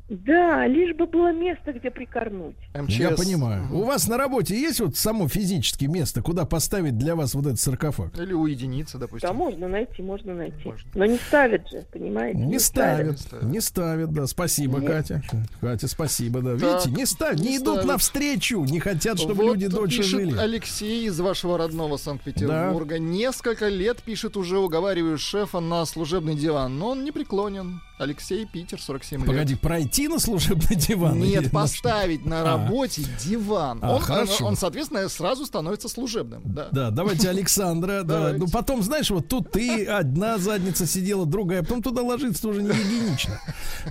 [0.08, 2.54] Да, лишь бы было место, где прикорнуть.
[2.74, 3.16] Я МЧС.
[3.20, 3.66] понимаю.
[3.72, 7.58] У вас на работе есть вот само физически место, куда поставить для вас вот этот
[7.58, 8.16] саркофаг?
[8.16, 9.28] Или уединиться, допустим.
[9.28, 10.62] Да, можно найти, можно найти.
[10.64, 10.90] Можно.
[10.94, 12.38] Но не ставят же, понимаете?
[12.38, 13.46] Не ставят, ставят.
[13.46, 14.26] не ставят, да.
[14.28, 15.22] Спасибо, Катя.
[15.60, 16.56] Катя, спасибо, да.
[16.56, 17.86] Так, Видите, не ставят, не, не идут ставят.
[17.86, 20.38] навстречу, не хотят, чтобы Вот люди дольше пишет жили.
[20.38, 23.00] Алексей из вашего родного Санкт-Петербурга.
[23.00, 27.80] Несколько лет пишет уже уговариваю шефа на служебный диван, но он не преклонен.
[27.98, 29.26] Алексей Питер, 47 лет.
[29.26, 31.18] Погоди, пройти на служебный диван?
[31.18, 32.44] Нет, на поставить на А.
[32.44, 33.78] работе диван.
[33.82, 34.44] А, он, хорошо.
[34.44, 36.42] он, он, соответственно, сразу становится служебным.
[36.44, 36.68] Да.
[36.70, 38.02] Да, давайте Александра.
[38.02, 38.16] да.
[38.18, 38.38] Давайте.
[38.38, 42.68] Ну потом, знаешь, вот тут ты одна задница сидела, другая, потом туда ложиться уже не
[42.70, 43.40] гигиенично.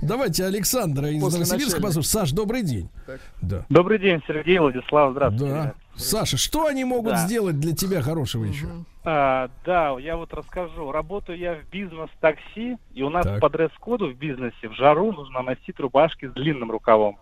[0.02, 2.04] Давайте Александра из После Новосибирска послушаем.
[2.26, 2.88] Саш, добрый день.
[3.06, 3.20] Так.
[3.42, 3.66] Да.
[3.68, 5.52] Добрый день, Сергей Владислав, здравствуйте.
[5.54, 5.74] Да.
[5.96, 7.26] Саша, что они могут Да.
[7.26, 8.66] сделать для тебя хорошего еще?
[9.08, 10.90] А, да, я вот расскажу.
[10.90, 13.40] Работаю я в бизнес-такси, и у нас Так.
[13.40, 17.16] по дресс-коду в бизнесе в жару нужно носить рубашки с длинным рукавом.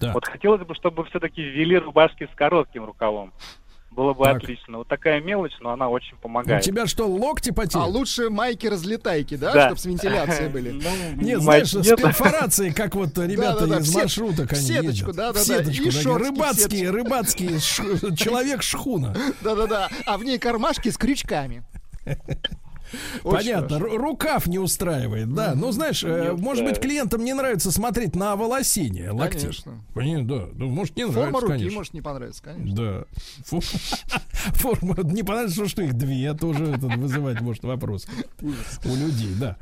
[0.00, 0.12] Да.
[0.14, 3.32] Вот хотелось бы, чтобы все-таки ввели рубашки с коротким рукавом.
[3.98, 4.36] Было бы Так.
[4.36, 4.78] отлично.
[4.78, 6.62] Вот такая мелочь, но она очень У помогает.
[6.62, 7.88] тебя что, локти А потеют?
[7.88, 9.62] лучше майки-разлетайки, да, Да.
[9.66, 10.70] чтобы с вентиляцией были?
[10.70, 12.00] Ну, Нет, знаешь, с нет.
[12.00, 17.82] перфорацией, как вот ребята из маршруток они сеточку, такие, шортики в рыбацкие, рыбацкие, ш-
[18.16, 19.16] человек шхуна.
[19.42, 21.64] Да-да-да, а в ней кармашки с крючками.
[23.22, 25.54] Понятно, рукав не устраивает, да.
[25.54, 29.50] Ну, знаешь, э, может быть, клиентам не нравится смотреть на волосине локтей.
[29.94, 30.46] Да.
[30.54, 31.78] Ну, может, не Форма нравится, руки конечно.
[31.78, 32.76] может не понравиться, конечно.
[32.76, 33.58] Да.
[34.54, 34.96] Форма.
[35.02, 38.06] Не понравится, что их две, тоже это вызывать может вопрос
[38.40, 39.56] у людей, да.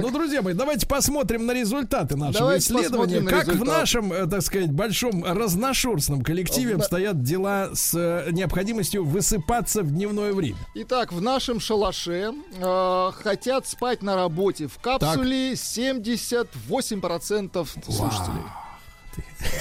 [0.00, 3.22] Ну, друзья мои, давайте посмотрим на результаты нашего исследования.
[3.22, 9.82] Как в нашем, э, так сказать, большом разношерстном коллективе обстоят дела с э, необходимостью высыпаться
[9.82, 10.58] в дневное время.
[10.74, 12.32] Итак, в нашем шалаше
[12.72, 18.42] э, хотят спать на работе в капсуле 78% слушателей.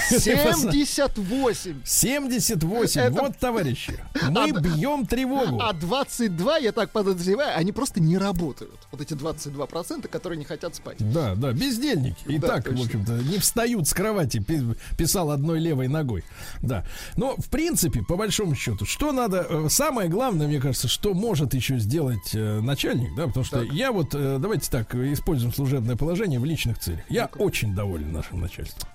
[0.09, 1.81] 78!
[1.85, 3.01] 78.
[3.01, 3.93] Это- Вот, товарищи,
[4.29, 5.59] мы А- бьем тревогу.
[5.61, 8.79] А 22, я так подозреваю, они просто не работают.
[8.91, 10.97] Вот эти 22%, которые не хотят спать.
[10.99, 12.23] Да, да, бездельники.
[12.27, 12.85] И Да, так, в точно.
[12.85, 14.61] общем-то, не встают с кровати, пи-
[14.97, 16.23] писал одной левой ногой.
[16.61, 16.85] Да.
[17.15, 19.45] Но, в принципе, по большому счету, что надо...
[19.49, 23.73] э, Самое главное, мне кажется, что может еще сделать э, начальник, да, потому что Так.
[23.73, 27.01] я вот, э, давайте так, используем служебное положение в личных целях.
[27.09, 28.87] Я очень доволен нашим начальством.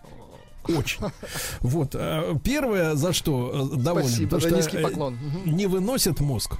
[0.68, 1.01] Очень.
[1.60, 1.94] Вот.
[1.94, 5.18] э, Первое, за что э, доволен, Спасибо потому что низкий э, поклон.
[5.44, 6.56] Не выносит мозг.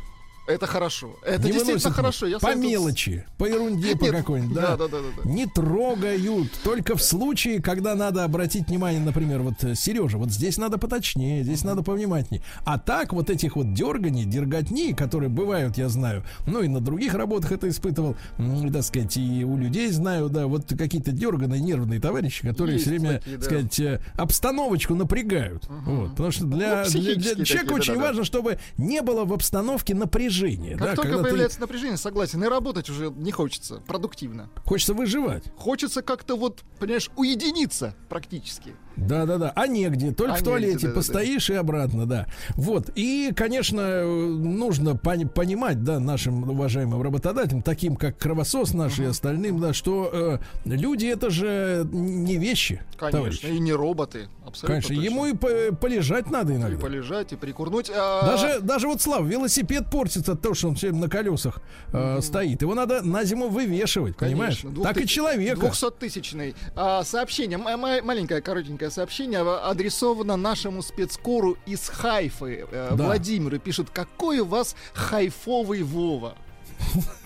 [0.47, 1.17] Это хорошо.
[1.25, 2.27] Это не действительно хорошо.
[2.27, 4.77] Я по вами тут мелочи, по ерунде, по какой-нибудь, да, да.
[4.77, 5.31] да, да, да, да.
[5.31, 6.51] Не трогают.
[6.63, 11.43] Только в случае, когда надо обратить внимание, например, вот э, Сережа, вот здесь надо поточнее,
[11.43, 12.43] здесь надо повнимательнее.
[12.65, 17.15] А так вот этих вот дерганий, дерготни, которые бывают, я знаю, ну и на других
[17.15, 22.01] работах это испытывал, м, так сказать, и у людей знаю, да, вот какие-то дерганые нервные
[22.01, 23.45] товарищи, которые Есть все время, такие, так да.
[23.47, 25.67] сказать, э, обстановочку напрягают.
[25.69, 28.07] Вот, потому что для, Ну, для- для человека такие, очень да-да-да.
[28.09, 30.36] важно, чтобы не было в обстановке напряжения.
[30.77, 34.51] Как да, только когда ты- появляется напряжение, согласен, и работать уже не хочется продуктивно.
[34.65, 35.45] Хочется выживать.
[35.57, 38.75] Хочется как-то вот, понимаешь, уединиться практически.
[38.97, 39.53] Да, да, да.
[39.55, 40.95] А негде, только А в негде, туалете да-да-да.
[40.95, 42.27] постоишь и обратно, да.
[42.55, 42.91] Вот.
[42.95, 49.61] И, конечно, нужно пони- понимать, да, нашим уважаемым работодателям, таким как кровосос наш и остальным,
[49.61, 53.47] да, что э, люди это же не вещи, Конечно, товарищи.
[53.47, 54.29] и не роботы.
[54.47, 55.03] Абсолютно Конечно, точно.
[55.05, 56.79] ему и по- полежать надо И иногда.
[56.79, 57.91] полежать, и прикурнуть.
[57.95, 61.59] а- Даже, даже вот, Слав, велосипед портится от того, что он все на колесах
[61.93, 62.63] э, стоит.
[62.63, 64.61] Его надо на зиму вывешивать, понимаешь?
[64.63, 65.67] Конечно, Так и двухты- человека.
[65.67, 66.55] 200-тысячный.
[66.77, 72.67] А, сообщение, м- маленькое коротенькое сообщение, а, адресовано нашему спецкору из Хайфы.
[72.71, 73.05] Э, Да.
[73.05, 76.37] Владимир и пишет, какой у вас хайфовый Вова.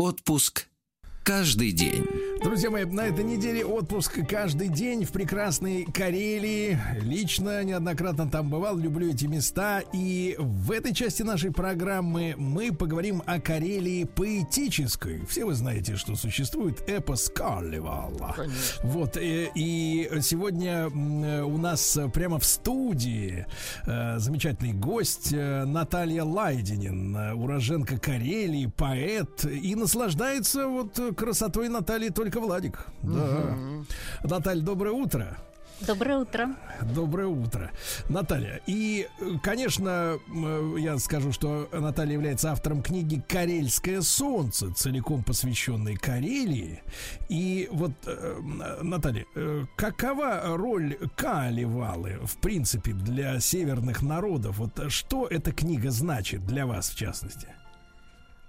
[0.00, 0.69] Отпуск
[1.22, 2.04] каждый день.
[2.42, 6.78] Друзья мои, на этой неделе отпуск каждый день в прекрасной Карелии.
[7.02, 9.82] Лично неоднократно там бывал, люблю эти места.
[9.92, 15.20] И в этой части нашей программы мы поговорим о Карелии поэтической.
[15.26, 18.32] Все вы знаете, что существует эпос Карлевала.
[18.34, 18.80] Конечно.
[18.84, 23.44] Вот, э, и сегодня э, у нас прямо в студии
[23.84, 32.86] э, замечательный гость Наталья Лайдинин, уроженка Карелии, поэт, и наслаждается вот красотой Натальи только Владик.
[33.02, 33.56] Да.
[34.22, 35.36] Наталья, доброе утро.
[35.86, 36.56] Доброе утро.
[36.94, 37.70] Доброе утро,
[38.10, 38.60] Наталья.
[38.66, 39.08] И,
[39.42, 40.18] конечно,
[40.78, 46.82] я скажу, что Наталья является автором книги «Карельское солнце», целиком посвященной Карелии.
[47.30, 48.40] И вот, э,
[48.82, 54.58] Наталья, э, какова роль Калевалы, в принципе, для северных народов?
[54.58, 57.48] Вот что эта книга значит для вас, в частности?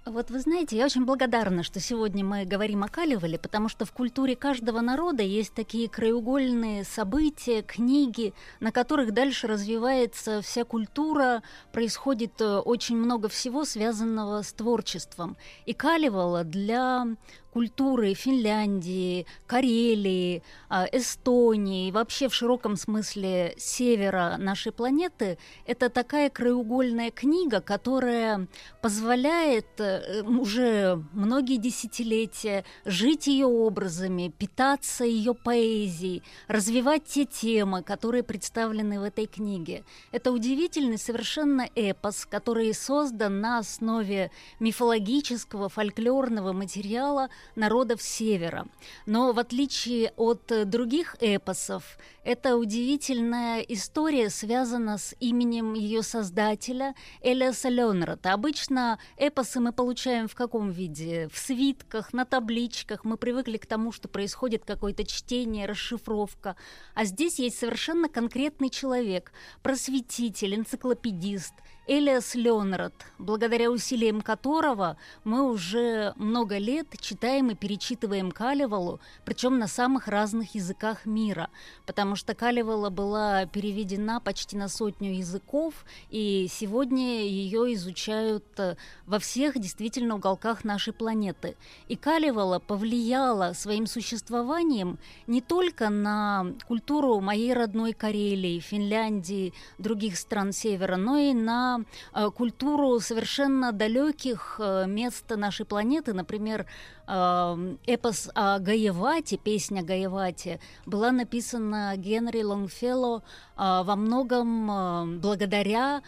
[0.04, 3.92] Вот вы знаете, я очень благодарна, что сегодня мы говорим о Калевале, потому что в
[3.92, 12.40] культуре каждого народа есть такие краеугольные события, книги, на которых дальше развивается вся культура, происходит
[12.40, 15.36] э, очень много всего, связанного с творчеством.
[15.66, 17.06] И Калевала для
[17.52, 27.10] культуры Финляндии, Карелии, а, Эстонии, вообще в широком смысле севера нашей планеты, это такая краеугольная
[27.10, 28.48] книга, которая
[28.80, 38.22] позволяет э, уже многие десятилетия жить ее образами, питаться ее поэзией, развивать те темы, которые
[38.22, 39.84] представлены в этой книге.
[40.10, 48.66] Это удивительный совершенно эпос, который создан на основе мифологического, фольклорного материала народов Севера.
[49.06, 56.94] Но в отличие от э, других эпосов, эта удивительная история связана с именем ее создателя
[57.20, 58.32] Элиаса Ленрата.
[58.32, 61.28] Обычно эпосы мы получаем в каком виде?
[61.32, 63.04] В свитках, на табличках.
[63.04, 66.56] Мы привыкли к тому, что происходит какое-то чтение, расшифровка.
[66.94, 69.32] А здесь есть совершенно конкретный человек,
[69.62, 71.54] просветитель, энциклопедист,
[71.88, 79.66] Элиас Ленрад, благодаря усилиям которого мы уже много лет читаем и перечитываем Калевалу, причем на
[79.66, 81.50] самых разных языках мира,
[81.84, 88.76] потому что Калевала была переведена почти на сотню языков, и сегодня ее изучают э,
[89.06, 91.56] во всех действительно уголках нашей планеты.
[91.88, 100.52] И Калевала повлияла своим существованием не только на культуру моей родной Карелии, Финляндии, других стран
[100.52, 101.71] Севера, но и на
[102.14, 106.12] Э, культуру совершенно далеких э, мест нашей планеты.
[106.12, 106.66] Например,
[107.06, 113.22] э, эпос о Гаевате, песня Гаевате, была написана Генри Лонгфелло
[113.56, 116.02] во многом благодаря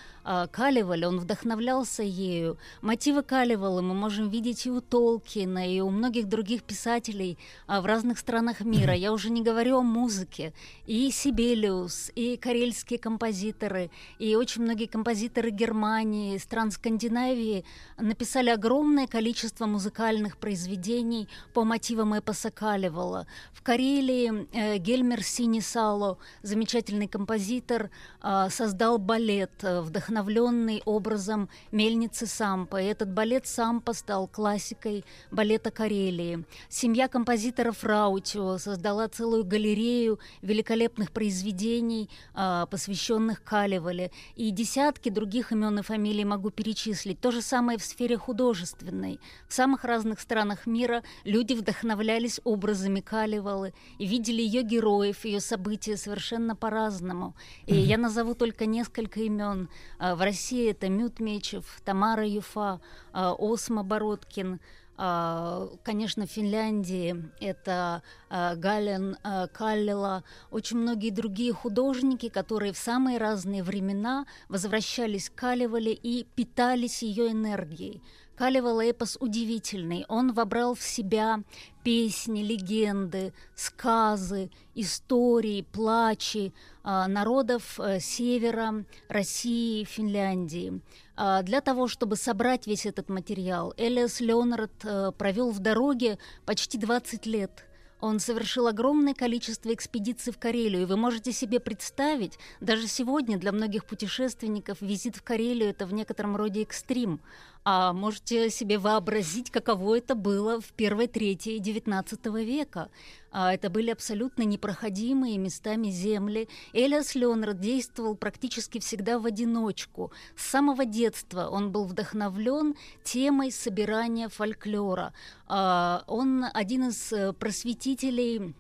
[0.51, 1.09] Калевале.
[1.09, 2.59] Он вдохновлялся ею.
[2.83, 8.19] Мотивы Калевала мы можем видеть и у Толкина, и у многих других писателей в разных
[8.19, 8.95] странах мира.
[8.95, 10.53] Я уже не говорю о музыке.
[10.87, 17.65] И Сибелиус, и карельские композиторы, и очень многие композиторы Германии, стран Скандинавии
[17.99, 23.27] написали огромное количество музыкальных произведений по мотивам эпоса Калевала.
[23.53, 27.91] В Карелии э, Гельмер Синисало, замечательный композитор,
[28.23, 29.81] э, создал балет, э,
[30.15, 32.81] вдохновленный образом мельницы Сампа.
[32.81, 36.45] И этот балет Сампа стал классикой балета Карелии.
[36.69, 44.11] Семья композиторов Раутио создала целую галерею великолепных произведений, э, посвященных Калевале.
[44.37, 47.21] И десятки других имен и фамилий могу перечислить.
[47.21, 49.19] То же самое в сфере художественной.
[49.49, 55.97] В самых разных странах мира люди вдохновлялись образами Калевалы и видели ее героев, ее события
[55.97, 57.35] совершенно по-разному.
[57.67, 59.69] И я назову только несколько имен.
[60.05, 62.79] А, в России это Мют Мечев, Тамара Юфа,
[63.15, 64.61] а, Осма Бородкин,
[64.99, 73.17] а, конечно, в Финляндии это Гален а, Каллела, очень многие другие художники, которые в самые
[73.17, 78.03] разные времена возвращались к Калевале и питались ее энергией.
[78.37, 80.05] Калевал эпос удивительный.
[80.09, 81.41] Он вобрал в себя
[81.85, 86.53] песни, легенды, сказы, истории, плачи
[86.83, 90.81] э, народов э, севера России, Финляндии.
[91.17, 96.77] Э, для того, чтобы собрать весь этот материал, Элиас Леонард э, провел в дороге почти
[96.77, 97.65] 20 лет–
[98.05, 103.51] он совершил огромное количество экспедиций в Карелию, и вы можете себе представить, даже сегодня для
[103.51, 107.21] многих путешественников визит в Карелию это в некотором роде экстрим.
[107.67, 112.91] А можете себе вообразить, каково это было в первой трети XIX века.
[113.33, 116.49] А это были абсолютно непроходимые местами земли.
[116.75, 120.13] Элиас Леонрад действовал практически всегда в одиночку.
[120.37, 125.15] С самого детства он был вдохновлен темой собирания фольклора.
[125.47, 128.55] А он один из э, просветителей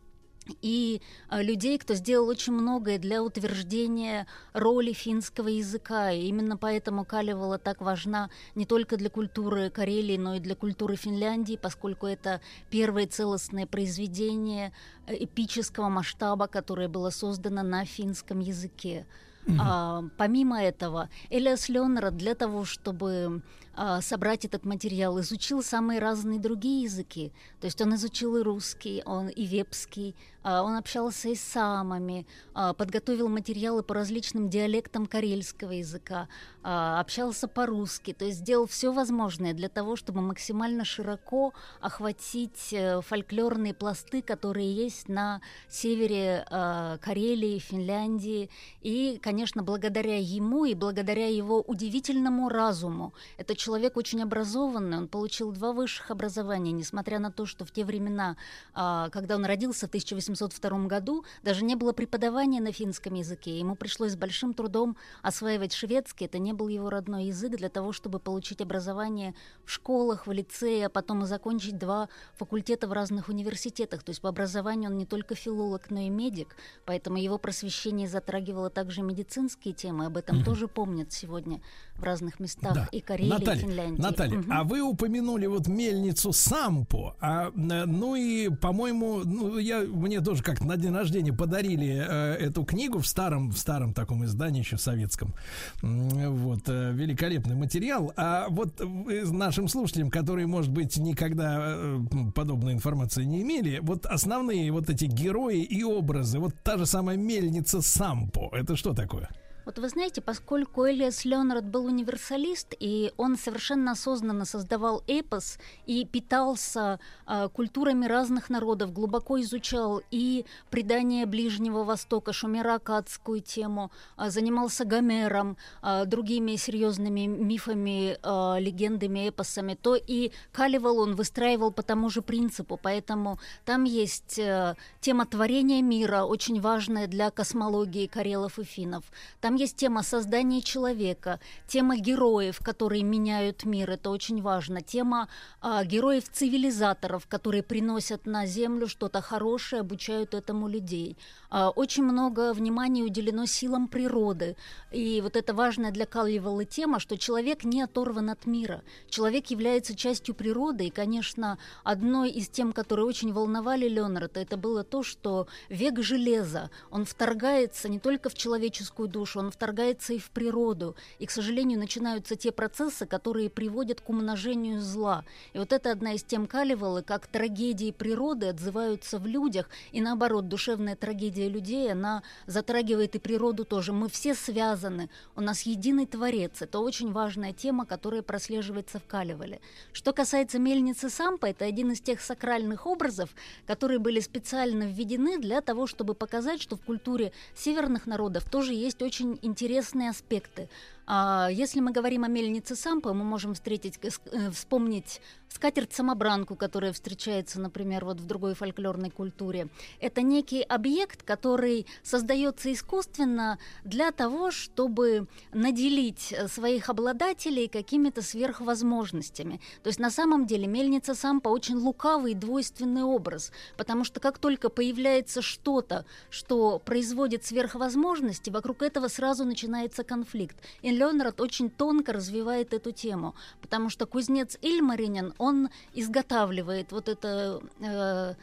[0.63, 6.11] и а, людей, кто сделал очень многое для утверждения роли финского языка.
[6.13, 10.97] И именно поэтому Калевала так важна не только для культуры Карелии, но и для культуры
[10.97, 12.41] Финляндии, поскольку это
[12.71, 14.73] первое целостное произведение
[15.07, 19.07] э, эпического масштаба, которое было создано на финском языке.
[19.47, 19.57] Mm-hmm.
[19.61, 23.43] А, помимо этого, Элиас Леонера для того, чтобы
[23.77, 27.33] а, собрать этот материал, изучил самые разные другие языки.
[27.61, 30.15] То есть он изучил и русский, он и вепский,
[30.45, 36.29] он общался и с самами, а, подготовил материалы по различным диалектам карельского языка,
[36.63, 43.01] а, общался по-русски, то есть сделал все возможное для того, чтобы максимально широко охватить э,
[43.01, 48.51] фольклорные пласты, которые есть на севере а, Карелии, Финляндии.
[48.83, 55.53] И, конечно, благодаря ему и благодаря его удивительному разуму, это человек очень образованный, он получил
[55.53, 58.37] два высших образования, несмотря на то, что в те времена,
[58.75, 59.91] а, когда он родился в
[60.35, 63.59] 1802 году, даже не было преподавания на финском языке.
[63.59, 67.93] Ему пришлось с большим трудом осваивать шведский, это не был его родной язык, для того,
[67.93, 69.35] чтобы получить образование
[69.65, 74.03] в школах, в лицее, а потом и закончить два факультета в разных университетах.
[74.03, 78.71] То есть по образованию он не только филолог, но и медик, поэтому его просвещение затрагивало
[78.71, 80.45] также медицинские темы, об этом угу.
[80.45, 81.61] тоже помнят сегодня
[81.97, 82.89] в разных местах да.
[82.91, 84.01] и Карелии, Наталья, Финляндии.
[84.01, 84.53] Наталья, Мгм.
[84.53, 90.61] а вы упомянули вот мельницу Сампо, а, ну и, по-моему, ну я мне тоже как
[90.61, 95.35] на день рождения подарили э, эту книгу в старом в старом таком издании еще советском,
[95.83, 98.13] вот э, великолепный материал.
[98.17, 102.01] А вот вы нашим слушателям, которые, может быть, никогда э,
[102.35, 107.17] подобной информации не имели, вот основные вот эти герои и образы, вот та же самая
[107.17, 109.29] мельница Сампо, это что такое?
[109.65, 116.05] Вот вы знаете, поскольку Элиас Леонард был универсалист, и он совершенно осознанно создавал эпос и
[116.05, 124.85] питался а, культурами разных народов, глубоко изучал и предания Ближнего Востока, шумеро-акадскую тему, а, занимался
[124.85, 132.11] Гомером, а, другими серьезными мифами, а, легендами, эпосами, то и Каливал он выстраивал по тому
[132.11, 138.65] же принципу, поэтому там есть э, тема творения мира, очень важная для космологии карелов и
[138.65, 139.05] финнов.
[139.41, 145.29] Там есть тема создания человека, тема героев, которые меняют мир, это очень важно, тема
[145.61, 151.17] а, героев-цивилизаторов, которые приносят на Землю что-то хорошее, обучают этому людей.
[151.51, 154.57] А, очень много внимания уделено силам природы,
[154.91, 158.83] и вот это важная для Калливелла тема, что человек не оторван от мира.
[159.09, 164.85] Человек является частью природы, и, конечно, одной из тем, которые очень волновали Леонарда, это было
[164.85, 170.31] то, что век железа, он вторгается не только в человеческую душу, он вторгается и в
[170.31, 170.97] природу.
[171.19, 175.25] И, к сожалению, начинаются те процессы, которые приводят к умножению зла.
[175.53, 180.49] И вот это одна из тем Калливелла, как трагедии природы отзываются в людях, и наоборот,
[180.49, 183.93] душевная трагедия людей, она затрагивает и природу тоже.
[183.93, 186.63] Мы все связаны, у нас единый творец.
[186.63, 189.61] Это очень важная тема, которая прослеживается в Калливеле.
[189.93, 193.31] Что касается мельницы Сампа, это один из тех сакральных образов,
[193.67, 199.03] которые были специально введены для того, чтобы показать, что в культуре северных народов тоже есть
[199.03, 200.69] очень интересные аспекты.
[201.07, 205.21] А если мы говорим о мельнице Сампа, мы можем встретить, э, э, вспомнить
[205.55, 209.69] скатерть-самобранку, которая встречается, например, вот в другой фольклорной культуре.
[210.01, 219.61] Это некий объект, который создается искусственно для того, чтобы наделить э, своих обладателей какими-то сверхвозможностями.
[219.83, 224.71] То есть на самом деле мельница Сампа очень лукавый двойственный образ, потому что как только
[224.71, 230.57] появляется что-то, что производит сверхвозможности, вокруг этого сразу начинается конфликт.
[230.83, 237.61] И Леонард очень тонко развивает эту тему, потому что кузнец Ильмаринин, он изготавливает вот это
[237.81, 238.35] э,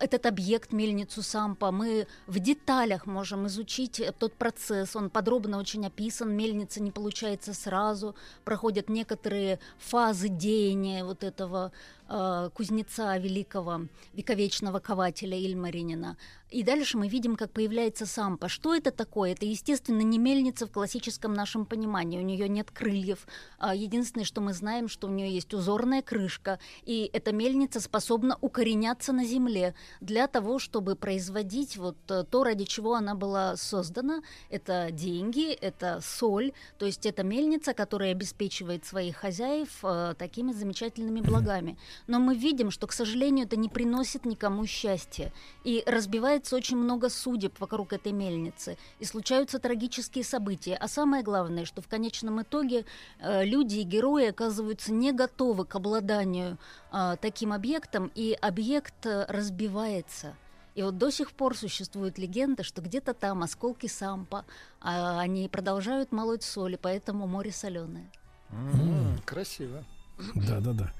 [0.00, 6.34] этот объект, мельницу Сампа, мы в деталях можем изучить тот процесс, он подробно очень описан,
[6.34, 8.14] мельница не получается сразу,
[8.44, 11.72] проходят некоторые фазы деяния вот этого
[12.08, 13.82] э, кузнеца великого,
[14.14, 16.16] вековечного кователя Ильмаринина.
[16.50, 18.48] И дальше мы видим, как появляется сампа.
[18.48, 19.32] Что это такое?
[19.32, 22.18] Это, естественно, не мельница в классическом нашем понимании.
[22.18, 23.26] У нее нет крыльев.
[23.58, 26.58] А, Единственное, что мы знаем, что у нее есть узорная крышка.
[26.84, 32.64] И эта мельница способна укореняться на земле для того, чтобы производить вот э, то, ради
[32.64, 34.22] чего она была создана.
[34.48, 36.52] Это деньги, это соль.
[36.78, 41.76] То есть это мельница, которая обеспечивает своих хозяев э, такими замечательными благами.
[42.06, 45.32] Но мы видим, что, к сожалению, это не приносит никому счастья.
[45.64, 48.76] И разбивается очень много судеб вокруг этой мельницы.
[49.00, 50.76] И случаются трагические события.
[50.76, 52.84] А самое главное, что в конечном итоге
[53.20, 56.58] э, люди и герои оказываются не готовы к обладанию
[56.92, 60.36] э, таким объектом, и объект э, разбивается.
[60.74, 64.44] И вот до сих пор существует легенда, что где-то там осколки сампа,
[64.80, 68.08] а они продолжают молоть соли, поэтому море соленое.
[69.26, 69.84] Красиво.
[70.34, 70.92] Да, да, да.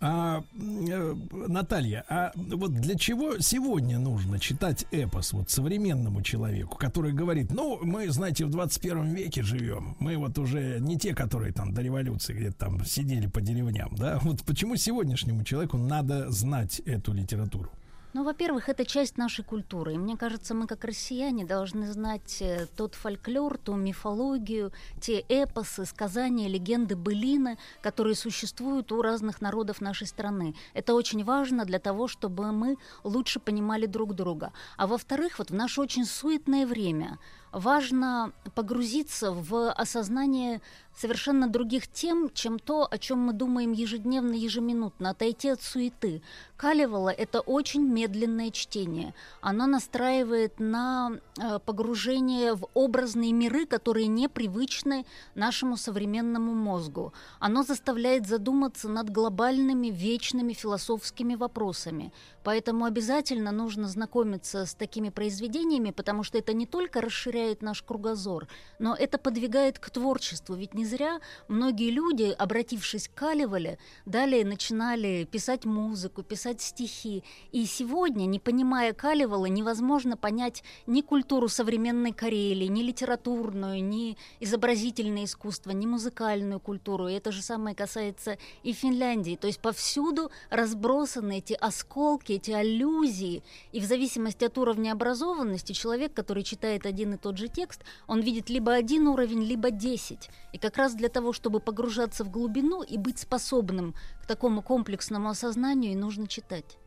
[0.00, 1.14] А, э,
[1.48, 7.78] Наталья, а вот для чего сегодня нужно читать эпос вот современному человеку, который говорит, ну,
[7.82, 12.32] мы, знаете, в 21 веке живем, мы вот уже не те, которые там до революции
[12.32, 14.18] где-то там сидели по деревням, да?
[14.22, 17.70] Вот почему сегодняшнему человеку надо знать эту литературу?
[18.12, 19.94] Ну, во-первых, это часть нашей культуры.
[19.94, 25.86] И мне кажется, мы как россияне должны знать э, тот фольклор, ту мифологию, те эпосы,
[25.86, 30.56] сказания, легенды, былины, которые существуют у разных народов нашей страны.
[30.74, 34.52] Это очень важно для того, чтобы мы лучше понимали друг друга.
[34.76, 37.18] А во-вторых, вот в наше очень суетное время
[37.52, 40.60] важно погрузиться в осознание
[41.00, 46.22] совершенно других тем, чем то, о чем мы думаем ежедневно, ежеминутно, отойти от суеты.
[46.56, 49.14] Калевала– это очень медленное чтение.
[49.40, 57.14] Оно настраивает на э, погружение в образные миры, которые непривычны нашему современному мозгу.
[57.38, 62.12] Оно заставляет задуматься над глобальными, вечными философскими вопросами.
[62.44, 67.82] Поэтому обязательно нужно знакомиться с такими произведениями, потому что это не только расширяет расширяет наш
[67.82, 68.46] кругозор,
[68.78, 70.54] но это подвигает к творчеству.
[70.54, 77.22] Ведь не зря многие люди, обратившись к Калевале, далее начинали писать музыку, писать стихи.
[77.52, 85.24] И сегодня, не понимая Калевала, невозможно понять ни культуру современной Карелии, ни литературную, ни изобразительное
[85.24, 87.08] искусство, ни музыкальную культуру.
[87.08, 89.36] И это же самое касается и Финляндии.
[89.40, 93.42] То есть повсюду разбросаны эти осколки, эти аллюзии.
[93.72, 98.20] И в зависимости от уровня образованности человек, который читает один и тот же текст, он
[98.20, 100.30] видит либо один уровень, либо десять.
[100.52, 105.28] И как раз для того, чтобы погружаться в глубину и быть способным к такому комплексному
[105.28, 106.78] осознанию, и нужно читать.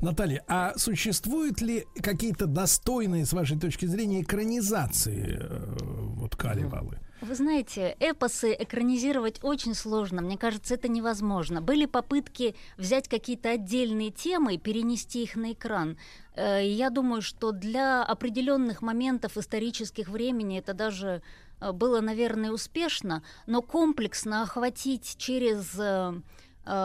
[0.00, 6.98] Наталья, а существуют ли какие-то достойные, с вашей точки зрения, экранизации э, вот Калевалы?
[7.20, 10.22] Вы знаете, эпосы экранизировать очень сложно.
[10.22, 11.60] Мне кажется, это невозможно.
[11.60, 15.98] Были попытки взять какие-то отдельные темы и перенести их на экран.
[16.34, 21.22] Э, Я думаю, что для определенных моментов исторических времени это даже
[21.60, 26.14] э, было, наверное, успешно, но комплексно охватить через э,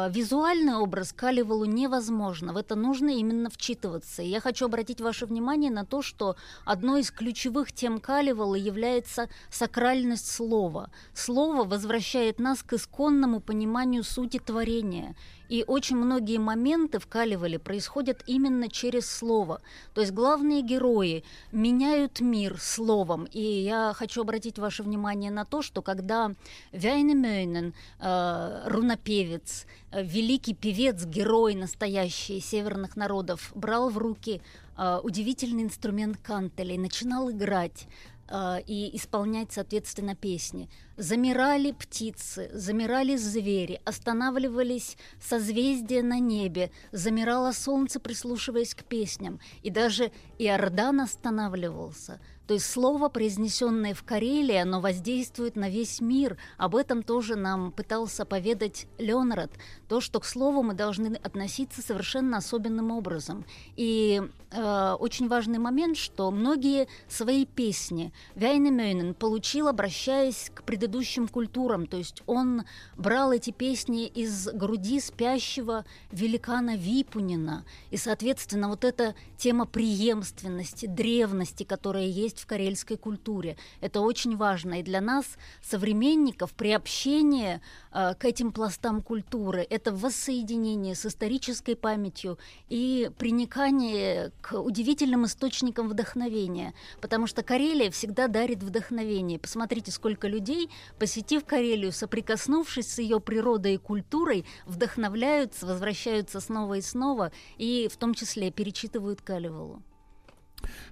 [0.10, 2.54] визуальный образ Калевалу невозможно.
[2.54, 4.22] В это нужно именно вчитываться.
[4.22, 6.36] И я хочу обратить ваше внимание на то, что
[6.66, 10.90] одной из ключевых тем Калевала является сакральность слова.
[11.14, 15.16] Слово возвращает нас к исконному пониманию сути творения.
[15.50, 19.62] И очень многие моменты в Калевале происходят именно через слово.
[19.94, 23.26] То есть главные герои меняют мир словом.
[23.32, 26.32] И я хочу обратить ваше внимание на то, что когда
[26.72, 34.42] Вяйнемёйнен, э, рунопевец, э, великий певец, герой настоящий северных народов, брал в руки
[34.78, 37.88] э, удивительный инструмент кантеля и начинал играть,
[38.28, 40.70] э, и исполнять, соответственно, песни.
[40.98, 50.12] Замирали птицы, замирали звери, останавливались созвездия на небе, замирало солнце, прислушиваясь к песням, и даже
[50.38, 52.20] Иордан останавливался.
[52.48, 56.38] То есть слово, произнесенное в Карелии, оно воздействует на весь мир.
[56.58, 59.52] Об этом тоже нам пытался поведать Леонард.
[59.88, 63.46] То, что к слову мы должны относиться совершенно особенным образом.
[63.76, 71.88] И э, очень важный момент, что многие свои песни Вяйнемёйнен получил, обращаясь к предыдущим культурам.
[71.88, 72.64] То есть он
[72.96, 77.66] брал эти песни из груди спящего великана Випунина.
[77.90, 84.80] И, соответственно, вот эта тема преемственности, древности, которая есть в карельской культуре, это очень важно.
[84.80, 85.26] И для нас,
[85.62, 92.38] современников, приобщение э, к этим пластам культуры, это воссоединение с исторической памятью
[92.70, 96.74] и приникание к удивительным источникам вдохновения.
[97.02, 99.40] Потому что Карелия всегда дарит вдохновение.
[99.40, 106.82] Посмотрите, сколько людей, посетив Карелию, соприкоснувшись с ее природой и культурой, вдохновляются, возвращаются снова и
[106.82, 109.82] снова, и в том числе перечитывают Калевалу.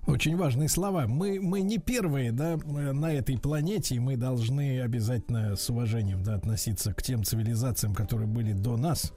[0.06, 1.08] Очень важные слова.
[1.08, 6.36] Мы, мы не первые, да, на этой планете, и мы должны обязательно с уважением, да,
[6.36, 9.14] относиться к тем цивилизациям, которые были до нас,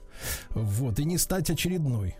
[0.51, 2.15] вот, и не стать очередной.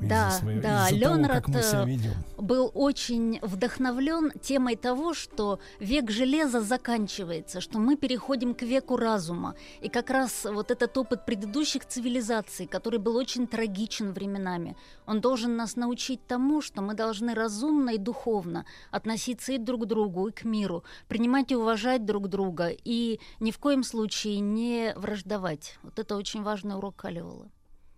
[0.00, 2.12] Из-за Да, своего- да, из-за того, Леонард как мы себя э, ведем.
[2.36, 9.54] был очень вдохновлен темой того, что век железа заканчивается, что мы переходим к веку разума.
[9.80, 14.76] И как раз вот этот опыт предыдущих цивилизаций, который был очень трагичен временами,
[15.06, 19.86] он должен нас научить тому, что мы должны разумно и духовно относиться и друг к
[19.86, 24.92] другу, и к миру, принимать и уважать друг друга, и ни в коем случае не
[24.96, 25.78] враждовать.
[25.82, 27.48] Вот это очень важный урок Калевала.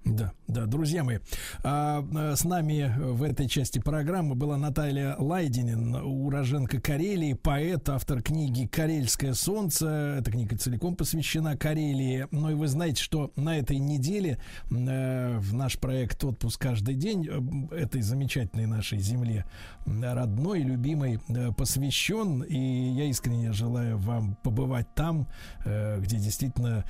[0.05, 1.19] Да, да, друзья мои,
[1.63, 8.23] а, а, с нами в этой части программы была Наталья Лайдинин, уроженка Карелии, поэт, автор
[8.23, 10.17] книги «Карельское солнце».
[10.19, 12.27] Эта книга целиком посвящена Карелии.
[12.31, 14.39] Ну и вы знаете, что на этой неделе
[14.71, 17.29] э, в наш проект «Отпуск каждый день»
[17.71, 19.45] этой замечательной нашей земле
[19.85, 22.43] э, родной, любимой э, посвящен.
[22.43, 25.29] И я искренне желаю вам побывать там,
[25.65, 26.85] где действительно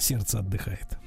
[0.00, 0.98] сердце отдыхает.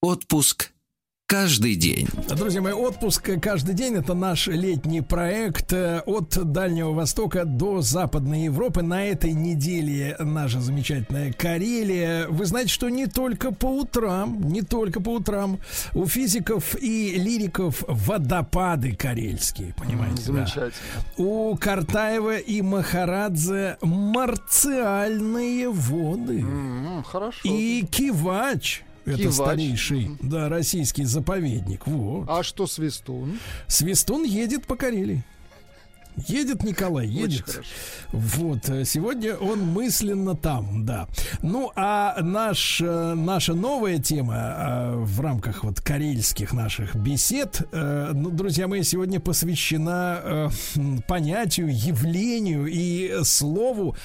[0.00, 0.72] Отпуск
[1.32, 2.06] каждый день.
[2.36, 8.44] Друзья мои, отпуск каждый день это наш летний проект э, от Дальнего Востока до Западной
[8.44, 8.82] Европы.
[8.82, 12.28] На этой неделе наша замечательная Карелия.
[12.28, 15.58] Вы знаете, что не только по утрам, не только по утрам
[15.94, 20.16] у физиков и лириков водопады карельские, понимаете?
[20.26, 20.44] да?
[20.44, 20.72] Замечательно.
[21.16, 26.40] У Картаева и Махарадзе марциальные воды.
[26.40, 27.40] М, Хорошо.
[27.44, 28.82] И Кивач.
[29.04, 29.34] Это Кивач.
[29.34, 31.86] старейший, да, российский заповедник.
[31.86, 32.26] Вот.
[32.28, 33.38] А что Свистун?
[33.66, 35.24] Свистун едет по Карелии.
[36.16, 37.62] Едет Николай, едет.
[38.12, 41.08] Вот, э, сегодня он мысленно там, да.
[41.40, 48.30] Ну, а наш, э, наша новая тема э, в рамках вот карельских наших бесед, ну,
[48.30, 50.50] друзья мои, сегодня посвящена
[51.06, 53.96] понятию, явлению и слову,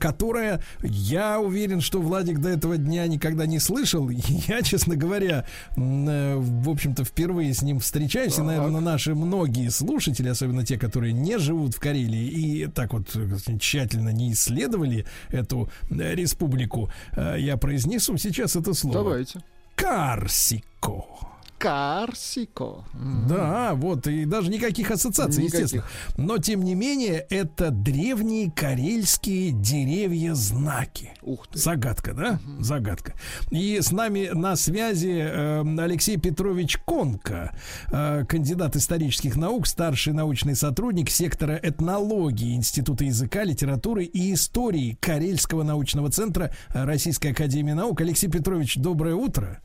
[0.00, 4.08] которое, я уверен, что Владик до этого дня никогда не слышал.
[4.48, 5.44] Я, честно говоря,
[5.76, 11.38] в общем-то, впервые с ним встречаюсь, и, наверное, наши многие слушатели, особенно те, которые не
[11.48, 17.56] живут в Карелии и так вот э, тщательно не исследовали эту э, республику, э, я
[17.56, 18.96] произнесу сейчас это слово.
[18.96, 19.40] Давайте.
[19.74, 21.37] Карсико.
[21.58, 22.84] Карсико.
[23.28, 25.64] Да, вот, и даже никаких ассоциаций, Никаких.
[25.64, 25.84] естественно.
[26.16, 31.12] Но, тем не менее, это древние карельские деревья-знаки.
[31.22, 31.58] Ух ты.
[31.58, 32.40] Загадка, да?
[32.60, 33.14] Загадка.
[33.50, 37.56] И с нами на связи э, Алексей Петрович Конка,
[37.90, 45.64] э, кандидат исторических наук, старший научный сотрудник сектора этнологии Института языка, литературы и истории Карельского
[45.64, 48.00] научного центра Российской Академии Наук.
[48.00, 49.60] Алексей Петрович, доброе утро.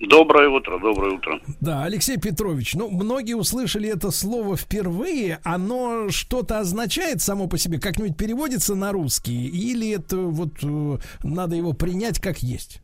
[0.00, 1.40] Доброе утро, доброе утро.
[1.60, 5.40] Да, Алексей Петрович, ну, многие услышали это слово впервые.
[5.44, 7.78] Оно что-то означает само по себе?
[7.78, 9.46] Как-нибудь переводится на русский?
[9.48, 12.80] Или это вот э, надо его принять как есть?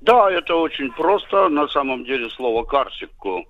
[0.00, 1.48] Да, это очень просто.
[1.48, 3.44] На самом деле слово «карсику»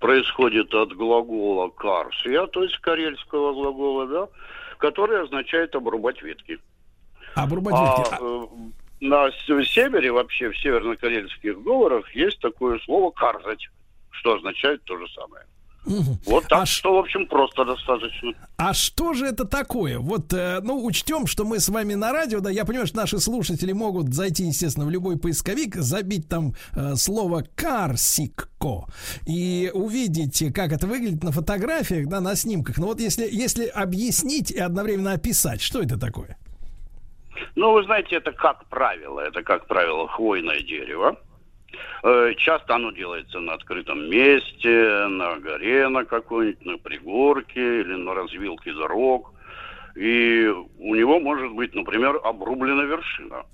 [0.00, 4.28] происходит от глагола «карсия», то есть карельского глагола, да,
[4.78, 6.58] который означает «обрубать ветки».
[7.36, 8.12] Обрубать ветки.
[8.12, 8.46] А- э,
[9.02, 13.68] на севере, вообще в северно-карельских говорах, есть такое слово «карзать»,
[14.10, 15.44] что означает то же самое.
[15.84, 16.18] Мгм.
[16.26, 18.32] Вот так что, в общем, просто достаточно.
[18.56, 19.98] А что же это такое?
[19.98, 23.18] Вот, э, ну, учтем, что мы с вами на радио, да, я понимаю, что наши
[23.18, 28.86] слушатели могут зайти, естественно, в любой поисковик, забить там э, слово «карсикко»
[29.26, 32.78] и увидеть, как это выглядит на фотографиях, да, на снимках.
[32.78, 36.38] Но вот если, если объяснить и одновременно описать, что это такое?
[37.54, 41.16] Ну, вы знаете, это как правило, это как правило хвойное дерево.
[42.02, 48.14] Э, Часто оно делается на открытом месте, на горе на какой-нибудь, на пригорке или на
[48.14, 49.32] развилке дорог.
[49.94, 50.46] И
[50.78, 53.44] у него может быть, например, обрублена вершина.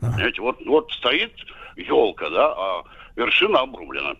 [0.00, 1.32] Понимаете, вот, вот стоит
[1.76, 2.82] елка, да, а
[3.16, 4.14] вершина обрублена.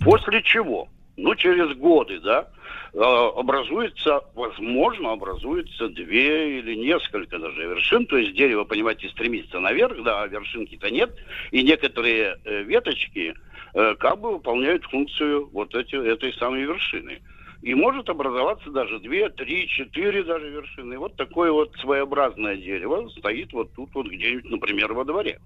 [0.00, 2.48] После чего, ну, через годы, да,
[2.94, 8.06] образуется, возможно, образуется две или несколько даже вершин.
[8.06, 11.10] То есть дерево, понимаете, стремится наверх, да, а вершинки-то нет.
[11.50, 13.34] И некоторые э, веточки
[13.74, 17.20] э, как бы выполняют функцию вот эти, этой самой вершины.
[17.62, 20.98] И может образоваться даже две, три, четыре даже вершины.
[20.98, 25.40] Вот такое вот своеобразное дерево стоит вот тут вот где-нибудь, например, во дворе.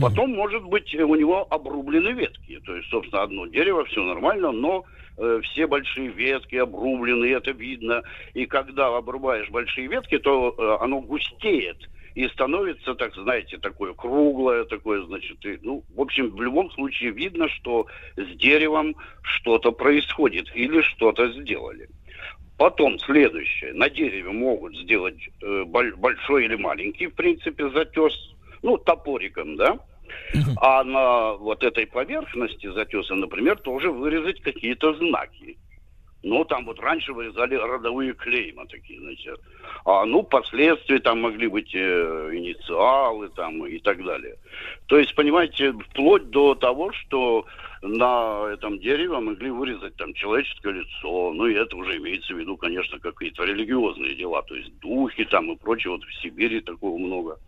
[0.00, 2.60] Потом, может быть, у него обрублены ветки.
[2.64, 4.84] То есть, собственно, одно дерево, все нормально, но
[5.16, 8.02] э, все большие ветки обрублены, это видно.
[8.34, 14.64] И когда обрубаешь большие ветки, то э, оно густеет и становится, так знаете, такое круглое,
[14.64, 20.50] такое, значит, и, ну, в общем, в любом случае видно, что с деревом что-то происходит
[20.54, 21.88] или что-то сделали.
[22.56, 23.72] Потом следующее.
[23.72, 28.12] На дереве могут сделать э, боль- большой или маленький, в принципе, затес,
[28.62, 29.78] ну, топориком, да?
[30.56, 35.58] А на вот этой поверхности затеса, например, тоже вырезать какие-то знаки.
[36.22, 39.34] Ну, там вот раньше вырезали родовые клейма такие, знаете.
[39.86, 44.36] А, ну, впоследствии там могли быть э, инициалы там и так далее.
[44.86, 47.46] То есть, понимаете, вплоть до того, что
[47.82, 51.32] на этом дереве могли вырезать там человеческое лицо.
[51.32, 54.42] Ну, и это уже имеется в виду, конечно, какие-то религиозные дела.
[54.42, 55.92] То есть духи там и прочее.
[55.92, 57.38] Вот в Сибири такого много.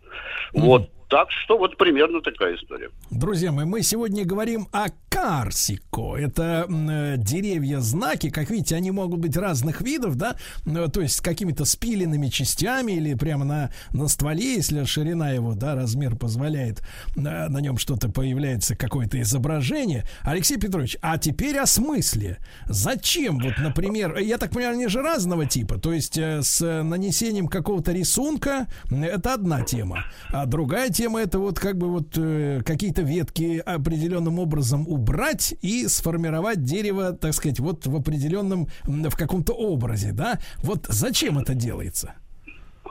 [0.53, 0.89] Вот.
[1.09, 2.89] Так что вот примерно такая история.
[3.11, 6.15] Друзья мои, мы сегодня говорим о карсико.
[6.17, 8.31] Это э, деревья-знаки.
[8.31, 10.37] Как видите, они могут быть разных видов, да?
[10.65, 15.53] Э, То есть с какими-то спиленными частями или прямо на, на стволе, если ширина его,
[15.53, 16.81] да, размер позволяет,
[17.15, 20.05] э, на нем что-то появляется, какое-то изображение.
[20.21, 22.37] Алексей Петрович, а теперь о смысле.
[22.67, 25.77] Зачем, вот, например, я так понимаю, они же разного типа.
[25.79, 30.05] То есть э, с нанесением какого-то рисунка это одна тема.
[30.29, 35.87] А другая тема это вот как бы вот э, какие-то ветки определенным образом убрать и
[35.87, 40.39] сформировать дерево, так сказать, вот в определенном, в каком-то образе, да?
[40.57, 42.13] Вот зачем это делается?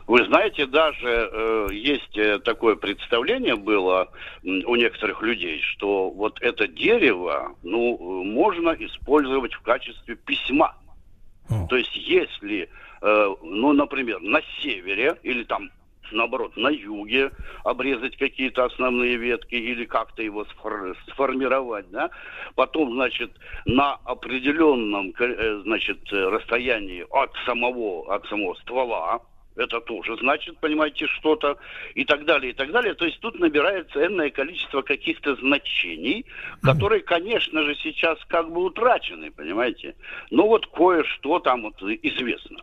[0.07, 4.09] Вы знаете, даже э, есть э, такое представление было
[4.43, 10.74] у некоторых людей, что вот это дерево, ну, можно использовать в качестве письма.
[11.69, 12.69] То есть, если,
[13.01, 15.70] э, ну, например, на севере или там
[16.11, 17.31] наоборот, на юге
[17.65, 22.11] обрезать какие-то основные ветки или как-то его сфор- сформировать, да,
[22.55, 23.33] потом, значит,
[23.65, 29.20] на определенном, э, значит, э, расстоянии от самого, от самого ствола,
[29.57, 31.57] это тоже значит, понимаете, что-то
[31.95, 32.95] и так далее, и так далее.
[32.95, 36.24] То есть тут набирается энное количество каких-то значений,
[36.62, 39.95] которые, конечно же, сейчас как бы утрачены, понимаете.
[40.31, 42.61] Но вот кое-что там вот известно.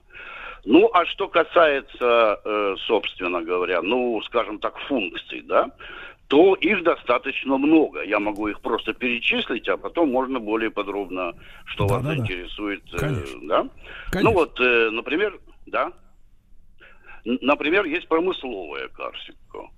[0.66, 5.72] Ну, а что касается, э, собственно говоря, ну, скажем так, функций, да,
[6.28, 8.04] то их достаточно много.
[8.04, 11.34] Я могу их просто перечислить, а потом можно более подробно,
[11.66, 12.18] что вас Да-да-да.
[12.18, 12.84] заинтересует.
[12.94, 13.48] э, Конечно.
[13.48, 13.68] да?
[14.12, 14.30] Конечно.
[14.30, 15.92] Ну вот, э, например, да.
[17.26, 19.70] Например, есть промысловая карсика.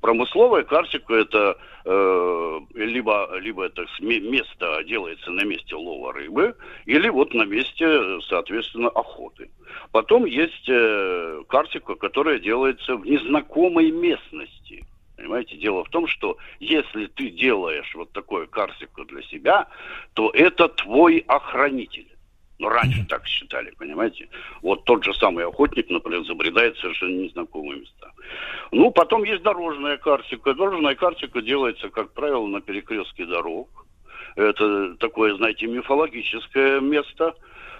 [0.00, 6.54] Промысловая карсика это э, либо, либо это место делается на месте лова рыбы,
[6.84, 9.50] или вот на месте, соответственно, охоты.
[9.92, 14.84] Потом есть э, карсика, которая делается в незнакомой местности.
[15.16, 19.66] Понимаете, дело в том, что если ты делаешь вот такое карсико для себя,
[20.12, 22.15] то это твой охранитель.
[22.58, 24.28] Ну, раньше так считали, понимаете?
[24.62, 28.12] Вот тот же самый охотник, например, забредает совершенно незнакомые места.
[28.72, 30.54] Ну, потом есть дорожная картика.
[30.54, 33.68] Дорожная картика делается, как правило, на перекрестке дорог.
[34.36, 37.34] Это такое, знаете, мифологическое место.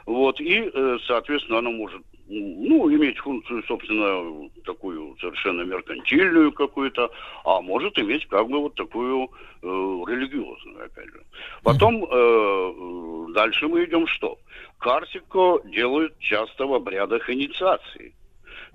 [0.04, 7.10] Вот, и, э, соответственно, оно может, ну, иметь функцию, собственно, такую совершенно меркантильную какую-то,
[7.44, 9.30] а может иметь как бы вот такую
[9.62, 11.22] э, религиозную, опять же.
[11.62, 14.38] Потом э, э, дальше мы идем что?
[14.78, 18.14] Карсико делают часто в обрядах инициации.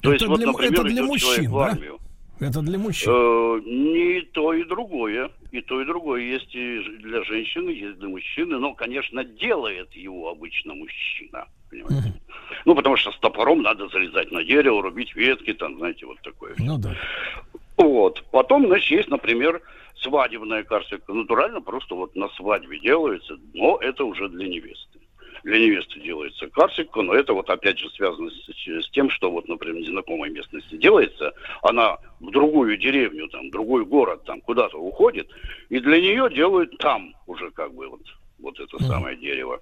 [0.01, 2.10] То это, есть, вот, для, например, это для идет человек мужчин, в да?
[2.41, 3.11] Это для мужчин.
[3.11, 5.29] Э, не то и другое.
[5.51, 6.21] И то, и другое.
[6.21, 8.57] Есть и для женщины, есть для мужчины.
[8.57, 11.45] Но, конечно, делает его обычно мужчина.
[11.69, 12.13] Понимаете?
[12.65, 16.55] Ну, потому что с топором надо залезать на дерево, рубить ветки, там, знаете, вот такое.
[16.57, 16.95] Ну да.
[17.77, 18.23] Вот.
[18.31, 19.61] Потом, значит, есть, например,
[19.95, 21.13] свадебная карсика.
[21.13, 24.99] Натурально просто вот на свадьбе делается, но это уже для невесты.
[25.43, 29.47] Для невесты делается карсика, но это вот опять же связано с, с тем, что вот,
[29.47, 34.77] например, в незнакомой местности делается, она в другую деревню, там, в другой город, там, куда-то
[34.77, 35.27] уходит,
[35.69, 38.01] и для нее делают там уже как бы вот,
[38.39, 39.59] вот это самое дерево.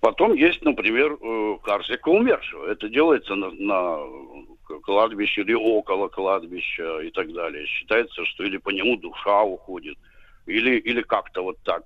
[0.00, 2.66] Потом есть, например, э, карсика умершего.
[2.66, 3.98] Это делается на, на
[4.82, 7.66] кладбище или около кладбища и так далее.
[7.66, 9.96] Считается, что или по нему душа уходит,
[10.46, 11.82] или, или как-то вот так.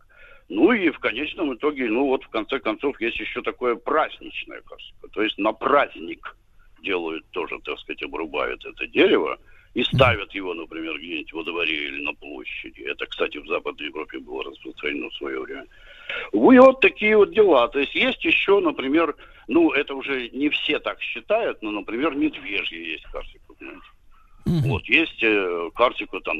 [0.51, 5.06] Ну и в конечном итоге, ну вот в конце концов, есть еще такое праздничное карсика.
[5.12, 6.36] То есть на праздник
[6.82, 9.39] делают тоже, так сказать, обрубают это дерево
[9.74, 12.81] и ставят его, например, где-нибудь во дворе или на площади.
[12.81, 15.66] Это, кстати, в Западной Европе было распространено в свое время.
[16.32, 17.68] Ну и вот такие вот дела.
[17.68, 19.14] То есть есть еще, например,
[19.47, 23.86] ну это уже не все так считают, но, например, медвежье есть карсика, понимаете?
[24.44, 26.38] Вот, есть э, картика, там,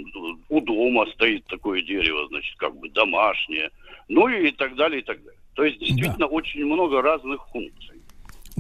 [0.49, 3.71] у дома стоит такое дерево, значит, как бы домашнее,
[4.09, 5.39] ну и так далее, и так далее.
[5.55, 8.00] То есть, действительно, очень много разных функций.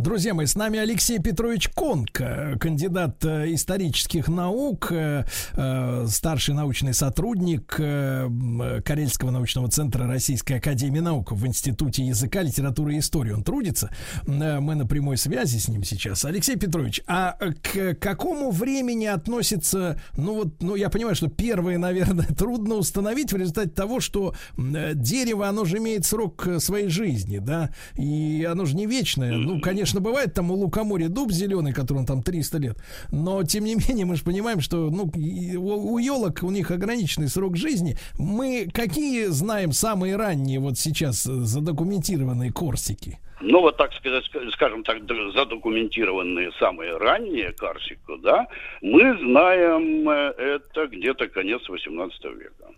[0.01, 6.55] Друзья мои, с нами Алексей Петрович Конк, э, кандидат э, исторических наук, э, э, старший
[6.55, 13.32] научный сотрудник Карельского научного центра Российской Академии Наук в Институте языка, литературы и истории.
[13.32, 13.90] Он трудится.
[14.27, 16.24] Мы на прямой связи с ним сейчас.
[16.24, 22.27] Алексей Петрович, а к какому времени относится, ну вот, ну я понимаю, что первое, наверное,
[22.39, 28.48] трудно установить в результате того, что дерево, оно же имеет срок своей жизни, да, и
[28.51, 29.32] оно же не вечное.
[29.32, 32.76] Ну, конечно, бывает там у лукоморья дуб зеленый, которому там 300 лет,
[33.10, 37.28] но тем не менее мы же понимаем, что ну, у, у елок у них ограниченный
[37.28, 37.96] срок жизни.
[38.18, 43.18] Мы какие знаем самые ранние вот сейчас э, задокументированные корсики?
[43.40, 44.98] Ну, вот так сказать, ска- скажем так,
[45.34, 48.46] задокументированные самые ранние карсику, да,
[48.82, 52.74] мы знаем э, это где-то конец 18 века.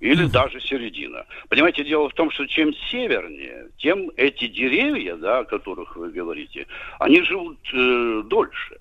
[0.00, 1.24] Или даже середина.
[1.48, 6.66] Понимаете, дело в том, что чем севернее, тем эти деревья, да, о которых вы говорите,
[6.98, 8.78] они живут э, дольше.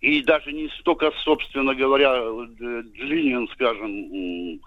[0.00, 4.60] И даже не столько, собственно говоря, э, длинен, скажем,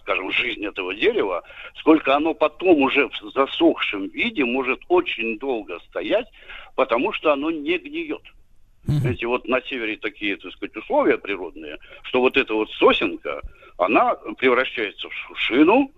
[0.00, 1.42] скажем, жизнь этого дерева,
[1.76, 6.26] сколько оно потом уже в засохшем виде может очень долго стоять,
[6.74, 8.22] потому что оно не гниет.
[8.86, 13.40] Знаете, вот на севере такие, так сказать, условия природные, что вот эта вот сосенка,
[13.78, 15.90] она превращается в шину,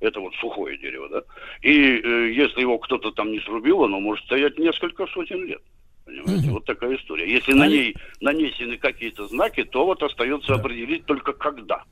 [0.00, 1.22] это вот сухое дерево, да,
[1.62, 5.62] и э, если его кто-то там не срубил, оно может стоять несколько сотен лет.
[6.04, 7.30] Понимаете, вот такая история.
[7.30, 11.84] Если на ней нанесены какие-то знаки, то вот остается определить только когда.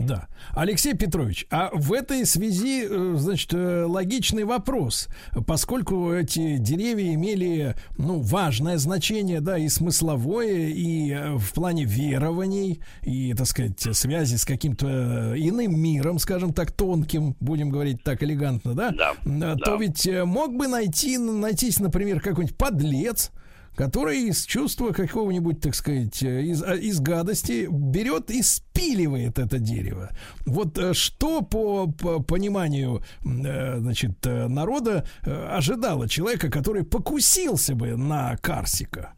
[0.00, 0.28] Да.
[0.54, 5.08] Алексей Петрович, а в этой связи, э, значит, э, логичный вопрос.
[5.46, 12.80] Поскольку эти деревья имели, ну, важное значение, да, и смысловое, и э, в плане верований,
[13.02, 18.74] и, так сказать, связи с каким-то иным миром, скажем так, тонким, будем говорить так элегантно,
[18.74, 18.90] да?
[18.90, 19.56] Да.
[19.56, 19.76] То да.
[19.76, 23.32] ведь мог бы найти, найтись, например, какой-нибудь подлец,
[23.76, 30.10] который из чувства какого-нибудь, так сказать, из, из гадости берет и спиливает это дерево.
[30.46, 37.96] Вот э, что по, по пониманию э, значит, народа э, ожидало человека, который покусился бы
[37.96, 39.14] на Карсика?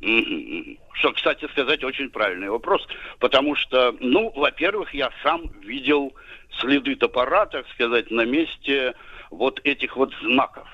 [0.00, 2.86] Что, кстати сказать, очень правильный вопрос,
[3.18, 6.12] потому что, ну, во-первых, я сам видел
[6.60, 8.94] следы топора, так сказать, на месте
[9.30, 10.68] вот этих вот знаков.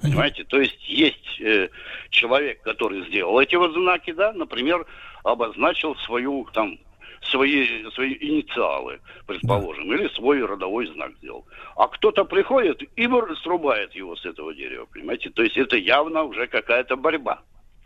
[0.00, 0.44] Понимаете?
[0.44, 1.68] То есть есть э,
[2.10, 4.86] человек, который сделал эти вот знаки, да, например,
[5.24, 6.78] обозначил свою там
[7.22, 11.46] свои, свои инициалы, предположим, или свой родовой знак сделал.
[11.76, 13.08] А кто-то приходит и
[13.42, 15.30] срубает его с этого дерева, понимаете?
[15.30, 17.40] То есть это явно уже какая-то борьба.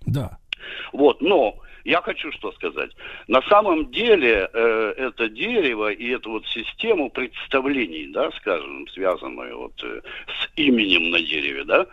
[0.06, 0.38] Да.
[0.92, 1.56] Вот, но
[1.90, 2.92] я хочу что сказать.
[3.26, 9.82] На самом деле э, это дерево и эту вот систему представлений, да, скажем, связанную вот
[9.82, 11.86] э, с именем на дереве, да,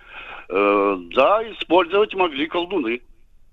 [0.49, 3.01] э, да, использовать могли колдуны.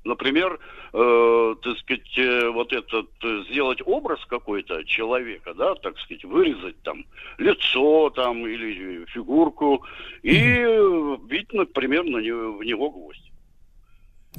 [0.05, 0.61] Например,
[0.93, 6.77] э, так сказать, э, вот этот, э, сделать образ какой-то человека, да, так сказать, вырезать
[6.83, 7.07] там
[7.39, 9.83] лицо там или фигурку
[10.23, 13.34] и бить, например, на него, в него гвоздь.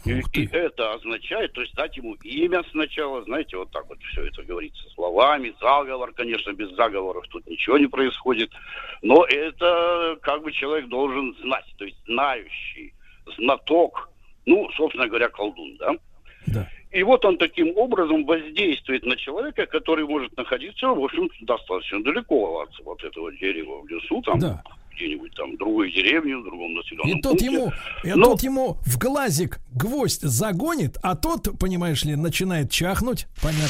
[0.04, 4.26] И, и это означает, то есть дать ему имя сначала, знаете, вот так вот все
[4.26, 8.52] это говорится словами, заговор, конечно, без заговоров тут ничего не происходит,
[9.02, 12.94] но это как бы человек должен знать, то есть знающий,
[13.38, 14.10] знаток,
[14.46, 15.96] ну, собственно говоря, колдун, да?
[16.48, 16.70] Да.
[16.96, 22.62] И вот он таким образом воздействует на человека, который может находиться, в общем, достаточно далеко
[22.62, 24.64] от вот этого дерева в лесу, там, да
[24.96, 27.46] где-нибудь там в другой деревне, в другом населенном и тот пункте.
[27.48, 27.72] ему,
[28.06, 28.26] и Но...
[28.28, 33.28] тот ему в глазик гвоздь загонит, а тот, понимаешь ли, начинает чахнуть.
[33.42, 33.68] Понятно.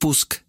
[0.00, 0.42] Отпуск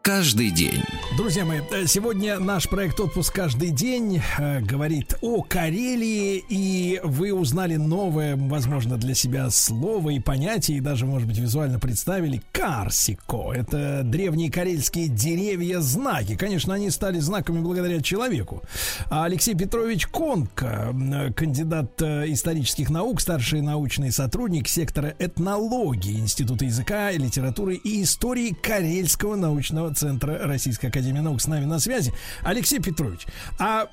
[0.00, 0.80] каждый день.
[1.14, 7.76] Друзья мои, сегодня наш проект «Отпуск каждый день» э, говорит о Карелии, и вы узнали
[7.76, 13.52] новое, возможно, для себя слово и понятие, и даже, может быть, визуально представили «Карсико».
[13.52, 16.34] Это древние карельские деревья-знаки.
[16.34, 18.62] Конечно, они стали знаками благодаря человеку.
[19.10, 27.74] А Алексей Петрович кандидат э, исторических наук, старший научный сотрудник сектора этнологии Института языка, литературы
[27.74, 32.12] и истории Карельского научного центра Российской Академии Наук с нами на связи.
[32.42, 33.26] Алексей Петрович,
[33.58, 33.88] а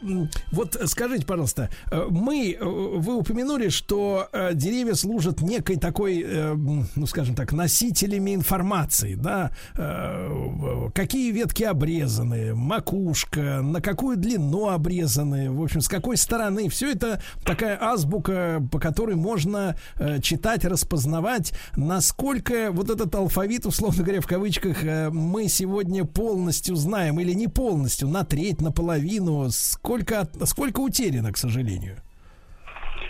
[0.52, 1.70] вот скажите, пожалуйста,
[2.10, 9.16] мы, вы упомянули, что э, деревья служат некой такой, э, ну, скажем так, носителями информации,
[9.16, 9.52] да?
[9.76, 16.70] Э, какие ветки обрезаны, макушка, на какую длину обрезаны, в общем, с какой стороны.
[16.70, 19.76] Все это такая азбука, по которой можно
[20.22, 27.34] читать, распознавать, насколько вот этот алфавит, условно говоря, в кавычках, мы сегодня полностью знаем или
[27.34, 31.98] не полностью, на треть, наполовину, сколько, сколько утеряно, к сожалению?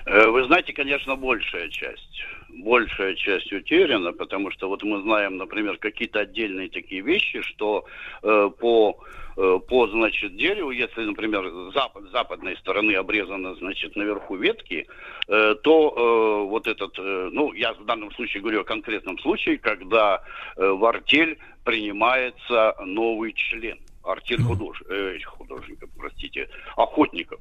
[0.06, 2.24] Вы знаете, конечно, большая часть.
[2.50, 7.86] Большая часть утеряна, потому что вот мы знаем, например, какие-то отдельные такие вещи, что
[8.24, 8.98] э, по
[9.36, 14.88] по, значит, дереву, если, например, с запад, западной стороны обрезаны, значит, наверху ветки,
[15.28, 19.58] э, то э, вот этот, э, ну, я в данном случае говорю о конкретном случае,
[19.58, 20.22] когда
[20.58, 24.82] э, в артель принимается новый член артель худож...
[24.90, 27.40] э, художников, простите, охотников.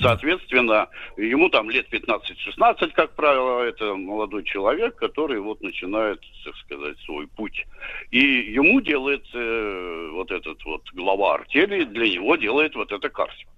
[0.00, 6.98] Соответственно, ему там лет 15-16, как правило, это молодой человек, который вот начинает, так сказать,
[7.04, 7.64] свой путь.
[8.10, 13.53] И ему делает э, вот этот вот глава артели, для него делает вот это карсику.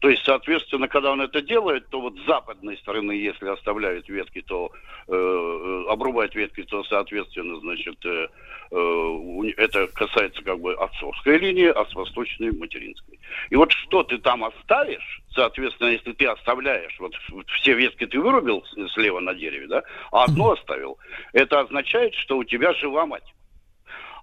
[0.00, 4.42] То есть, соответственно, когда он это делает, то вот с западной стороны, если оставляют ветки,
[4.42, 4.70] то
[5.08, 8.28] э, э, обрубает ветки, то, соответственно, значит, э,
[8.70, 13.18] э, это касается как бы отцовской линии, а с восточной материнской.
[13.50, 17.14] И вот что ты там оставишь, соответственно, если ты оставляешь, вот
[17.58, 18.64] все ветки ты вырубил
[18.94, 20.98] слева на дереве, да, а одну оставил,
[21.32, 23.34] это означает, что у тебя жива мать.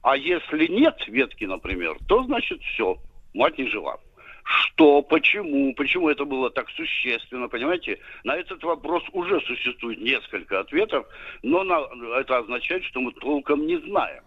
[0.03, 2.97] А если нет ветки, например, то значит все,
[3.33, 3.99] мать не жива.
[4.43, 7.99] Что, почему, почему это было так существенно, понимаете?
[8.23, 11.05] На этот вопрос уже существует несколько ответов,
[11.43, 11.87] но на-
[12.19, 14.23] это означает, что мы толком не знаем.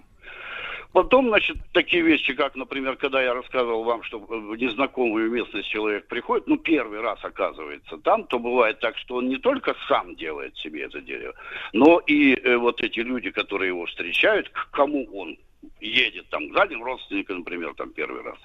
[0.93, 6.07] Потом, значит, такие вещи, как, например, когда я рассказывал вам, что в незнакомую местность человек
[6.07, 10.57] приходит, ну, первый раз оказывается там, то бывает так, что он не только сам делает
[10.57, 11.35] себе это дерево,
[11.73, 15.36] но и э, вот эти люди, которые его встречают, к кому он
[15.80, 18.38] едет, там, к дальним родственникам, например, там, первый раз,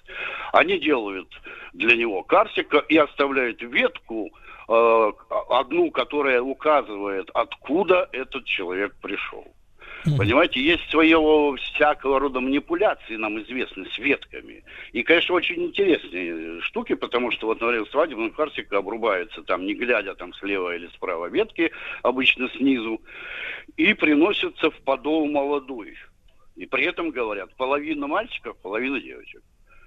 [0.53, 1.27] они делают
[1.73, 4.29] для него карсика и оставляют ветку,
[4.67, 5.11] э,
[5.49, 9.47] одну, которая указывает, откуда этот человек пришел.
[10.17, 14.63] Понимаете, есть своего всякого рода манипуляции, нам известны, с ветками.
[14.93, 20.15] И, конечно, очень интересные штуки, потому что, вот, например, свадебный карсик обрубается там, не глядя
[20.15, 23.01] там слева или справа ветки, обычно снизу,
[23.75, 25.95] и приносится в подол молодой.
[26.61, 29.41] И при этом говорят, половина мальчиков, половина девочек.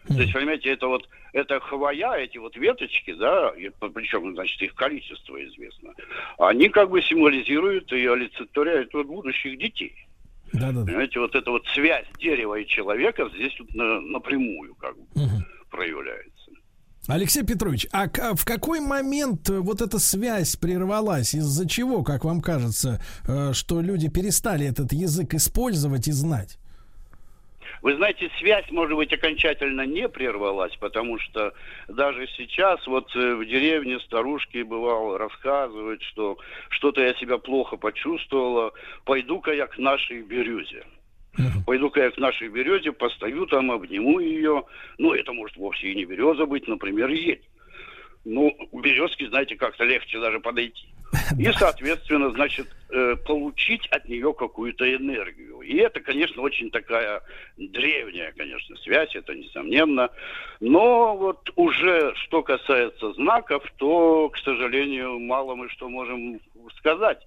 [0.09, 4.61] То есть, понимаете, это вот, это хвоя, эти вот веточки, да, и по- причем, значит,
[4.63, 5.91] их количество известно,
[6.39, 9.95] они как бы символизируют и олицетворяют вот будущих детей.
[10.87, 15.05] Понимаете, вот эта вот связь дерева и человека здесь вот на- напрямую как бы
[15.71, 16.51] проявляется.
[17.09, 21.35] Алексей Петрович, а в какой момент э, вот эта связь прервалась?
[21.35, 26.59] Из-за чего, как вам кажется, э, что люди перестали этот язык использовать и знать?
[27.83, 31.53] Вы знаете, связь, может быть, окончательно не прервалась, потому что
[31.89, 36.39] даже сейчас вот э, в деревне старушки бывало рассказывают, что
[36.71, 38.73] что-то я себя плохо почувствовала,
[39.05, 40.85] пойду-ка я к нашей березе.
[41.67, 44.65] Пойду-ка я к нашей березе, постою там, обниму ее.
[44.99, 47.43] Ну, это может вовсе и не береза быть, например, ель.
[48.25, 50.87] Ну, у березки, знаете, как-то легче даже подойти.
[51.39, 55.61] И, соответственно, значит, э, получить от нее какую-то энергию.
[55.61, 57.23] И это, конечно, очень такая
[57.57, 60.09] древняя, конечно, связь, это несомненно.
[60.61, 66.41] Но вот уже что касается знаков, то, к сожалению, мало мы что можем
[66.79, 67.19] сказать.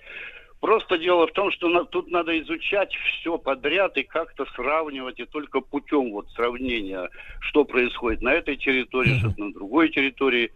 [0.62, 5.26] Просто дело в том, что на- тут надо изучать все подряд и как-то сравнивать, и
[5.26, 7.10] только путем вот сравнения,
[7.42, 10.52] что происходит на этой территории, что на другой территории,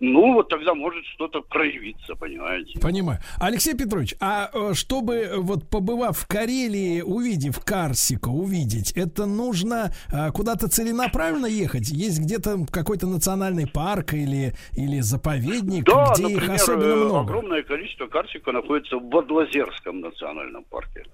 [0.00, 2.78] ну вот тогда может что-то проявиться, понимаете.
[2.80, 3.18] Понимаю.
[3.40, 9.92] Алексей Петрович, а э, чтобы, э, вот побывав в Карелии, увидев Карсика, увидеть, это нужно
[10.12, 11.88] э, куда-то целенаправленно ехать?
[11.88, 17.20] Есть где-то какой-то национальный парк или, или заповедник, Да, где например, их особенно э, много?
[17.20, 21.04] огромное количество карсика находится в Бадлазерском национальном парке.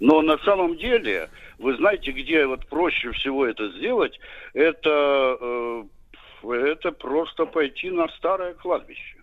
[0.00, 4.18] Но на самом деле, вы знаете, где вот проще всего это сделать,
[4.52, 5.84] это,
[6.50, 9.18] это просто пойти на старое кладбище.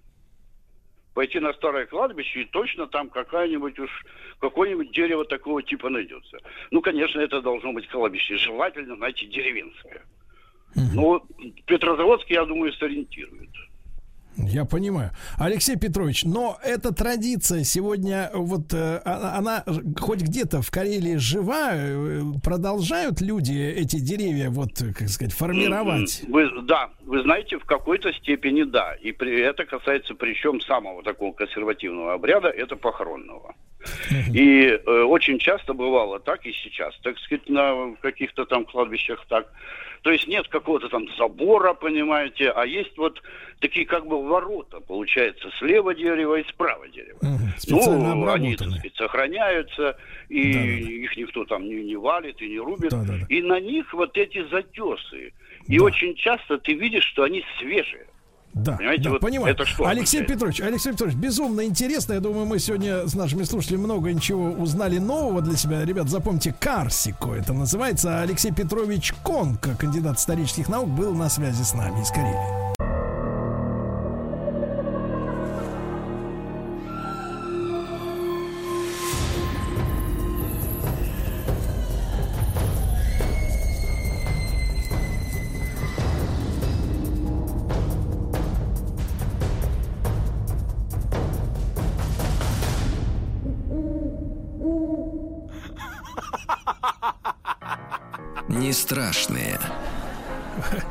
[1.13, 4.05] Пойти на старое кладбище, и точно там какая-нибудь уж,
[4.39, 6.37] какое-нибудь дерево такого типа найдется.
[6.71, 10.03] Ну, конечно, это должно быть кладбище, желательно, знаете, деревенское.
[10.93, 11.25] Но
[11.65, 13.49] Петрозаводск, я думаю, сориентирует.
[14.37, 15.11] Я понимаю.
[15.37, 19.63] Алексей Петрович, но эта традиция сегодня, вот э, а- она
[19.99, 26.23] хоть где-то в Карелии жива, э, продолжают люди эти деревья, вот, как сказать, формировать?
[26.27, 28.93] Вы, да, вы знаете, в какой-то степени да.
[28.95, 33.55] И при, это касается причем самого такого консервативного обряда, это похоронного.
[34.33, 39.47] И э, очень часто бывало так и сейчас, так сказать, на каких-то там кладбищах так.
[40.01, 43.21] То есть нет какого-то там забора, понимаете, а есть вот
[43.59, 47.19] такие как бы ворота, получается, слева дерево и справа дерево.
[47.57, 49.97] Специально ну, они, так сказать, сохраняются,
[50.29, 52.93] и их никто там не, не валит и не рубит.
[53.27, 55.33] И на них вот эти затесы.
[55.67, 58.07] И очень часто ты видишь, что они свежие.
[58.53, 59.53] Да, Понимаете, да, вот понимаю.
[59.53, 60.27] это что Алексей означает?
[60.27, 62.13] Петрович, Алексей Петрович, безумно интересно.
[62.13, 65.85] Я думаю, мы сегодня с нашими слушателями много ничего узнали нового для себя.
[65.85, 68.21] Ребят, запомните, Карсико это называется.
[68.21, 72.78] Алексей Петрович Конка, кандидат исторических наук, был на связи с нами из Карелии.
[98.69, 99.59] Не страшные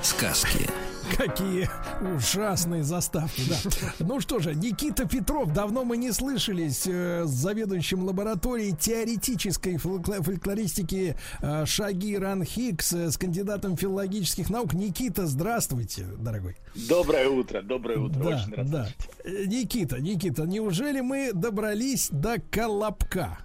[0.03, 0.69] сказки.
[1.17, 1.71] Какие
[2.17, 3.57] ужасные заставки, да.
[4.01, 10.23] Ну что же, Никита Петров, давно мы не слышались э, с заведующим лабораторией теоретической фолькло-
[10.23, 14.75] фольклористики э, Шагиран Хикс, э, с кандидатом филологических наук.
[14.75, 16.57] Никита, здравствуйте, дорогой.
[16.75, 18.19] Доброе утро, доброе утро.
[18.21, 18.71] Да, Очень рад.
[18.71, 18.89] да.
[18.89, 23.39] Э, Никита, Никита, неужели мы добрались до Колобка?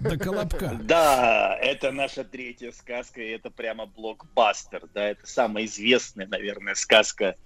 [0.00, 0.80] До Колобка.
[0.88, 7.36] Да, это наша третья сказка, и это прямо блокбастер, да, это самая известная, наверное, сказка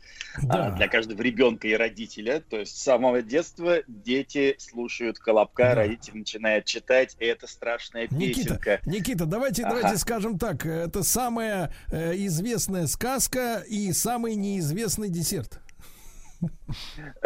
[0.48, 2.40] а, для каждого ребенка и родителя.
[2.40, 8.55] То есть с самого детства дети слушают Колобка, родители начинают читать, и это страшная Никита,
[8.55, 8.81] песенка.
[8.86, 9.77] Никита, давайте, Ага.
[9.77, 15.61] давайте скажем так, это самая э, известная сказка и самый неизвестный десерт.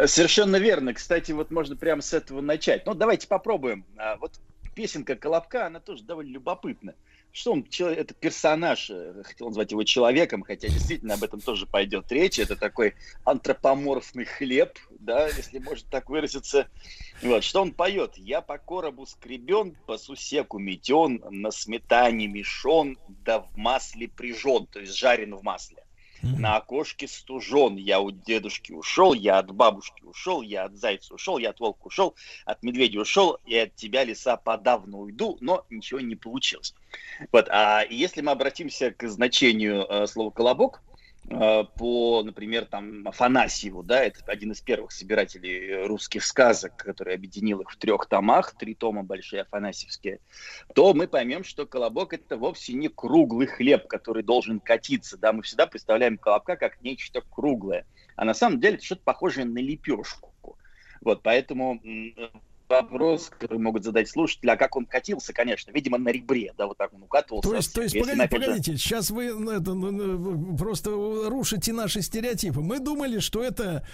[0.05, 0.93] Совершенно верно.
[0.93, 2.85] Кстати, вот можно прямо с этого начать.
[2.85, 3.85] Ну, давайте попробуем.
[3.97, 4.39] А, Вот
[4.75, 6.93] песенка Колобка, она тоже довольно любопытна.
[7.33, 11.65] Что он, чело- это персонаж, э, хотел назвать его человеком, хотя действительно об этом тоже
[11.65, 12.39] пойдет речь.
[12.39, 12.93] Это такой
[13.25, 16.67] антропоморфный хлеб, да, если можно так выразиться.
[17.23, 18.17] Вот, что он поет?
[18.17, 24.79] Я по коробу скребен, по сусеку метен, на сметане мешон, да в масле прижен, то
[24.79, 25.83] есть жарен в масле.
[26.35, 31.37] На окошке стужен, я у дедушки ушел, я от бабушки ушел, я от зайца ушел,
[31.37, 35.99] я от волка ушел, от медведя ушел, и от тебя, лиса, подавно уйду, но ничего
[35.99, 36.73] не получилось.
[37.31, 40.81] Вот, а если мы обратимся к значению э, слова «колобок»,
[41.27, 47.59] по, например, там Афанасьеву, да, это один из первых собирателей э, русских сказок, который объединил
[47.59, 50.21] их в трех томах, три тома большие афанасьевские,
[50.73, 55.43] то мы поймем, что колобок это вовсе не круглый хлеб, который должен катиться, да, мы
[55.43, 57.85] всегда представляем колобка как нечто круглое,
[58.15, 60.33] а на самом деле это что-то похожее на лепешку.
[61.01, 61.81] Вот, поэтому
[62.69, 66.77] вопрос, который могут задать слушатели, а как он катился, конечно, видимо, на ребре, да, вот
[66.77, 67.49] так он укатывался.
[67.49, 70.91] То есть, то есть, Если, погодите, же, погодите, сейчас вы ну, это, ну, ну, просто
[70.91, 72.61] рушите наши стереотипы.
[72.61, 73.85] Мы думали, что это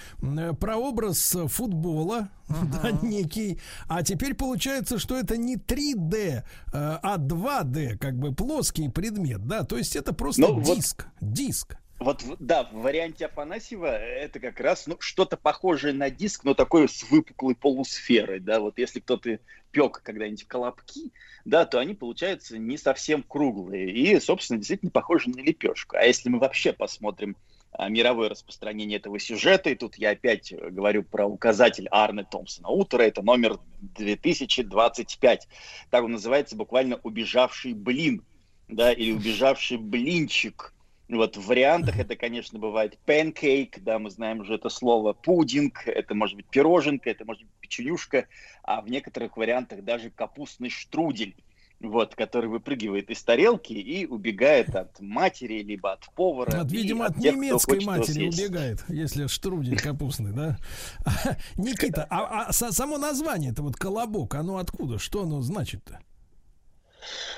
[0.60, 6.42] прообраз футбола, да, некий, а теперь получается, что это не 3D, э,
[6.72, 11.78] а 2D, как бы плоский предмет, да, то есть это просто Ну, вот- диск, диск.
[12.04, 16.88] Вот, да, в варианте Афанасьева это как раз ну, что-то похожее на диск, но такое
[16.88, 19.40] с выпуклой полусферой, да, вот если кто-то
[19.72, 21.14] пек когда-нибудь колобки,
[21.46, 25.96] да, то они получаются не совсем круглые и, собственно, действительно похожи на лепешку.
[25.96, 27.38] А если мы вообще посмотрим
[27.72, 32.68] а, мировое распространение этого сюжета, и тут я опять э, говорю про указатель Арне Томпсона.
[32.68, 35.48] Утро это номер 2025.
[35.90, 38.26] Так он называется буквально «Убежавший блин»,
[38.68, 40.74] да, или «Убежавший блинчик».
[41.10, 46.16] Вот в вариантах это, конечно, бывает pancake, да, мы знаем уже это слово, пудинг, это
[46.16, 48.28] может быть пироженка, это может быть печенюшка,
[48.64, 51.36] а в некоторых вариантах даже капустный штрудель,
[51.82, 56.62] вот, который выпрыгивает из тарелки и убегает от матери, либо от повара.
[56.62, 60.58] От, видимо, от тех, кто немецкой матери убегает, если штрудель капустный, да?
[61.58, 64.98] Никита, а, а са- само название это вот колобок, оно откуда?
[65.00, 66.00] Что оно значит-то?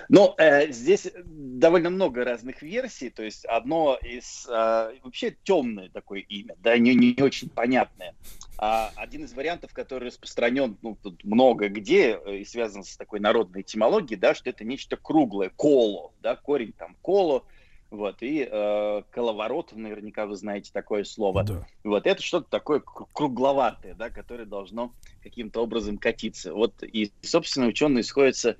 [0.10, 3.10] Ну, э, здесь довольно много разных версий.
[3.10, 8.16] То есть одно из э, вообще темное такое имя, да, не, не очень понятное.
[8.58, 13.20] А один из вариантов, который распространен ну, тут много где э, и связан с такой
[13.20, 17.44] народной этимологией, да, что это нечто круглое, коло, да, корень там коло,
[17.92, 21.44] вот, и э, коловорот, наверняка вы знаете такое слово.
[21.84, 24.94] Вот, это что-то такое кру- кругловатое, да, которое должно
[25.24, 26.54] каким-то образом катиться.
[26.54, 28.58] Вот, и, собственно, ученые сходятся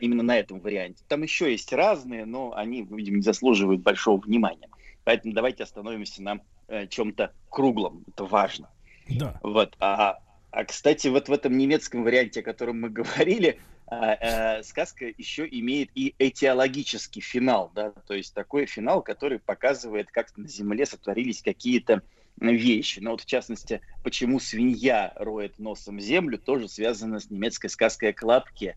[0.00, 1.04] именно на этом варианте.
[1.08, 4.68] Там еще есть разные, но они, видимо, не заслуживают большого внимания.
[5.04, 8.04] Поэтому давайте остановимся на э, чем-то круглом.
[8.08, 8.70] Это важно.
[9.08, 9.38] Да.
[9.42, 9.76] Вот.
[9.78, 10.18] А,
[10.50, 15.46] а, кстати, вот в этом немецком варианте, о котором мы говорили, а, э, сказка еще
[15.48, 21.40] имеет и этиологический финал, да, то есть такой финал, который показывает, как на Земле сотворились
[21.40, 22.02] какие-то
[22.40, 22.98] вещи.
[22.98, 28.12] Ну вот в частности, почему свинья роет носом землю, тоже связано с немецкой сказкой о
[28.12, 28.76] колобке.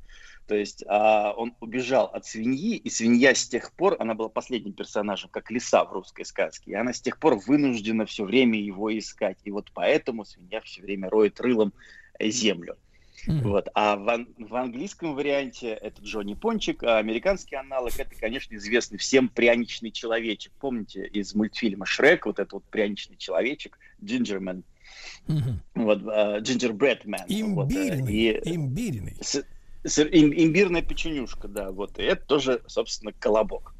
[0.49, 4.73] То есть а, он убежал от свиньи, и свинья с тех пор, она была последним
[4.73, 8.97] персонажем, как лиса в русской сказке, и она с тех пор вынуждена все время его
[8.97, 9.37] искать.
[9.43, 11.71] И вот поэтому свинья все время роет рылом
[12.17, 12.77] э, землю.
[13.27, 13.67] Вот.
[13.75, 18.97] А в, ан- в английском варианте это Джонни Пончик, а американский аналог это, конечно, известный
[18.97, 20.51] всем пряничный человечек.
[20.59, 24.63] Помните из мультфильма Шрек, вот этот вот пряничный человечек, Джинджермен,
[25.75, 27.53] вот, а, Gingerbread Man.
[27.53, 29.17] вот, э, Имбирный, и- имбирный.
[29.21, 29.45] с-
[29.83, 33.75] имбирная печенюшка, да, вот, и это тоже, собственно, колобок.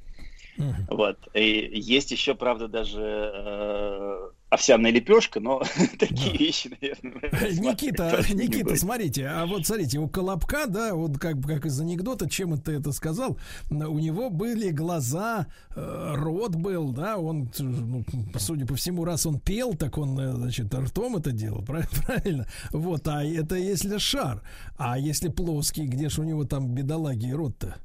[0.90, 1.28] Вот.
[1.34, 5.62] И есть еще, правда, даже э, овсяная лепешка, но
[6.00, 7.52] такие вещи, наверное.
[7.52, 12.60] Никита, Никита, смотрите, а вот смотрите, у Колобка, да, вот как, как из анекдота, чем
[12.60, 13.38] ты это сказал,
[13.70, 18.04] у него были глаза, э, рот был, да, он, ну,
[18.38, 22.48] судя по всему, раз он пел, так он, э, значит, ртом это делал, правильно?
[22.72, 24.42] Вот, а это если шар,
[24.78, 27.76] а если плоский, где же у него там бедолаги рот-то?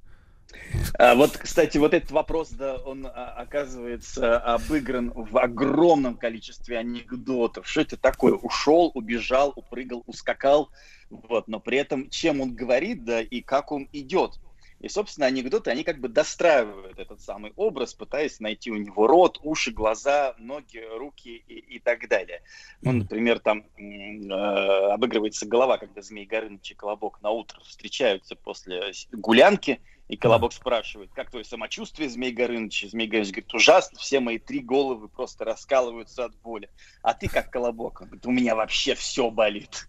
[0.99, 7.67] А, вот, кстати, вот этот вопрос, да, он а, оказывается обыгран в огромном количестве анекдотов.
[7.67, 8.35] Что это такое?
[8.35, 10.71] Ушел, убежал, упрыгал, ускакал.
[11.11, 14.39] Вот, но при этом, чем он говорит, да, и как он идет.
[14.81, 19.41] И, собственно, анекдоты, они как бы достраивают этот самый образ, пытаясь найти у него рот,
[19.43, 22.43] уши, глаза, ноги, руки и, и так далее.
[22.83, 28.93] Ну, например, там э, обыгрывается голова, когда Змей Горыныч и Колобок на утро встречаются после
[29.13, 32.91] гулянки– и Колобок спрашивает, как твое самочувствие, Змей Горыныч?
[32.91, 36.69] Змей Горыныч говорит, ужасно, все мои три головы просто раскалываются от боли.
[37.03, 38.03] А ты как Колобок?
[38.03, 39.87] Он говорит, у меня вообще все болит.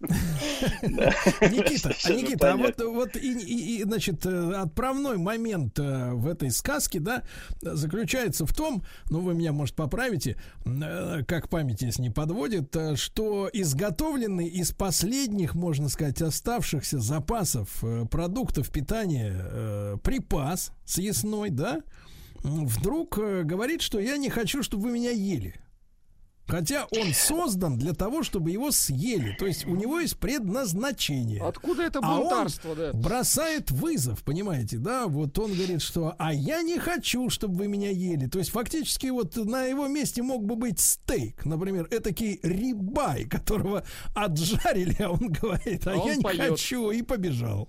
[0.80, 7.22] Никита, Никита, а вот, и, и, значит, э, отправной момент э, в этой сказке, да,
[7.60, 13.50] заключается в том, ну, вы меня, может, поправите, э, как память если не подводит, что
[13.52, 21.82] изготовленный из последних, можно сказать, оставшихся запасов продуктов питания припас съестной, да,
[22.44, 25.60] вдруг э, говорит, что я не хочу, чтобы вы меня ели.
[26.46, 29.34] Хотя он создан для того, чтобы его съели.
[29.36, 31.42] То есть у него есть предназначение.
[31.42, 32.92] Откуда это бунтарство, а он да?
[32.92, 35.08] бросает вызов, понимаете, да?
[35.08, 38.28] Вот он говорит, что «а я не хочу, чтобы вы меня ели».
[38.28, 43.84] То есть фактически вот на его месте мог бы быть стейк, например, этакий рибай, которого
[44.14, 46.50] отжарили, а он говорит «а, а я не поет.
[46.50, 47.68] хочу» и побежал.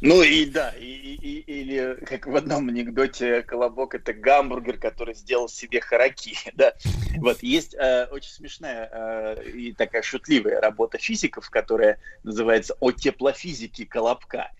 [0.00, 5.48] Ну и да, и, и, или как в одном анекдоте Колобок это гамбургер, который сделал
[5.48, 6.74] себе хараки, да.
[7.18, 13.86] Вот есть э, очень смешная э, и такая шутливая работа физиков, которая называется «О теплофизике
[13.86, 14.50] Колобка».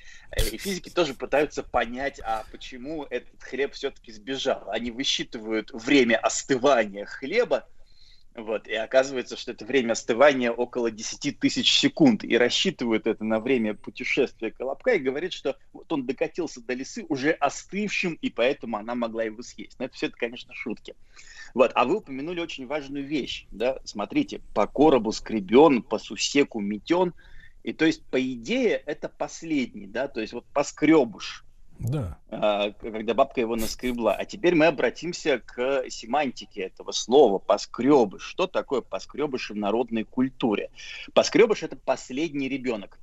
[0.53, 4.69] И физики тоже пытаются понять, а почему этот хлеб все-таки сбежал.
[4.71, 7.69] Они высчитывают время остывания хлеба,
[8.37, 12.23] вот, и оказывается, что это время остывания около 10 тысяч секунд.
[12.23, 17.07] И рассчитывают это на время путешествия Колобка и говорит, что вот он докатился до лесы
[17.09, 19.79] уже остывшим, и поэтому она могла его съесть.
[19.79, 20.95] Но это все это, конечно, шутки.
[21.55, 23.47] Вот, а вы упомянули очень важную вещь.
[23.51, 23.79] Да?
[23.85, 27.15] Смотрите, по коробу скребен, по сусеку метен.
[27.63, 31.45] И то есть, по идее, это последний, да, то есть вот поскребуш,
[31.78, 32.19] да.
[32.31, 34.15] А, когда бабка его наскребла.
[34.15, 38.23] А теперь мы обратимся к семантике этого слова «поскребыш».
[38.23, 40.70] Что такое поскребыш в народной культуре?
[41.15, 42.98] Поскребыш– это последний ребенок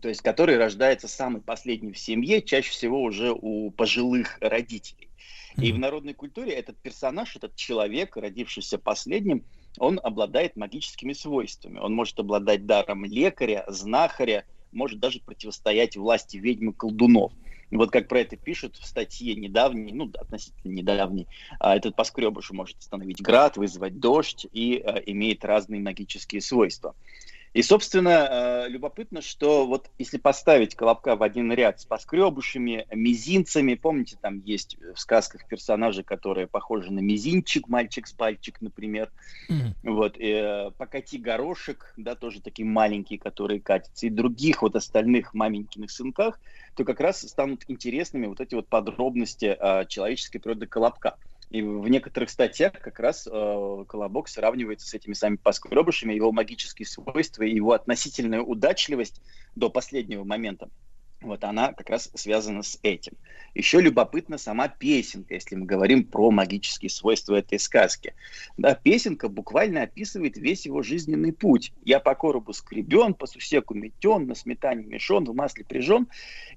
[0.00, 5.08] то есть который рождается самый последний в семье, чаще всего уже у пожилых родителей.
[5.56, 9.44] И в народной культуре этот персонаж, этот человек, родившийся последним,
[9.78, 11.78] он обладает магическими свойствами.
[11.78, 17.32] Он может обладать даром лекаря, знахаря, может даже противостоять власти ведьмы колдунов.
[17.70, 21.28] Вот как про это пишут в статье недавней, ну, относительно недавней,
[21.60, 26.94] а, этот поскребыш может остановить град, вызвать дождь и а, имеет разные магические свойства.
[27.52, 33.74] И, собственно, э, любопытно, что вот если поставить Колобка в один ряд с поскребышами, мизинцами,
[33.74, 39.10] помните, там есть в сказках персонажи, которые похожи на мизинчик, мальчик с пальчик, например,
[39.48, 39.72] mm-hmm.
[39.82, 45.34] вот, и, э, покати горошек, да, тоже такие маленькие, которые катятся, и других вот остальных
[45.34, 46.38] маменькиных сынках,
[46.76, 51.16] то как раз станут интересными вот эти вот подробности э, человеческой природы Колобка.
[51.50, 56.86] И в некоторых статьях как раз э, Колобок сравнивается с этими самыми поскребышами, его магические
[56.86, 59.20] свойства и его относительная удачливость
[59.56, 60.70] до последнего момента.
[61.20, 63.12] Вот она как раз связана с этим.
[63.54, 68.14] Еще любопытна сама песенка, если мы говорим про магические свойства этой сказки.
[68.56, 71.72] Да, песенка буквально описывает весь его жизненный путь.
[71.84, 76.08] Я по коробу скребен, по сусеку метен, на сметане мешен, в масле прижен.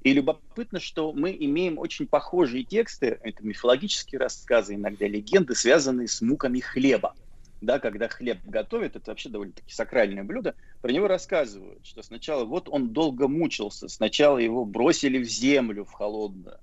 [0.01, 6.21] И любопытно, что мы имеем очень похожие тексты, это мифологические рассказы, иногда легенды, связанные с
[6.21, 7.15] муками хлеба
[7.63, 12.67] да, когда хлеб готовят, это вообще довольно-таки сакральное блюдо, про него рассказывают, что сначала вот
[12.69, 16.57] он долго мучился, сначала его бросили в землю, в холодную,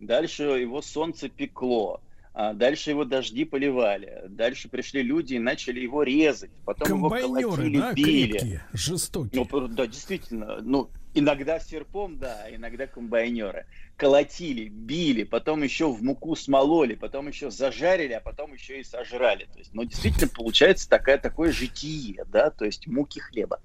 [0.00, 2.00] дальше его солнце пекло,
[2.34, 7.78] а дальше его дожди поливали, дальше пришли люди и начали его резать, потом его колотили,
[7.78, 8.30] да, били.
[8.32, 9.48] Крепкие, жестокие.
[9.50, 13.66] Ну, да, действительно, ну, Иногда серпом, да, иногда комбайнеры.
[13.96, 19.46] Колотили, били, потом еще в муку смололи, потом еще зажарили, а потом еще и сожрали.
[19.52, 23.60] То есть, ну, действительно, получается такая, такое житие, да, то есть муки хлеба.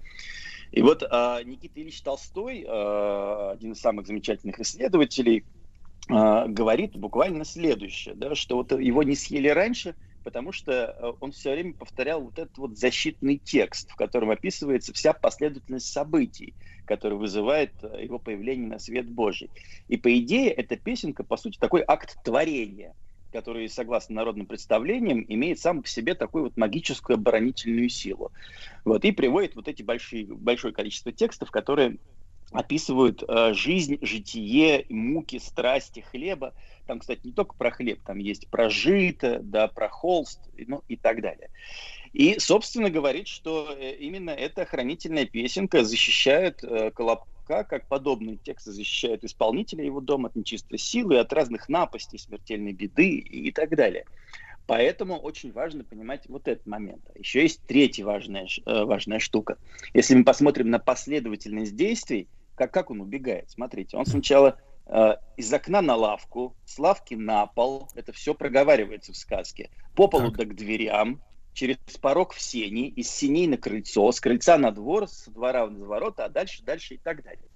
[0.71, 5.45] И вот а, Никита Ильич Толстой, а, один из самых замечательных исследователей,
[6.09, 9.95] а, говорит буквально следующее, да, что вот его не съели раньше,
[10.25, 14.91] потому что э, он все время повторял вот этот вот защитный текст, в котором описывается
[14.91, 16.55] вся последовательность событий,
[16.85, 19.49] который вызывает э, его появление на свет Божий.
[19.87, 22.93] И по идее эта песенка, по сути, такой акт творения,
[23.31, 28.31] который, согласно народным представлениям, имеет сам по себе такую вот магическую оборонительную силу.
[28.85, 31.97] Вот, и приводит вот эти большие, большое количество текстов, которые
[32.51, 36.53] описывают э, жизнь, житие, муки, страсти хлеба.
[36.85, 40.95] Там, кстати, не только про хлеб, там есть про жито, да, про холст, ну и
[40.95, 41.49] так далее.
[42.13, 48.71] И, собственно, говорит, что э, именно эта хранительная песенка защищает э, Колобка, как подобные тексты
[48.71, 54.05] защищают исполнителя его дома от нечистой силы, от разных напастей, смертельной беды и так далее.
[54.67, 57.03] Поэтому очень важно понимать вот этот момент.
[57.15, 59.57] Еще есть третья важная, э, важная штука.
[59.93, 65.53] Если мы посмотрим на последовательность действий, как, как он убегает, смотрите, он сначала э, из
[65.53, 70.37] окна на лавку, с лавки на пол, это все проговаривается в сказке, по полу так.
[70.37, 71.21] да к дверям,
[71.53, 75.85] через порог в сени, из сеней на крыльцо, с крыльца на двор, с двора на
[75.85, 77.49] ворота, а дальше, дальше и так далее.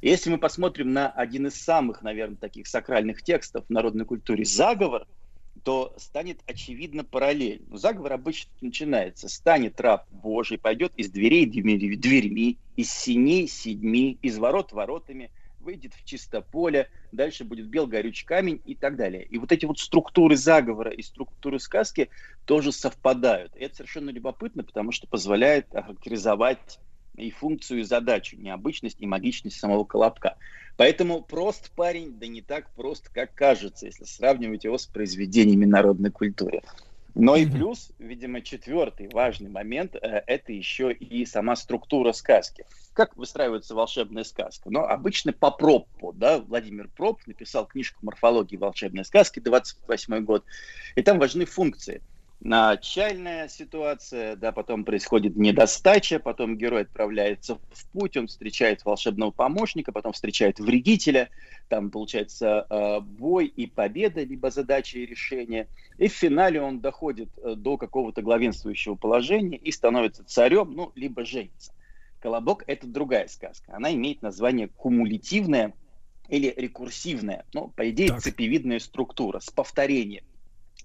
[0.00, 5.06] если мы посмотрим на один из самых, наверное, таких сакральных текстов в народной культуре «Заговор»,
[5.66, 7.64] то станет очевидно параллель.
[7.66, 9.28] Но заговор обычно начинается.
[9.28, 16.04] Станет раб Божий, пойдет из дверей дверьми, из синей седьми, из ворот воротами, выйдет в
[16.04, 19.24] чисто поле, дальше будет бел горючий камень и так далее.
[19.24, 22.10] И вот эти вот структуры заговора и структуры сказки
[22.44, 23.56] тоже совпадают.
[23.56, 26.78] И это совершенно любопытно, потому что позволяет охарактеризовать
[27.16, 30.36] и функцию, и задачу, необычность и магичность самого Колобка.
[30.76, 36.10] Поэтому прост парень, да не так прост, как кажется, если сравнивать его с произведениями народной
[36.10, 36.62] культуры.
[37.18, 42.66] Но и плюс, видимо, четвертый важный момент э,– это еще и сама структура сказки.
[42.92, 44.68] Как выстраивается волшебная сказка?
[44.68, 50.44] Ну, обычно по Проппу, да, Владимир Проп написал книжку «Морфология волшебной сказки», 28 год,
[50.94, 52.02] и там важны функции–
[52.46, 59.90] начальная ситуация, да, потом происходит недостача, потом герой отправляется в путь, он встречает волшебного помощника,
[59.90, 61.28] потом встречает вредителя,
[61.68, 65.66] там получается э, бой и победа, либо задача и решение,
[65.98, 71.24] и в финале он доходит э, до какого-то главенствующего положения и становится царем, ну, либо
[71.24, 71.72] женится.
[72.20, 75.74] Колобок– это другая сказка, она имеет название кумулятивная
[76.28, 78.22] или рекурсивная, ну, по идее, так.
[78.22, 80.24] цепевидная структура с повторением.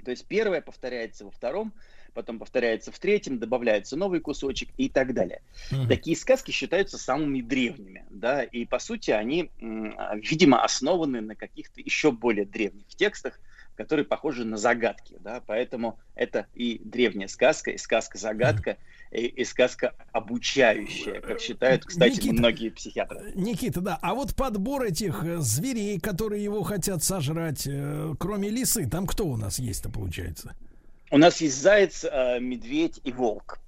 [0.04, 1.74] То есть первое повторяется во втором,
[2.14, 5.42] потом повторяется в третьем, добавляется новый кусочек и так далее.
[5.72, 5.88] Mm-hmm.
[5.88, 12.12] Такие сказки считаются самыми древними, да, и по сути они, видимо, основаны на каких-то еще
[12.12, 13.40] более древних текстах,
[13.82, 18.78] которые похожи на загадки, да, поэтому это и древняя сказка, и сказка-загадка,
[19.12, 23.32] и, и сказка обучающая, как считают, кстати, Никита, многие психиатры.
[23.34, 28.88] Никита, да, а вот подбор этих э, зверей, которые его хотят сожрать, э, кроме лисы,
[28.88, 30.56] там кто у нас есть-то получается?
[31.10, 33.60] У нас есть заяц, э, медведь и волк.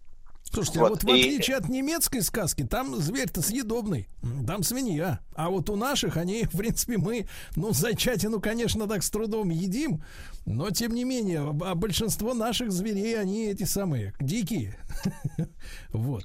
[0.53, 1.59] Слушайте, вот, а вот в отличие и...
[1.59, 4.07] от немецкой сказки, там зверь-то съедобный,
[4.45, 5.19] там свинья.
[5.35, 10.03] А вот у наших они, в принципе, мы, ну, зайчатину, конечно, так с трудом едим,
[10.45, 14.77] но тем не менее, а большинство наших зверей, они эти самые, дикие.
[15.91, 16.23] Вот.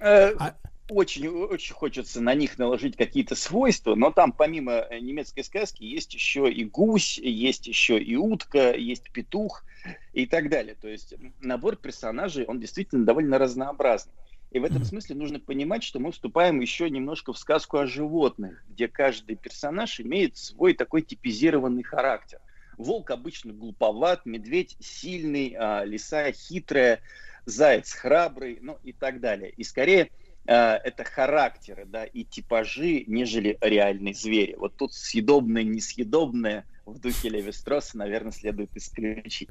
[0.89, 5.43] Э, а очень, очень хочется на них наложить какие-то свойства, но там помимо э, немецкой
[5.43, 9.65] сказки есть еще и гусь, есть еще и утка, есть петух
[10.13, 10.75] и так далее.
[10.81, 14.13] То есть набор персонажей, он действительно довольно разнообразный.
[14.51, 18.65] И в этом смысле нужно понимать, что мы вступаем еще немножко в сказку о животных,
[18.71, 22.41] где каждый персонаж имеет свой такой типизированный характер.
[22.79, 27.01] Волк обычно глуповат, медведь сильный, а лиса хитрая,
[27.45, 29.51] заяц храбрый, ну и так далее.
[29.51, 30.11] И скорее
[30.55, 34.55] это характеры, да, и типажи, нежели реальные звери.
[34.55, 39.51] Вот тут съедобное, несъедобное в духе Леви Стросса, наверное, следует исключить.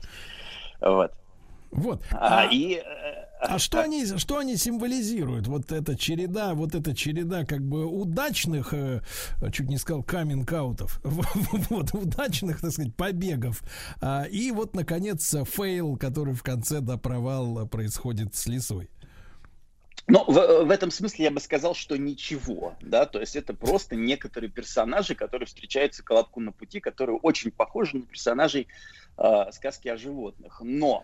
[0.81, 1.11] Вот.
[1.71, 2.01] Вот.
[2.11, 2.81] А, а, и, э,
[3.41, 5.47] а что, а, они, что они символизируют?
[5.47, 9.01] Вот эта череда, вот эта череда как бы удачных, э,
[9.51, 13.63] чуть не сказал, каминг-аутов, вот, удачных, так сказать, побегов.
[14.01, 18.89] А, и вот, наконец, фейл, который в конце, да, провал происходит с лисой.
[20.09, 23.97] Ну, в, в этом смысле я бы сказал, что ничего, да, то есть это просто
[23.97, 28.67] некоторые персонажи, которые встречаются Колобку на пути, которые очень похожи на персонажей
[29.17, 30.61] э, сказки о животных.
[30.63, 31.03] Но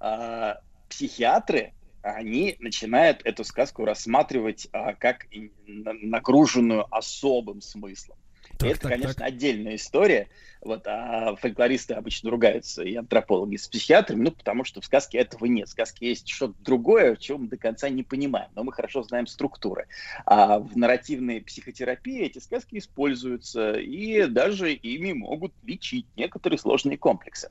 [0.00, 0.54] э,
[0.88, 5.26] психиатры, они начинают эту сказку рассматривать э, как
[5.66, 8.18] нагруженную особым смыслом.
[8.60, 9.26] Так, это, так, конечно, так.
[9.26, 10.28] отдельная история.
[10.60, 15.46] Вот, а фольклористы обычно ругаются, и антропологи с психиатрами, ну, потому что в сказке этого
[15.46, 15.68] нет.
[15.68, 19.26] В сказке есть что-то другое, чего мы до конца не понимаем, но мы хорошо знаем
[19.26, 19.86] структуры.
[20.26, 27.50] А в нарративной психотерапии эти сказки используются, и даже ими могут лечить некоторые сложные комплексы.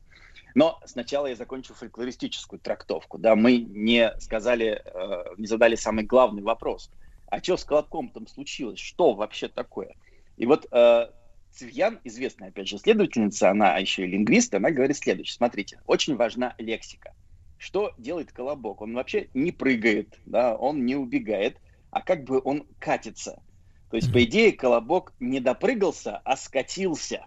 [0.54, 3.18] Но сначала я закончу фольклористическую трактовку.
[3.18, 6.92] Да, мы не сказали, э, не задали самый главный вопрос.
[7.28, 8.80] А что с Колобком там случилось?
[8.80, 9.96] Что вообще такое?
[10.40, 11.08] И вот э,
[11.52, 15.36] Цивьян, известная, опять же, следовательница, она еще и лингвист, она говорит следующее.
[15.36, 17.14] Смотрите, очень важна лексика.
[17.58, 18.82] Что делает Колобок?
[18.82, 21.58] Он вообще не прыгает, да, он не убегает,
[21.92, 23.44] а как бы он катится.
[23.92, 27.26] То есть, по идее, Колобок не допрыгался, а скатился.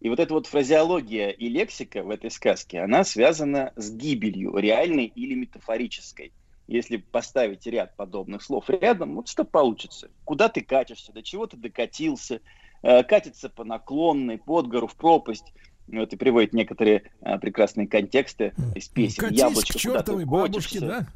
[0.00, 5.06] И вот эта вот фразеология и лексика в этой сказке, она связана с гибелью, реальной
[5.06, 6.32] или метафорической.
[6.66, 10.10] Если поставить ряд подобных слов рядом, вот что получится?
[10.24, 12.40] Куда ты катишься, до чего ты докатился,
[12.82, 15.52] э, катится по наклонной, под гору, в пропасть.
[15.86, 19.24] Вот и приводит некоторые э, прекрасные контексты из песен.
[19.24, 21.06] Катись Яблочко, к чертовой бабушке, да?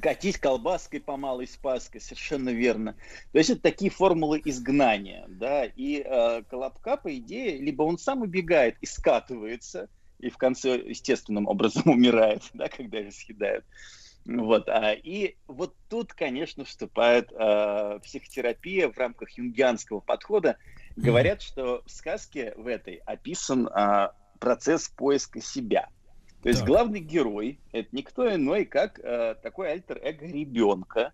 [0.00, 2.94] Катись колбаской по малой спаской, совершенно верно.
[3.32, 8.22] То есть это такие формулы изгнания, да, и э, Колобка, по идее, либо он сам
[8.22, 9.88] убегает и скатывается,
[10.18, 13.64] и в конце естественным образом умирает, да, когда его съедают.
[14.28, 20.58] Вот, а, и вот тут, конечно, вступает э, психотерапия в рамках юнгианского подхода.
[20.96, 25.88] Говорят, что в сказке в этой описан э, процесс поиска себя.
[26.42, 26.68] То есть Так.
[26.68, 31.12] главный герой это никто иной, как э, такой альтер-эго ребенка,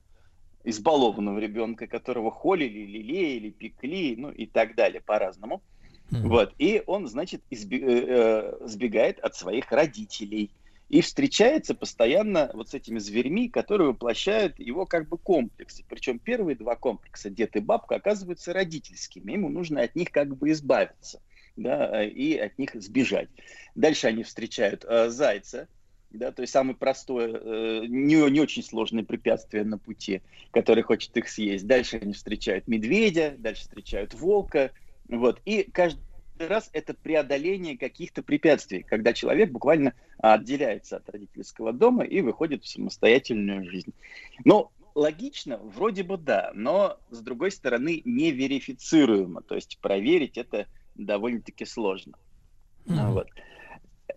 [0.65, 5.63] избалованного ребенка, которого холили, лелеяли, пекли, ну и так далее по-разному.
[6.11, 6.53] Вот.
[6.59, 10.51] И он, значит, изби- э, э, сбегает от своих родителей
[10.95, 15.83] и встречается постоянно вот с этими зверьми, которые воплощают его как бы комплексы.
[15.89, 19.33] Причем первые два комплекса, дед и бабка, оказываются родительскими.
[19.33, 21.21] Ему нужно от них как бы избавиться
[21.57, 23.29] да, и от них сбежать.
[23.75, 25.67] Дальше они встречают э, зайца,
[26.11, 30.23] да, то есть самое простое, э, не, не очень сложное препятствие на пути,
[30.53, 31.67] который хочет их съесть.
[31.67, 34.71] Дальше они встречают медведя, дальше встречают волка,
[35.09, 36.05] вот, и каждый
[36.39, 42.69] раз это преодоление каких-то препятствий, когда человек буквально отделяется от родительского дома и выходит в
[42.69, 43.93] самостоятельную жизнь.
[44.45, 51.65] Ну, логично, вроде бы да, но с другой стороны неверифицируемо, то есть проверить это довольно-таки
[51.65, 52.17] сложно.
[52.87, 53.13] Мгм.
[53.13, 53.29] Вот.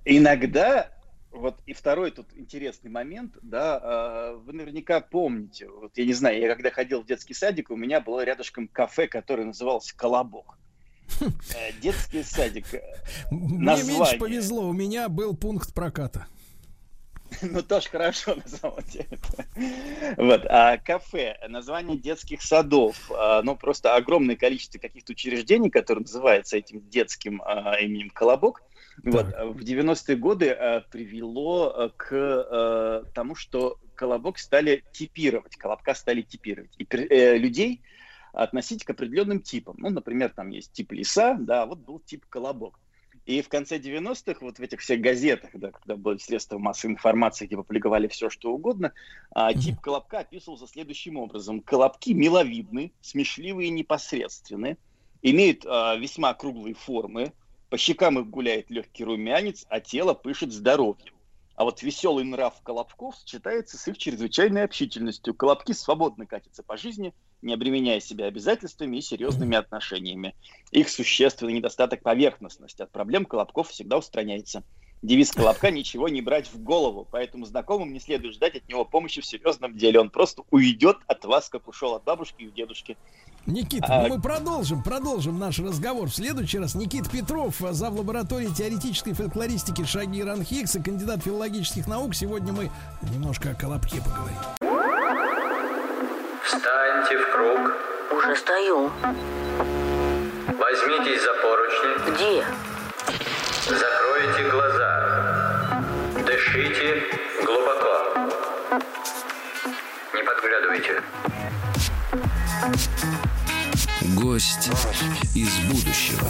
[0.06, 0.91] Иногда,
[1.31, 6.39] вот и второй тут интересный момент, да, э, вы наверняка помните, вот я не знаю,
[6.39, 10.57] я когда ходил в детский садик, у меня было рядышком кафе, которое называлось «Колобок».
[11.22, 12.74] Э, Детский садик.
[12.74, 12.82] э,
[13.32, 14.00] Мне название.
[14.00, 16.28] меньше повезло, у меня был пункт проката.
[17.42, 19.20] Ну, тоже хорошо, на самом деле.
[20.18, 26.58] Вот, а кафе, название детских садов, а, ну, просто огромное количество каких-то учреждений, которые называются
[26.58, 28.64] этим детским а, именем Колобок,
[29.04, 36.22] вот, в 90-е годы а, привело к а, тому, что Колобок стали типировать, Колобка стали
[36.22, 36.72] типировать.
[36.78, 37.82] И э, людей
[38.38, 39.76] относить к определенным типам.
[39.80, 42.80] Ну, например, там есть тип лиса, да, вот был тип Колобок.
[43.26, 47.46] И в конце 90-х, вот в этих всех газетах, да, когда были средства массовой информации,
[47.46, 48.94] где публиковали все, что угодно,
[49.32, 51.60] а, тип колобка описывался следующим образом.
[51.60, 54.78] Колобки миловидны, смешливые и непосредственны,
[55.22, 57.34] имеют а, весьма круглые формы,
[57.70, 61.16] по щекам их гуляет легкий румянец, а тело пышет здоровьем.
[61.58, 65.34] А вот веселый нрав колобков сочетается с их чрезвычайной общительностью.
[65.34, 70.36] Колобки свободно катятся по жизни, не обременяя себя обязательствами и серьезными отношениями.
[70.70, 72.80] Их существенный недостаток– поверхностность.
[72.80, 74.64] От проблем колобков всегда устраняется.
[75.03, 79.22] Девиз колобка– ничего не брать в голову, поэтому знакомым не следует ждать от него помощи
[79.22, 79.99] в серьезном деле.
[79.99, 82.98] Он просто уйдет от вас, как ушел от бабушки и дедушки.
[83.45, 86.10] Никита, А- мы продолжим, продолжим наш разговор.
[86.10, 87.94] В следующий раз Никит Петров, зав.
[87.94, 92.14] лаборатории теоретической фольклористики Шаги Ранхикс и кандидат филологических наук.
[92.15, 92.69] Сегодня мы
[93.14, 94.38] немножко о Колобке поговорим.
[96.44, 98.18] Встаньте в круг.
[98.18, 98.90] Уже стою.
[100.60, 102.11] Возьмитесь за поручни.
[102.15, 102.45] Где?
[103.69, 105.84] Закройте глаза.
[106.26, 107.03] Дышите
[107.44, 107.94] глубоко.
[110.14, 111.03] Не подглядывайте.
[114.15, 114.69] Гость
[115.35, 116.27] из будущего.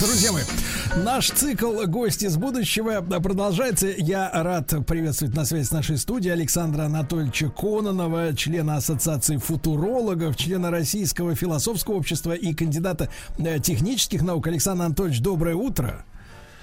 [0.00, 0.44] Друзья мои,
[0.96, 3.88] наш цикл «Гость из будущего» продолжается.
[3.88, 10.70] Я рад приветствовать на связи с нашей студией Александра Анатольевича Кононова, члена Ассоциации футурологов, члена
[10.70, 14.46] Российского философского общества и кандидата э, технических наук.
[14.46, 16.04] Александр Анатольевич, доброе утро.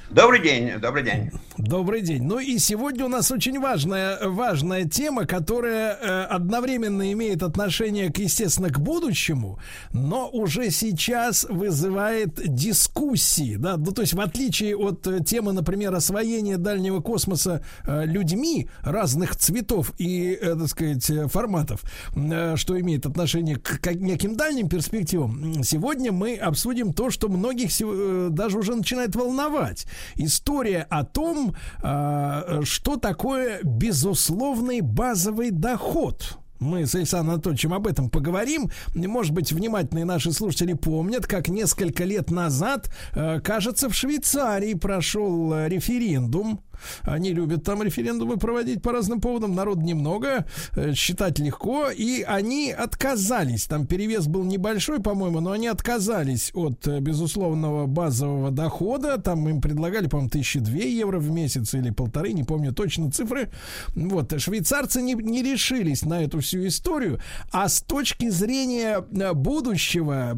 [0.10, 1.30] Добрый день, добрый день.
[1.60, 2.24] Добрый день.
[2.24, 8.18] Ну и сегодня у нас очень важная, важная тема, которая э, одновременно имеет отношение, к,
[8.18, 9.60] естественно, к будущему,
[9.92, 13.56] но уже сейчас вызывает дискуссии.
[13.58, 13.78] Да?
[13.78, 19.36] Ну, то есть, в отличие от э, темы, например, освоения дальнего космоса э, людьми разных
[19.36, 21.84] цветов и, э, так сказать, э, форматов,
[22.16, 27.70] э, что имеет отношение к, к неким дальним перспективам, сегодня мы обсудим то, что многих
[27.80, 29.86] э, даже уже начинает волновать.
[30.16, 36.38] История о том, э, что такое безусловный базовый доход.
[36.60, 38.70] Мы с Александром Анатольевичем об этом поговорим.
[38.94, 45.54] Может быть, внимательные наши слушатели помнят, как несколько лет назад, э, кажется, в Швейцарии прошел
[45.54, 46.62] э, референдум
[47.04, 49.56] они любят там референдумы проводить по разным поводам.
[49.56, 50.46] Народ немного,
[50.76, 51.90] э, считать легко.
[51.90, 53.66] И они отказались.
[53.66, 59.18] Там перевес был небольшой, по-моему, но они отказались от э, безусловного базового дохода.
[59.18, 63.52] Там им предлагали, по-моему, 1002 евро в месяц или полторы, не помню точно цифры.
[63.96, 64.40] Вот.
[64.40, 67.20] Швейцарцы не, не решились на эту всю историю.
[67.52, 70.38] А с точки зрения э, будущего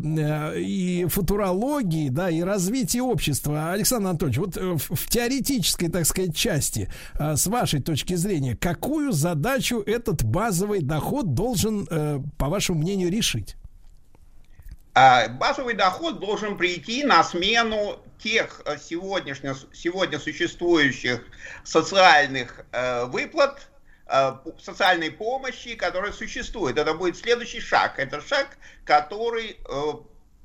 [0.57, 7.35] и футурологии, да, и развития общества, Александр Анатольевич, вот в теоретической, так сказать, части, а,
[7.35, 13.55] с вашей точки зрения, какую задачу этот базовый доход должен, э, по вашему мнению, решить?
[14.93, 21.23] А, базовый доход должен прийти на смену тех э, сегодняшних, сегодня существующих
[21.63, 23.67] социальных э, выплат,
[24.61, 26.77] социальной помощи, которые существуют.
[26.77, 27.97] Это будет следующий шаг.
[27.97, 29.57] Это шаг, который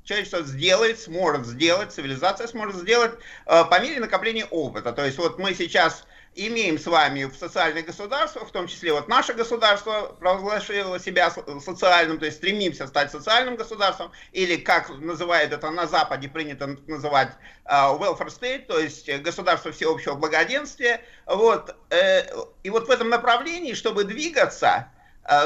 [0.07, 3.11] человечество сделает, сможет сделать, цивилизация сможет сделать
[3.45, 4.93] э, по мере накопления опыта.
[4.93, 9.09] То есть вот мы сейчас имеем с вами в социальных государствах, в том числе вот
[9.09, 15.71] наше государство провозгласило себя социальным, то есть стремимся стать социальным государством, или как называют это
[15.71, 17.31] на Западе, принято называть
[17.65, 21.01] uh, welfare state, то есть государство всеобщего благоденствия.
[21.25, 22.23] Вот, э,
[22.61, 24.89] и вот в этом направлении, чтобы двигаться,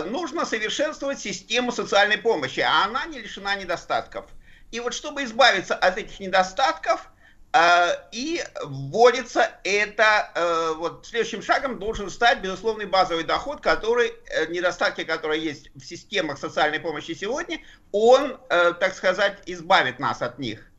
[0.06, 4.26] нужно совершенствовать систему социальной помощи, а она не лишена недостатков.
[4.72, 7.10] И вот чтобы избавиться от этих недостатков,
[7.54, 14.48] э, и вводится это, э, вот следующим шагом должен стать безусловный базовый доход, который, э,
[14.48, 17.60] недостатки, которые есть в системах социальной помощи сегодня,
[17.92, 20.72] он, так сказать, избавит нас от них.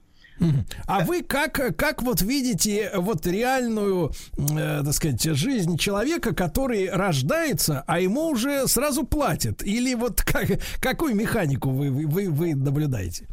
[0.87, 7.85] А вы как, как вот видите вот реальную, э, так сказать, жизнь человека, который рождается,
[7.87, 9.63] а ему уже сразу платят?
[9.63, 10.49] Или вот как,
[10.81, 13.27] какую механику вы, вы, вы наблюдаете?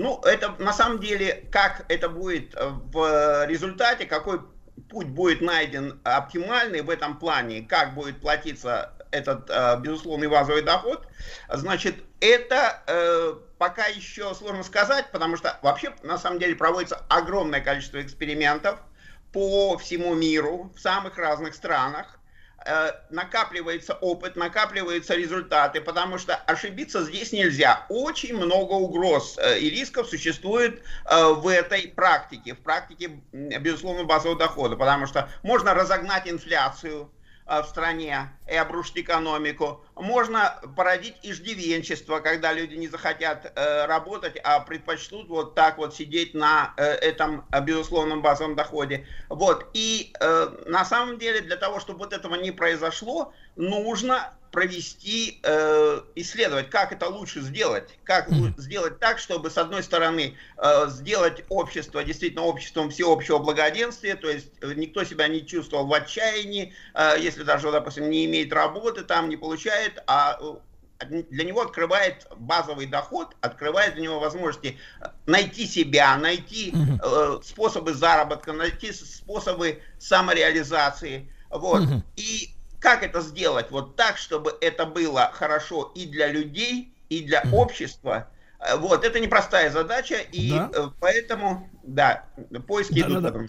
[0.00, 4.40] Ну, это на самом деле, как это будет э, в результате, какой
[4.88, 11.06] путь будет найден оптимальный в этом плане, как будет платиться этот э, безусловный базовый доход,
[11.50, 17.60] значит, это э, пока еще сложно сказать, потому что вообще на самом деле проводится огромное
[17.60, 18.80] количество экспериментов
[19.34, 22.18] по всему миру, в самых разных странах.
[22.66, 27.86] Э, накапливается опыт, накапливаются результаты, потому что ошибиться здесь нельзя.
[27.88, 34.38] Очень много угроз э, и рисков существует э, в этой практике, в практике, безусловно, базового
[34.38, 37.10] дохода, потому что можно разогнать инфляцию,
[37.50, 39.84] в стране и обрушить экономику.
[39.96, 46.32] Можно породить иждивенчество, когда люди не захотят э, работать, а предпочтут вот так вот сидеть
[46.32, 49.06] на э, этом безусловном базовом доходе.
[49.28, 49.66] Вот.
[49.74, 56.00] И э, на самом деле для того, чтобы вот этого не произошло, нужно провести, э,
[56.16, 58.60] исследовать, как это лучше сделать, как mm-hmm.
[58.60, 64.50] сделать так, чтобы с одной стороны э, сделать общество действительно обществом всеобщего благоденствия, то есть
[64.60, 69.28] э, никто себя не чувствовал в отчаянии, э, если даже, допустим, не имеет работы, там
[69.28, 70.54] не получает, а э,
[71.08, 74.78] для него открывает базовый доход, открывает для него возможности
[75.26, 81.30] найти себя, найти э, способы заработка, найти способы самореализации.
[81.50, 81.82] Вот.
[81.82, 82.02] Угу.
[82.16, 87.42] И как это сделать вот так, чтобы это было хорошо и для людей, и для
[87.42, 87.54] mm.
[87.54, 88.28] общества?
[88.58, 90.70] Э, вот, это непростая задача, и да.
[90.74, 92.24] Э, поэтому, да,
[92.66, 93.46] поиски да, идут да, да.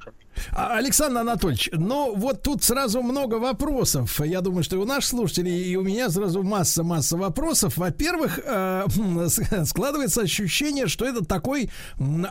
[0.52, 4.20] А, Александр Анатольевич, ну вот тут сразу много вопросов.
[4.22, 7.78] Я думаю, что и у наших слушателей, и у меня сразу масса-масса вопросов.
[7.78, 8.86] Во-первых, э,
[9.66, 11.70] складывается ощущение, что это такой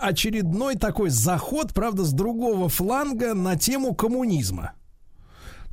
[0.00, 4.72] очередной такой заход, правда, с другого фланга на тему коммунизма.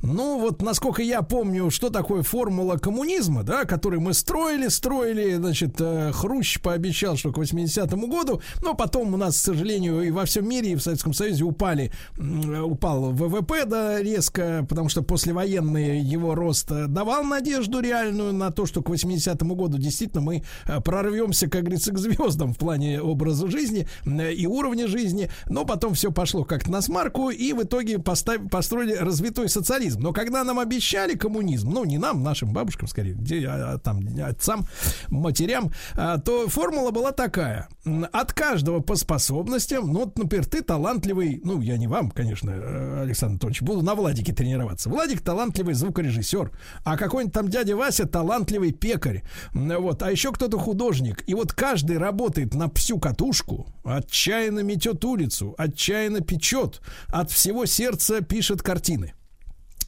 [0.00, 5.80] Ну, вот насколько я помню, что такое формула коммунизма, да, который мы строили, строили, значит,
[5.80, 10.24] э, Хрущ пообещал, что к 80-му году, но потом у нас, к сожалению, и во
[10.24, 16.36] всем мире, и в Советском Союзе упали, упал ВВП, да, резко, потому что послевоенный его
[16.36, 21.50] рост э, давал надежду реальную на то, что к 80-му году действительно мы э, прорвемся,
[21.50, 26.44] как говорится, к звездам в плане образа жизни и уровня жизни, но потом все пошло
[26.44, 30.00] как-то на смарку, и в итоге поставь, построили развитой социализм социализм.
[30.00, 33.16] Но когда нам обещали коммунизм, ну, не нам, нашим бабушкам, скорее,
[33.48, 34.66] а, там, отцам,
[35.08, 37.68] матерям, а, то формула была такая.
[38.12, 43.02] От каждого по способностям, ну, вот, например, ты талантливый, ну, я не вам, конечно, э,
[43.02, 44.88] Александр Анатольевич, буду на Владике тренироваться.
[44.90, 46.50] Владик талантливый звукорежиссер,
[46.84, 49.22] а какой-нибудь там дядя Вася талантливый пекарь.
[49.52, 51.24] Вот, а еще кто-то художник.
[51.26, 58.20] И вот каждый работает на всю катушку, отчаянно метет улицу, отчаянно печет, от всего сердца
[58.20, 59.14] пишет картины.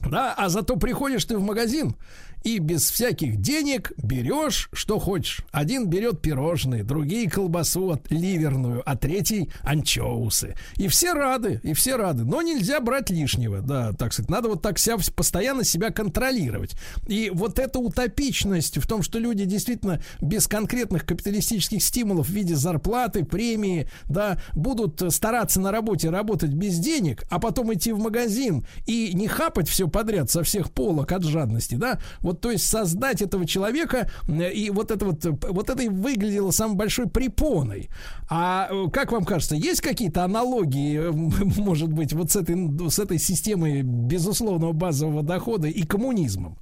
[0.09, 1.95] Да, а зато приходишь ты в магазин,
[2.43, 5.41] и без всяких денег берешь, что хочешь.
[5.51, 10.55] Один берет пирожные, другие колбасу от ливерную, а третий анчоусы.
[10.77, 12.23] И все рады, и все рады.
[12.23, 14.29] Но нельзя брать лишнего, да, так сказать.
[14.29, 16.75] Надо вот так себя, постоянно себя контролировать.
[17.07, 22.55] И вот эта утопичность в том, что люди действительно без конкретных капиталистических стимулов в виде
[22.55, 28.65] зарплаты, премии, да, будут стараться на работе работать без денег, а потом идти в магазин
[28.85, 33.21] и не хапать все подряд со всех полок от жадности, да, вот, то есть создать
[33.21, 37.89] этого человека, и вот это вот, вот это и выглядело самой большой препоной.
[38.29, 41.11] А э, как вам кажется, есть какие-то аналогии, э,
[41.61, 46.57] может быть, вот с этой, с этой системой безусловного базового дохода и коммунизмом?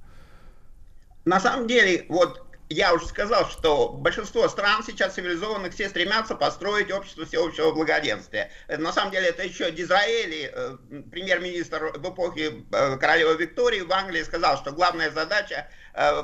[1.24, 6.92] На самом деле, вот я уже сказал, что большинство стран сейчас цивилизованных все стремятся построить
[6.92, 8.52] общество всеобщего благоденствия.
[8.68, 10.76] На самом деле это еще Дизраэли, э,
[11.10, 16.22] премьер-министр в эпохе э, королевы Виктории в Англии сказал, что главная задача э,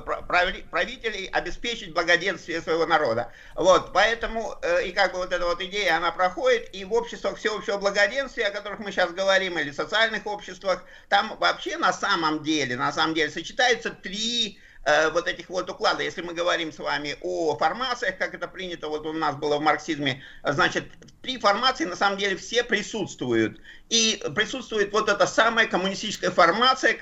[0.71, 3.33] правителей обеспечить благоденствие своего народа.
[3.57, 7.77] Вот, поэтому и как бы вот эта вот идея, она проходит, и в обществах всеобщего
[7.79, 12.93] благоденствия, о которых мы сейчас говорим, или социальных обществах, там вообще на самом деле, на
[12.93, 14.66] самом деле сочетаются три Э,
[15.13, 19.05] вот этих вот укладов, если мы говорим с вами о формациях, как это принято вот
[19.05, 20.85] у нас было в марксизме, значит,
[21.23, 23.61] три формации на самом деле все присутствуют.
[23.89, 26.99] И присутствует вот эта самая коммунистическая формация,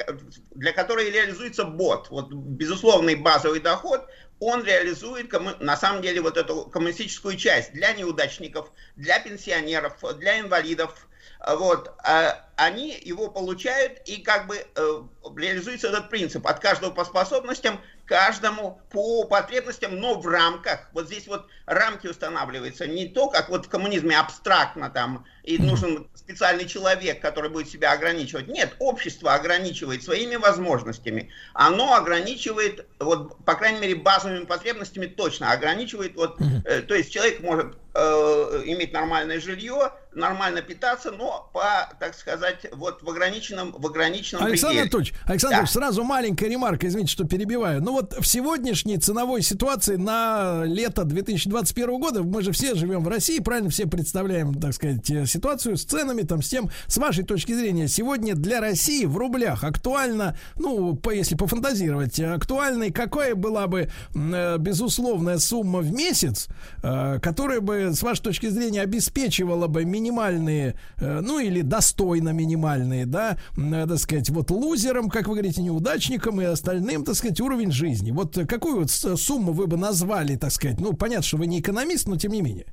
[0.53, 2.09] для которой реализуется бот.
[2.09, 4.07] Вот безусловный базовый доход,
[4.41, 11.07] он реализует на самом деле вот эту коммунистическую часть для неудачников, для пенсионеров, для инвалидов,
[11.47, 15.03] вот, а они его получают, и как бы э,
[15.37, 20.89] реализуется этот принцип от каждого по способностям, каждому по потребностям, но в рамках.
[20.93, 26.09] Вот здесь вот рамки устанавливаются не то, как вот в коммунизме абстрактно там, и нужен
[26.15, 28.49] специальный человек, который будет себя ограничивать.
[28.49, 31.31] Нет, общество ограничивает своими возможностями.
[31.55, 36.15] Оно ограничивает, вот, по крайней мере, базовыми потребностями точно ограничивает.
[36.15, 42.15] Вот, э, то есть человек может э, иметь нормальное жилье, нормально питаться, но по, так
[42.15, 44.83] сказать, вот в ограниченном, в ограниченном Александр пределе.
[44.83, 45.67] Анатольевич, Александр да.
[45.67, 47.83] сразу маленькая ремарка, извините, что перебиваю.
[47.83, 53.09] Ну вот в сегодняшней ценовой ситуации на лето 2021 года, мы же все живем в
[53.09, 57.25] России, правильно все представляем, так сказать, э, ситуацию с ценами, там, с тем, с вашей
[57.25, 63.67] точки зрения, сегодня для России в рублях актуально, ну, по, если пофантазировать, актуальной какая была
[63.67, 66.49] бы э, безусловная сумма в месяц,
[66.83, 73.07] э, которая бы, с вашей точки зрения, обеспечивала бы минимальные, э, ну, или достойно минимальные,
[73.07, 77.73] да, э, так сказать, вот лузерам, как вы говорите, неудачникам и остальным, так сказать, уровень
[77.73, 78.11] жизни.
[78.11, 82.07] Вот какую вот сумму вы бы назвали, так сказать, ну, понятно, что вы не экономист,
[82.07, 82.67] но тем не менее.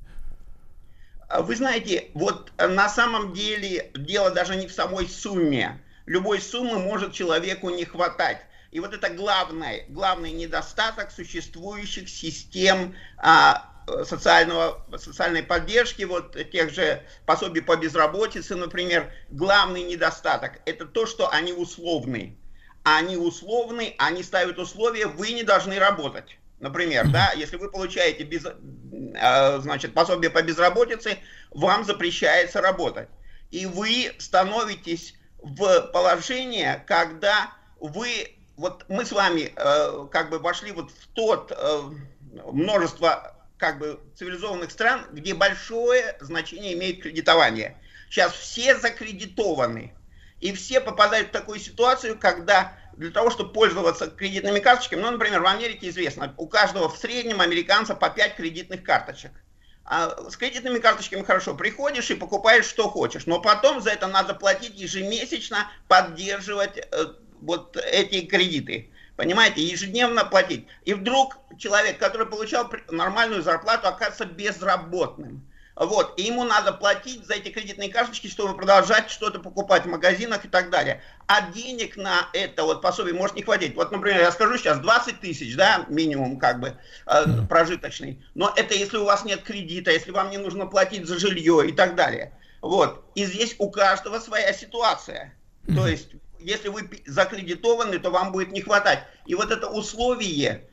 [1.28, 5.80] А вы знаете, вот на самом деле дело даже не в самой сумме.
[6.06, 8.40] Любой суммы может человеку не хватать.
[8.72, 13.71] И вот это главный, главный недостаток существующих систем а,
[14.06, 21.30] социального, социальной поддержки, вот тех же пособий по безработице, например, главный недостаток– это то, что
[21.30, 22.38] они условны.
[22.84, 26.38] Они условны, они ставят условия, вы не должны работать.
[26.60, 28.46] Например, да, если вы получаете без,
[29.20, 31.18] а, значит, пособие по безработице,
[31.50, 33.10] вам запрещается работать.
[33.50, 40.72] И вы становитесь в положение, когда вы, вот мы с вами э, как бы вошли
[40.72, 41.82] вот в тот э,
[42.52, 47.78] множество как бы цивилизованных стран, где большое значение имеет кредитование.
[48.10, 49.94] Сейчас все закредитованы.
[50.40, 55.42] И все попадают в такую ситуацию, когда для того, чтобы пользоваться кредитными карточками, ну, например,
[55.42, 59.32] в Америке известно, у каждого в среднем американца по 5 кредитных карточек.
[59.86, 64.34] А с кредитными карточками хорошо, приходишь и покупаешь, что хочешь, но потом за это надо
[64.34, 67.06] платить ежемесячно, поддерживать э,
[67.42, 68.90] вот эти кредиты.
[69.16, 70.66] Понимаете, ежедневно платить.
[70.84, 75.48] И вдруг человек, который получал нормальную зарплату, оказывается безработным.
[75.76, 80.44] Вот, и ему надо платить за эти кредитные карточки, чтобы продолжать что-то покупать в магазинах
[80.44, 81.02] и так далее.
[81.28, 83.76] А денег на это вот пособие может не хватить.
[83.76, 88.22] Вот, например, я скажу сейчас 20 тысяч, да, минимум как бы э, прожиточный.
[88.36, 91.72] Но это если у вас нет кредита, если вам не нужно платить за жилье и
[91.72, 92.34] так далее.
[92.62, 95.34] Вот, и здесь у каждого своя ситуация.
[95.74, 99.04] То есть если вы закредитованы, то вам будет не хватать.
[99.26, 100.68] И вот это условие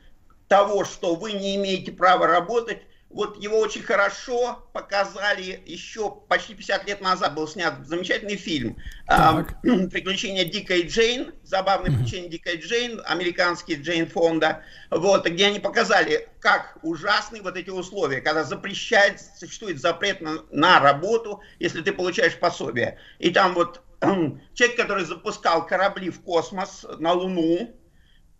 [0.49, 2.79] того, что вы не имеете права работать,
[3.09, 7.33] вот его очень хорошо показали еще почти 50 лет назад.
[7.33, 14.63] Был снят замечательный фильм а, «Приключения Дикой Джейн», «Забавные приключения Дикой Джейн», американский Джейн Фонда,
[14.91, 20.79] вот, где они показали, как ужасны вот эти условия, когда запрещает, существует запрет на, на
[20.79, 22.99] работу, если ты получаешь пособие.
[23.17, 23.81] И там вот
[24.53, 27.75] человек, который запускал корабли в космос на Луну,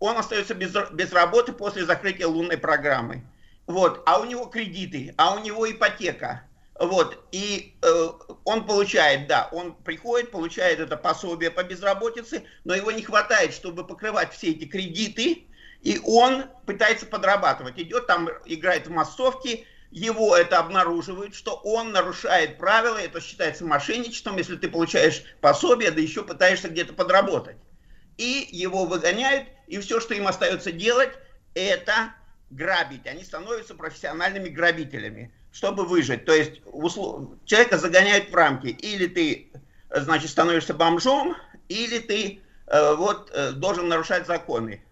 [0.00, 3.22] он остается без, без работы после закрытия лунной программы.
[3.66, 6.42] Вот, а у него кредиты, а у него ипотека.
[6.78, 8.08] Вот, и э,
[8.44, 13.86] он получает, да, он приходит, получает это пособие по безработице, но его не хватает, чтобы
[13.86, 15.44] покрывать все эти кредиты,
[15.82, 17.78] и он пытается подрабатывать.
[17.78, 24.38] Идет там, играет в массовки, его это обнаруживают, что он нарушает правила, это считается мошенничеством,
[24.38, 27.56] если ты получаешь пособие, да еще пытаешься где-то подработать.
[28.16, 31.10] И его выгоняют, и все, что им остается делать,
[31.54, 32.12] это
[32.50, 33.06] грабить.
[33.06, 36.24] Они становятся профессиональными грабителями, чтобы выжить.
[36.24, 37.30] То есть услов...
[37.44, 38.66] человека загоняют в рамки.
[38.66, 39.52] Или ты,
[39.88, 41.36] значит, становишься бомжом,
[41.68, 44.82] или ты э, вот э, должен нарушать законы.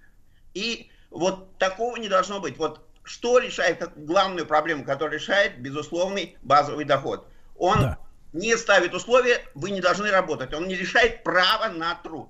[0.55, 2.57] И вот такого не должно быть.
[2.57, 7.27] Вот что решает как главную проблему, которую решает безусловный базовый доход?
[7.57, 7.99] Он да.
[8.33, 10.55] не ставит условия, вы не должны работать.
[10.55, 12.29] Он не решает право на труд.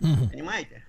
[0.00, 0.28] Угу.
[0.30, 0.84] Понимаете?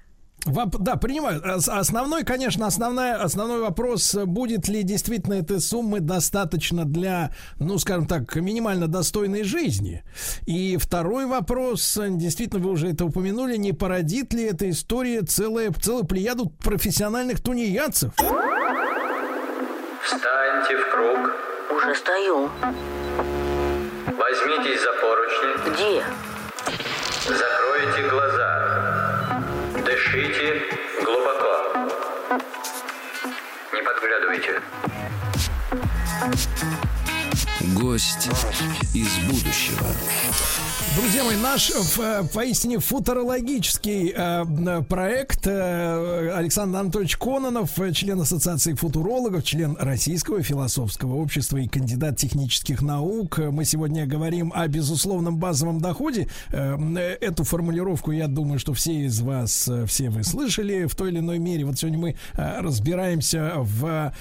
[0.45, 1.41] Воп, да, принимаю.
[1.45, 8.35] Основной, конечно, основная, основной вопрос, будет ли действительно этой суммы достаточно для, ну, скажем так,
[8.35, 10.03] минимально достойной жизни.
[10.45, 16.05] И второй вопрос, действительно, вы уже это упомянули, не породит ли эта история целая, целую
[16.05, 18.11] плеяду профессиональных тунеядцев?
[20.03, 21.31] Встаньте в круг.
[21.77, 22.49] Уже стою.
[24.05, 25.73] Возьмитесь за поручни.
[25.73, 26.03] Где?
[30.13, 30.61] Дышите
[31.03, 31.89] глубоко.
[33.73, 34.61] Не подглядывайте.
[37.73, 38.29] Гость
[38.93, 39.87] из будущего.
[40.95, 49.43] Друзья мои, наш э, поистине футурологический э, проект э, Александр Анатольевич Кононов, член Ассоциации футурологов,
[49.43, 53.39] член Российского философского общества и кандидат технических наук.
[53.39, 56.27] Мы сегодня говорим о безусловном базовом доходе.
[56.51, 61.39] Эту формулировку, я думаю, что все из вас, все вы слышали в той или иной
[61.39, 61.65] мере.
[61.65, 64.13] Вот сегодня мы разбираемся в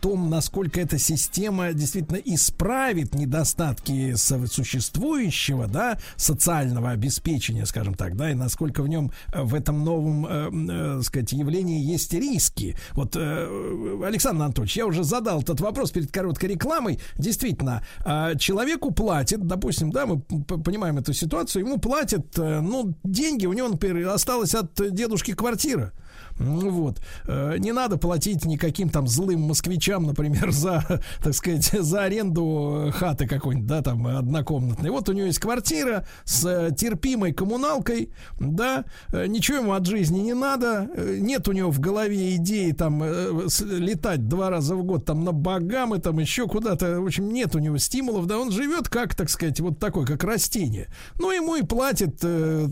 [0.00, 8.34] том, насколько эта система действительно исправит недостатки существующего, да, социального обеспечения, скажем так, да, и
[8.34, 12.76] насколько в нем, э, в этом новом, э, э, сказать, явлении есть риски.
[12.92, 16.98] Вот, э, Александр Анатольевич, я уже задал этот вопрос перед короткой рекламой.
[17.16, 23.46] Действительно, э, человеку платят, допустим, да, мы понимаем эту ситуацию, ему платят, э, ну, деньги,
[23.46, 25.92] у него, например, осталось от дедушки квартира.
[26.38, 27.00] Ну вот.
[27.26, 33.26] Э, не надо платить никаким там злым москвичам, например, за, так сказать, за аренду хаты
[33.26, 34.90] какой-нибудь, да, там, однокомнатной.
[34.90, 40.20] Вот у него есть квартира с э, терпимой коммуналкой, да, э, ничего ему от жизни
[40.20, 45.24] не надо, нет у него в голове идеи там летать два раза в год там
[45.24, 49.14] на Багамы, там еще куда-то, в общем, нет у него стимулов, да, он живет как,
[49.14, 50.88] так сказать, вот такой, как растение.
[51.18, 52.18] Ну, ему и платит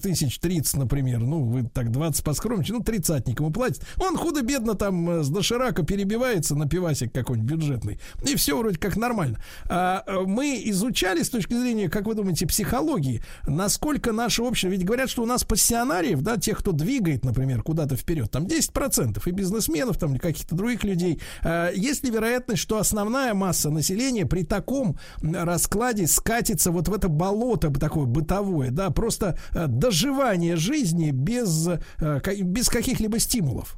[0.03, 3.83] тысяч тридцать, например, ну, вы так 20 поскромничаете, ну, тридцатник ему платит.
[3.97, 7.99] Он худо-бедно там э, с доширака перебивается на пивасик какой-нибудь бюджетный.
[8.23, 9.39] И все вроде как нормально.
[9.68, 14.68] А, э, мы изучали с точки зрения, как вы думаете, психологии, насколько наше общество...
[14.68, 19.23] Ведь говорят, что у нас пассионариев, да, тех, кто двигает, например, куда-то вперед, там 10%
[19.25, 21.23] и бизнесменов, там, каких-то других людей.
[21.43, 27.09] А, есть ли вероятность, что основная масса населения при таком раскладе скатится вот в это
[27.09, 31.68] болото такое бытовое, да, просто э, доживание жизни без,
[31.99, 33.45] без каких-либо стимулов?
[33.47, 33.76] Стимулов.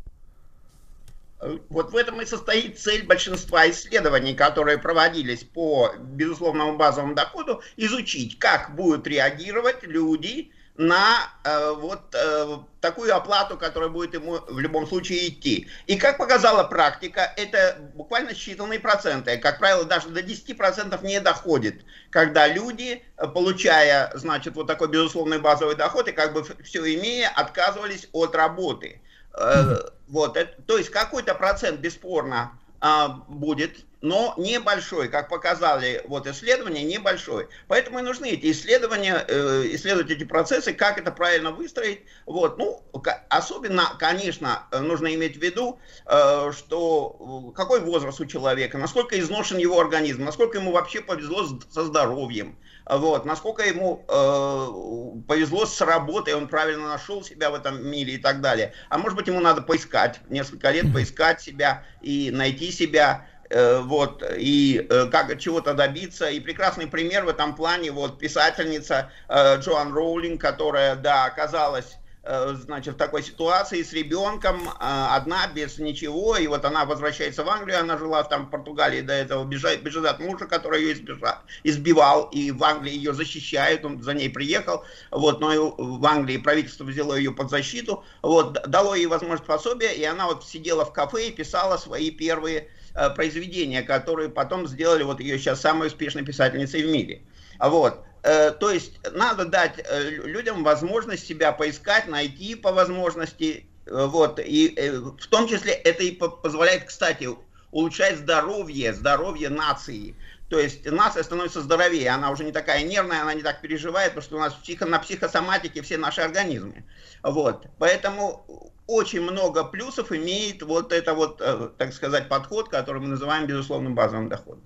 [1.69, 8.41] Вот в этом и состоит цель большинства исследований, которые проводились по безусловному базовому доходу, изучить,
[8.41, 14.87] как будут реагировать люди на э, вот э, такую оплату, которая будет ему в любом
[14.89, 15.69] случае идти.
[15.87, 19.39] И как показала практика, это буквально считанные проценты.
[19.39, 25.77] Как правило, даже до 10% не доходит, когда люди, получая, значит, вот такой безусловный базовый
[25.77, 29.01] доход и как бы все имея, отказывались от работы.
[29.39, 36.27] Э, вот, это, то есть какой-то процент бесспорно а, будет но небольшой, как показали вот
[36.27, 37.49] исследования, небольшой.
[37.67, 42.03] Поэтому и нужны эти исследования, э, исследовать эти процессы, как это правильно выстроить.
[42.27, 42.83] Вот, ну,
[43.29, 49.59] особенно, конечно, нужно иметь в виду, э, что э, какой возраст у человека, насколько изношен
[49.59, 52.57] его организм, насколько ему вообще повезло со здоровьем.
[52.89, 58.19] Вот, насколько ему э, повезло с работой, он правильно нашел себя в этом мире и
[58.19, 58.73] так далее.
[58.89, 64.87] А может быть, ему надо поискать, несколько лет поискать себя и найти себя, вот, и
[64.89, 66.29] э, как чего-то добиться.
[66.29, 72.55] И прекрасный пример в этом плане, вот, писательница э, Джоан Роулинг, которая, да, оказалась э,
[72.61, 77.49] значит, в такой ситуации с ребенком, э, одна, без ничего, и вот она возвращается в
[77.49, 81.39] Англию, она жила там в Португалии до этого, бежит, бежит от мужа, который ее избежа-
[81.65, 86.85] избивал, и в Англии ее защищают, он за ней приехал, вот, но в Англии правительство
[86.85, 91.29] взяло ее под защиту, вот, дало ей возможность пособия, и она вот сидела в кафе
[91.29, 92.69] и писала свои первые э,
[93.11, 97.23] произведения, которые потом сделали вот ее сейчас самой успешной писательницей в мире.
[97.61, 98.05] Вот.
[98.23, 103.67] Э, То есть надо дать э, лю- людям возможность себя поискать, найти по возможности.
[103.87, 104.41] Э, Вот.
[104.41, 107.29] И э, в том числе это и по- позволяет, кстати,
[107.71, 110.15] улучшать здоровье, здоровье нации.
[110.49, 114.23] То есть нация становится здоровее, она уже не такая нервная, она не так переживает, потому
[114.23, 116.85] что у нас психо, на психосоматике все наши организмы.
[117.23, 117.67] Вот.
[117.79, 123.47] Поэтому очень много плюсов имеет вот это вот, э, так сказать, подход, который мы называем
[123.47, 124.63] безусловным базовым доходом.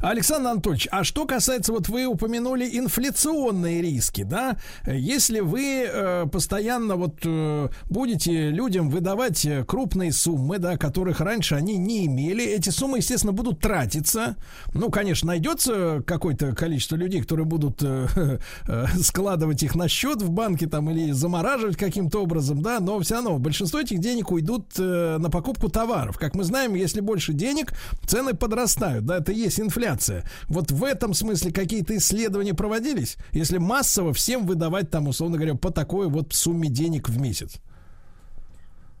[0.00, 4.56] Александр Анатольевич, а что касается, вот вы упомянули инфляционные риски, да?
[4.86, 11.54] Если вы э, постоянно вот э, будете людям выдавать э, крупные суммы, да, которых раньше
[11.54, 14.36] они не имели, эти суммы, естественно, будут тратиться.
[14.74, 18.06] Ну, конечно, найдется какое-то количество людей, которые будут э,
[18.66, 23.16] э, складывать их на счет в банке там или замораживать каким-то образом, да, но все
[23.16, 26.18] равно большинство этих денег уйдут э, на покупку товаров.
[26.18, 27.72] Как мы знаем, если больше денег,
[28.06, 30.24] цены подрастают, да, это есть инфляция.
[30.48, 35.70] Вот в этом смысле какие-то исследования проводились, если массово всем выдавать там, условно говоря, по
[35.70, 37.60] такой вот сумме денег в месяц.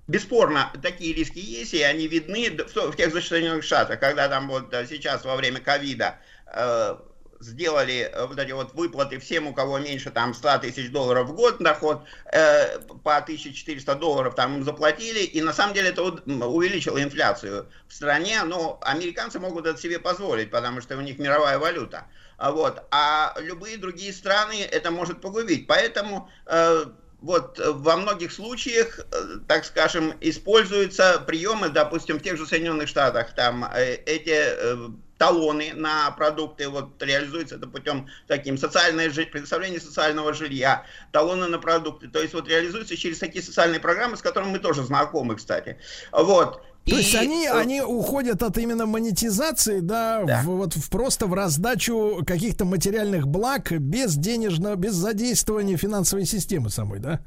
[0.08, 4.72] Бесспорно, такие риски есть, и они видны в тех же Соединенных Штатах, когда там вот
[4.72, 6.96] э, сейчас во время ковида э,
[7.40, 11.34] сделали э, вот эти вот выплаты всем, у кого меньше там 100 тысяч долларов в
[11.34, 17.02] год доход, э, по 1400 долларов там им заплатили, и на самом деле это увеличило
[17.02, 22.06] инфляцию в стране, но американцы могут это себе позволить, потому что у них мировая валюта.
[22.36, 22.82] А Вот.
[22.92, 25.66] А любые другие страны это может погубить.
[25.66, 26.84] Поэтому э,
[27.20, 29.04] вот во многих случаях, э,
[29.48, 36.10] так скажем, используются приемы, допустим, в тех же Соединенных Штатах, там э, эти талоны на
[36.12, 42.34] продукты, вот реализуется это путем таким социальное предоставление социального жилья, талоны на продукты, то есть
[42.34, 45.78] вот реализуется через такие социальные программы, с которыми мы тоже знакомы, кстати.
[46.12, 46.62] Вот.
[46.86, 51.26] То есть И, они, э, они уходят от именно монетизации, да, В, вот в, просто
[51.26, 57.20] в раздачу каких-то материальных благ без денежного, без задействования финансовой системы самой, да?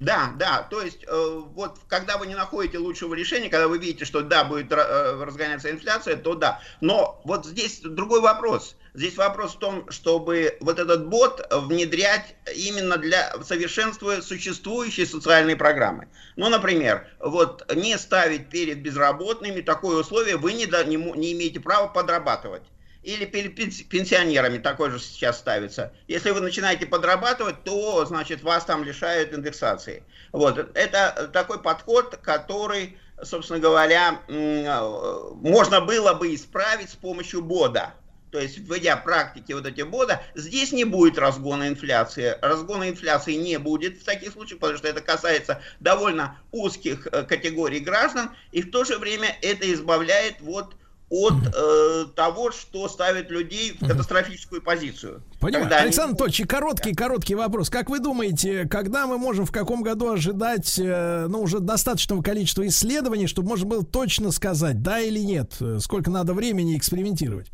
[0.00, 4.04] Да, да, то есть э, вот когда вы не находите лучшего решения, когда вы видите,
[4.04, 6.60] что да, будет э, разгоняться инфляция, то да.
[6.80, 8.76] Но вот здесь другой вопрос.
[8.94, 16.08] Здесь вопрос в том, чтобы вот этот бот внедрять именно для совершенствуя существующие социальные программы.
[16.36, 21.88] Ну, например, вот не ставить перед безработными такое условие, вы не, не, не имеете права
[21.88, 22.62] подрабатывать.
[23.02, 25.92] Или пенсионерами такой же сейчас ставится.
[26.08, 30.02] Если вы начинаете подрабатывать, то, значит, вас там лишают индексации.
[30.32, 30.58] Вот.
[30.76, 37.94] Это такой подход, который, собственно говоря, можно было бы исправить с помощью бода.
[38.30, 42.36] То есть, вводя практики вот эти бода, здесь не будет разгона инфляции.
[42.42, 47.80] Разгона инфляции не будет в таких случаях, потому что это касается довольно узких э, категорий
[47.80, 50.74] граждан, и в то же время это избавляет вот
[51.10, 55.22] от э, того, что ставит людей в катастрофическую позицию.
[55.40, 55.64] Понимаю.
[55.64, 57.70] Когда они- Александр Анатольевич, короткий, короткий вопрос.
[57.70, 62.66] Как вы думаете, когда мы можем, в каком году ожидать, э, ну, уже достаточного количества
[62.66, 65.52] исследований, чтобы можно было точно сказать, да или нет?
[65.60, 67.46] Э, Сколько надо времени экспериментировать?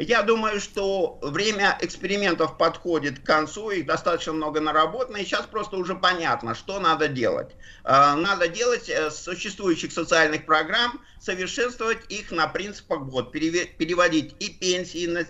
[0.00, 5.76] Я думаю, что время экспериментов подходит к концу, их достаточно много наработано, и сейчас просто
[5.76, 7.56] уже понятно, что надо делать.
[7.82, 15.06] Э, Надо делать э, существующих социальных программ, совершенствовать их на принципах БОТ, переводить и пенсии
[15.06, 15.26] на,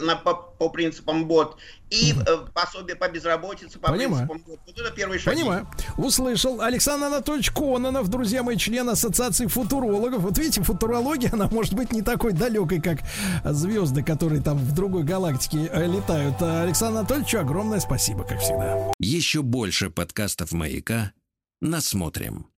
[0.00, 1.58] на- по, по принципам БОТ,
[1.92, 4.26] и э, пособие по безработице по Понимаю.
[4.26, 4.58] принципам.
[4.66, 5.34] Вот это первый шаг.
[5.34, 5.68] Понимаю.
[5.98, 6.60] Услышал.
[6.62, 10.22] Александр Анатольевич Кононов, друзья мои, член Ассоциации футурологов.
[10.22, 13.00] Вот видите, футурология, она может быть не такой далекой, как
[13.44, 16.36] звезды, которые там в другой галактике э, летают.
[16.40, 18.92] А Александру Анатольевичу огромное спасибо, как всегда.
[18.98, 21.12] Еще больше подкастов «Маяка»
[21.60, 22.46] насмотрим.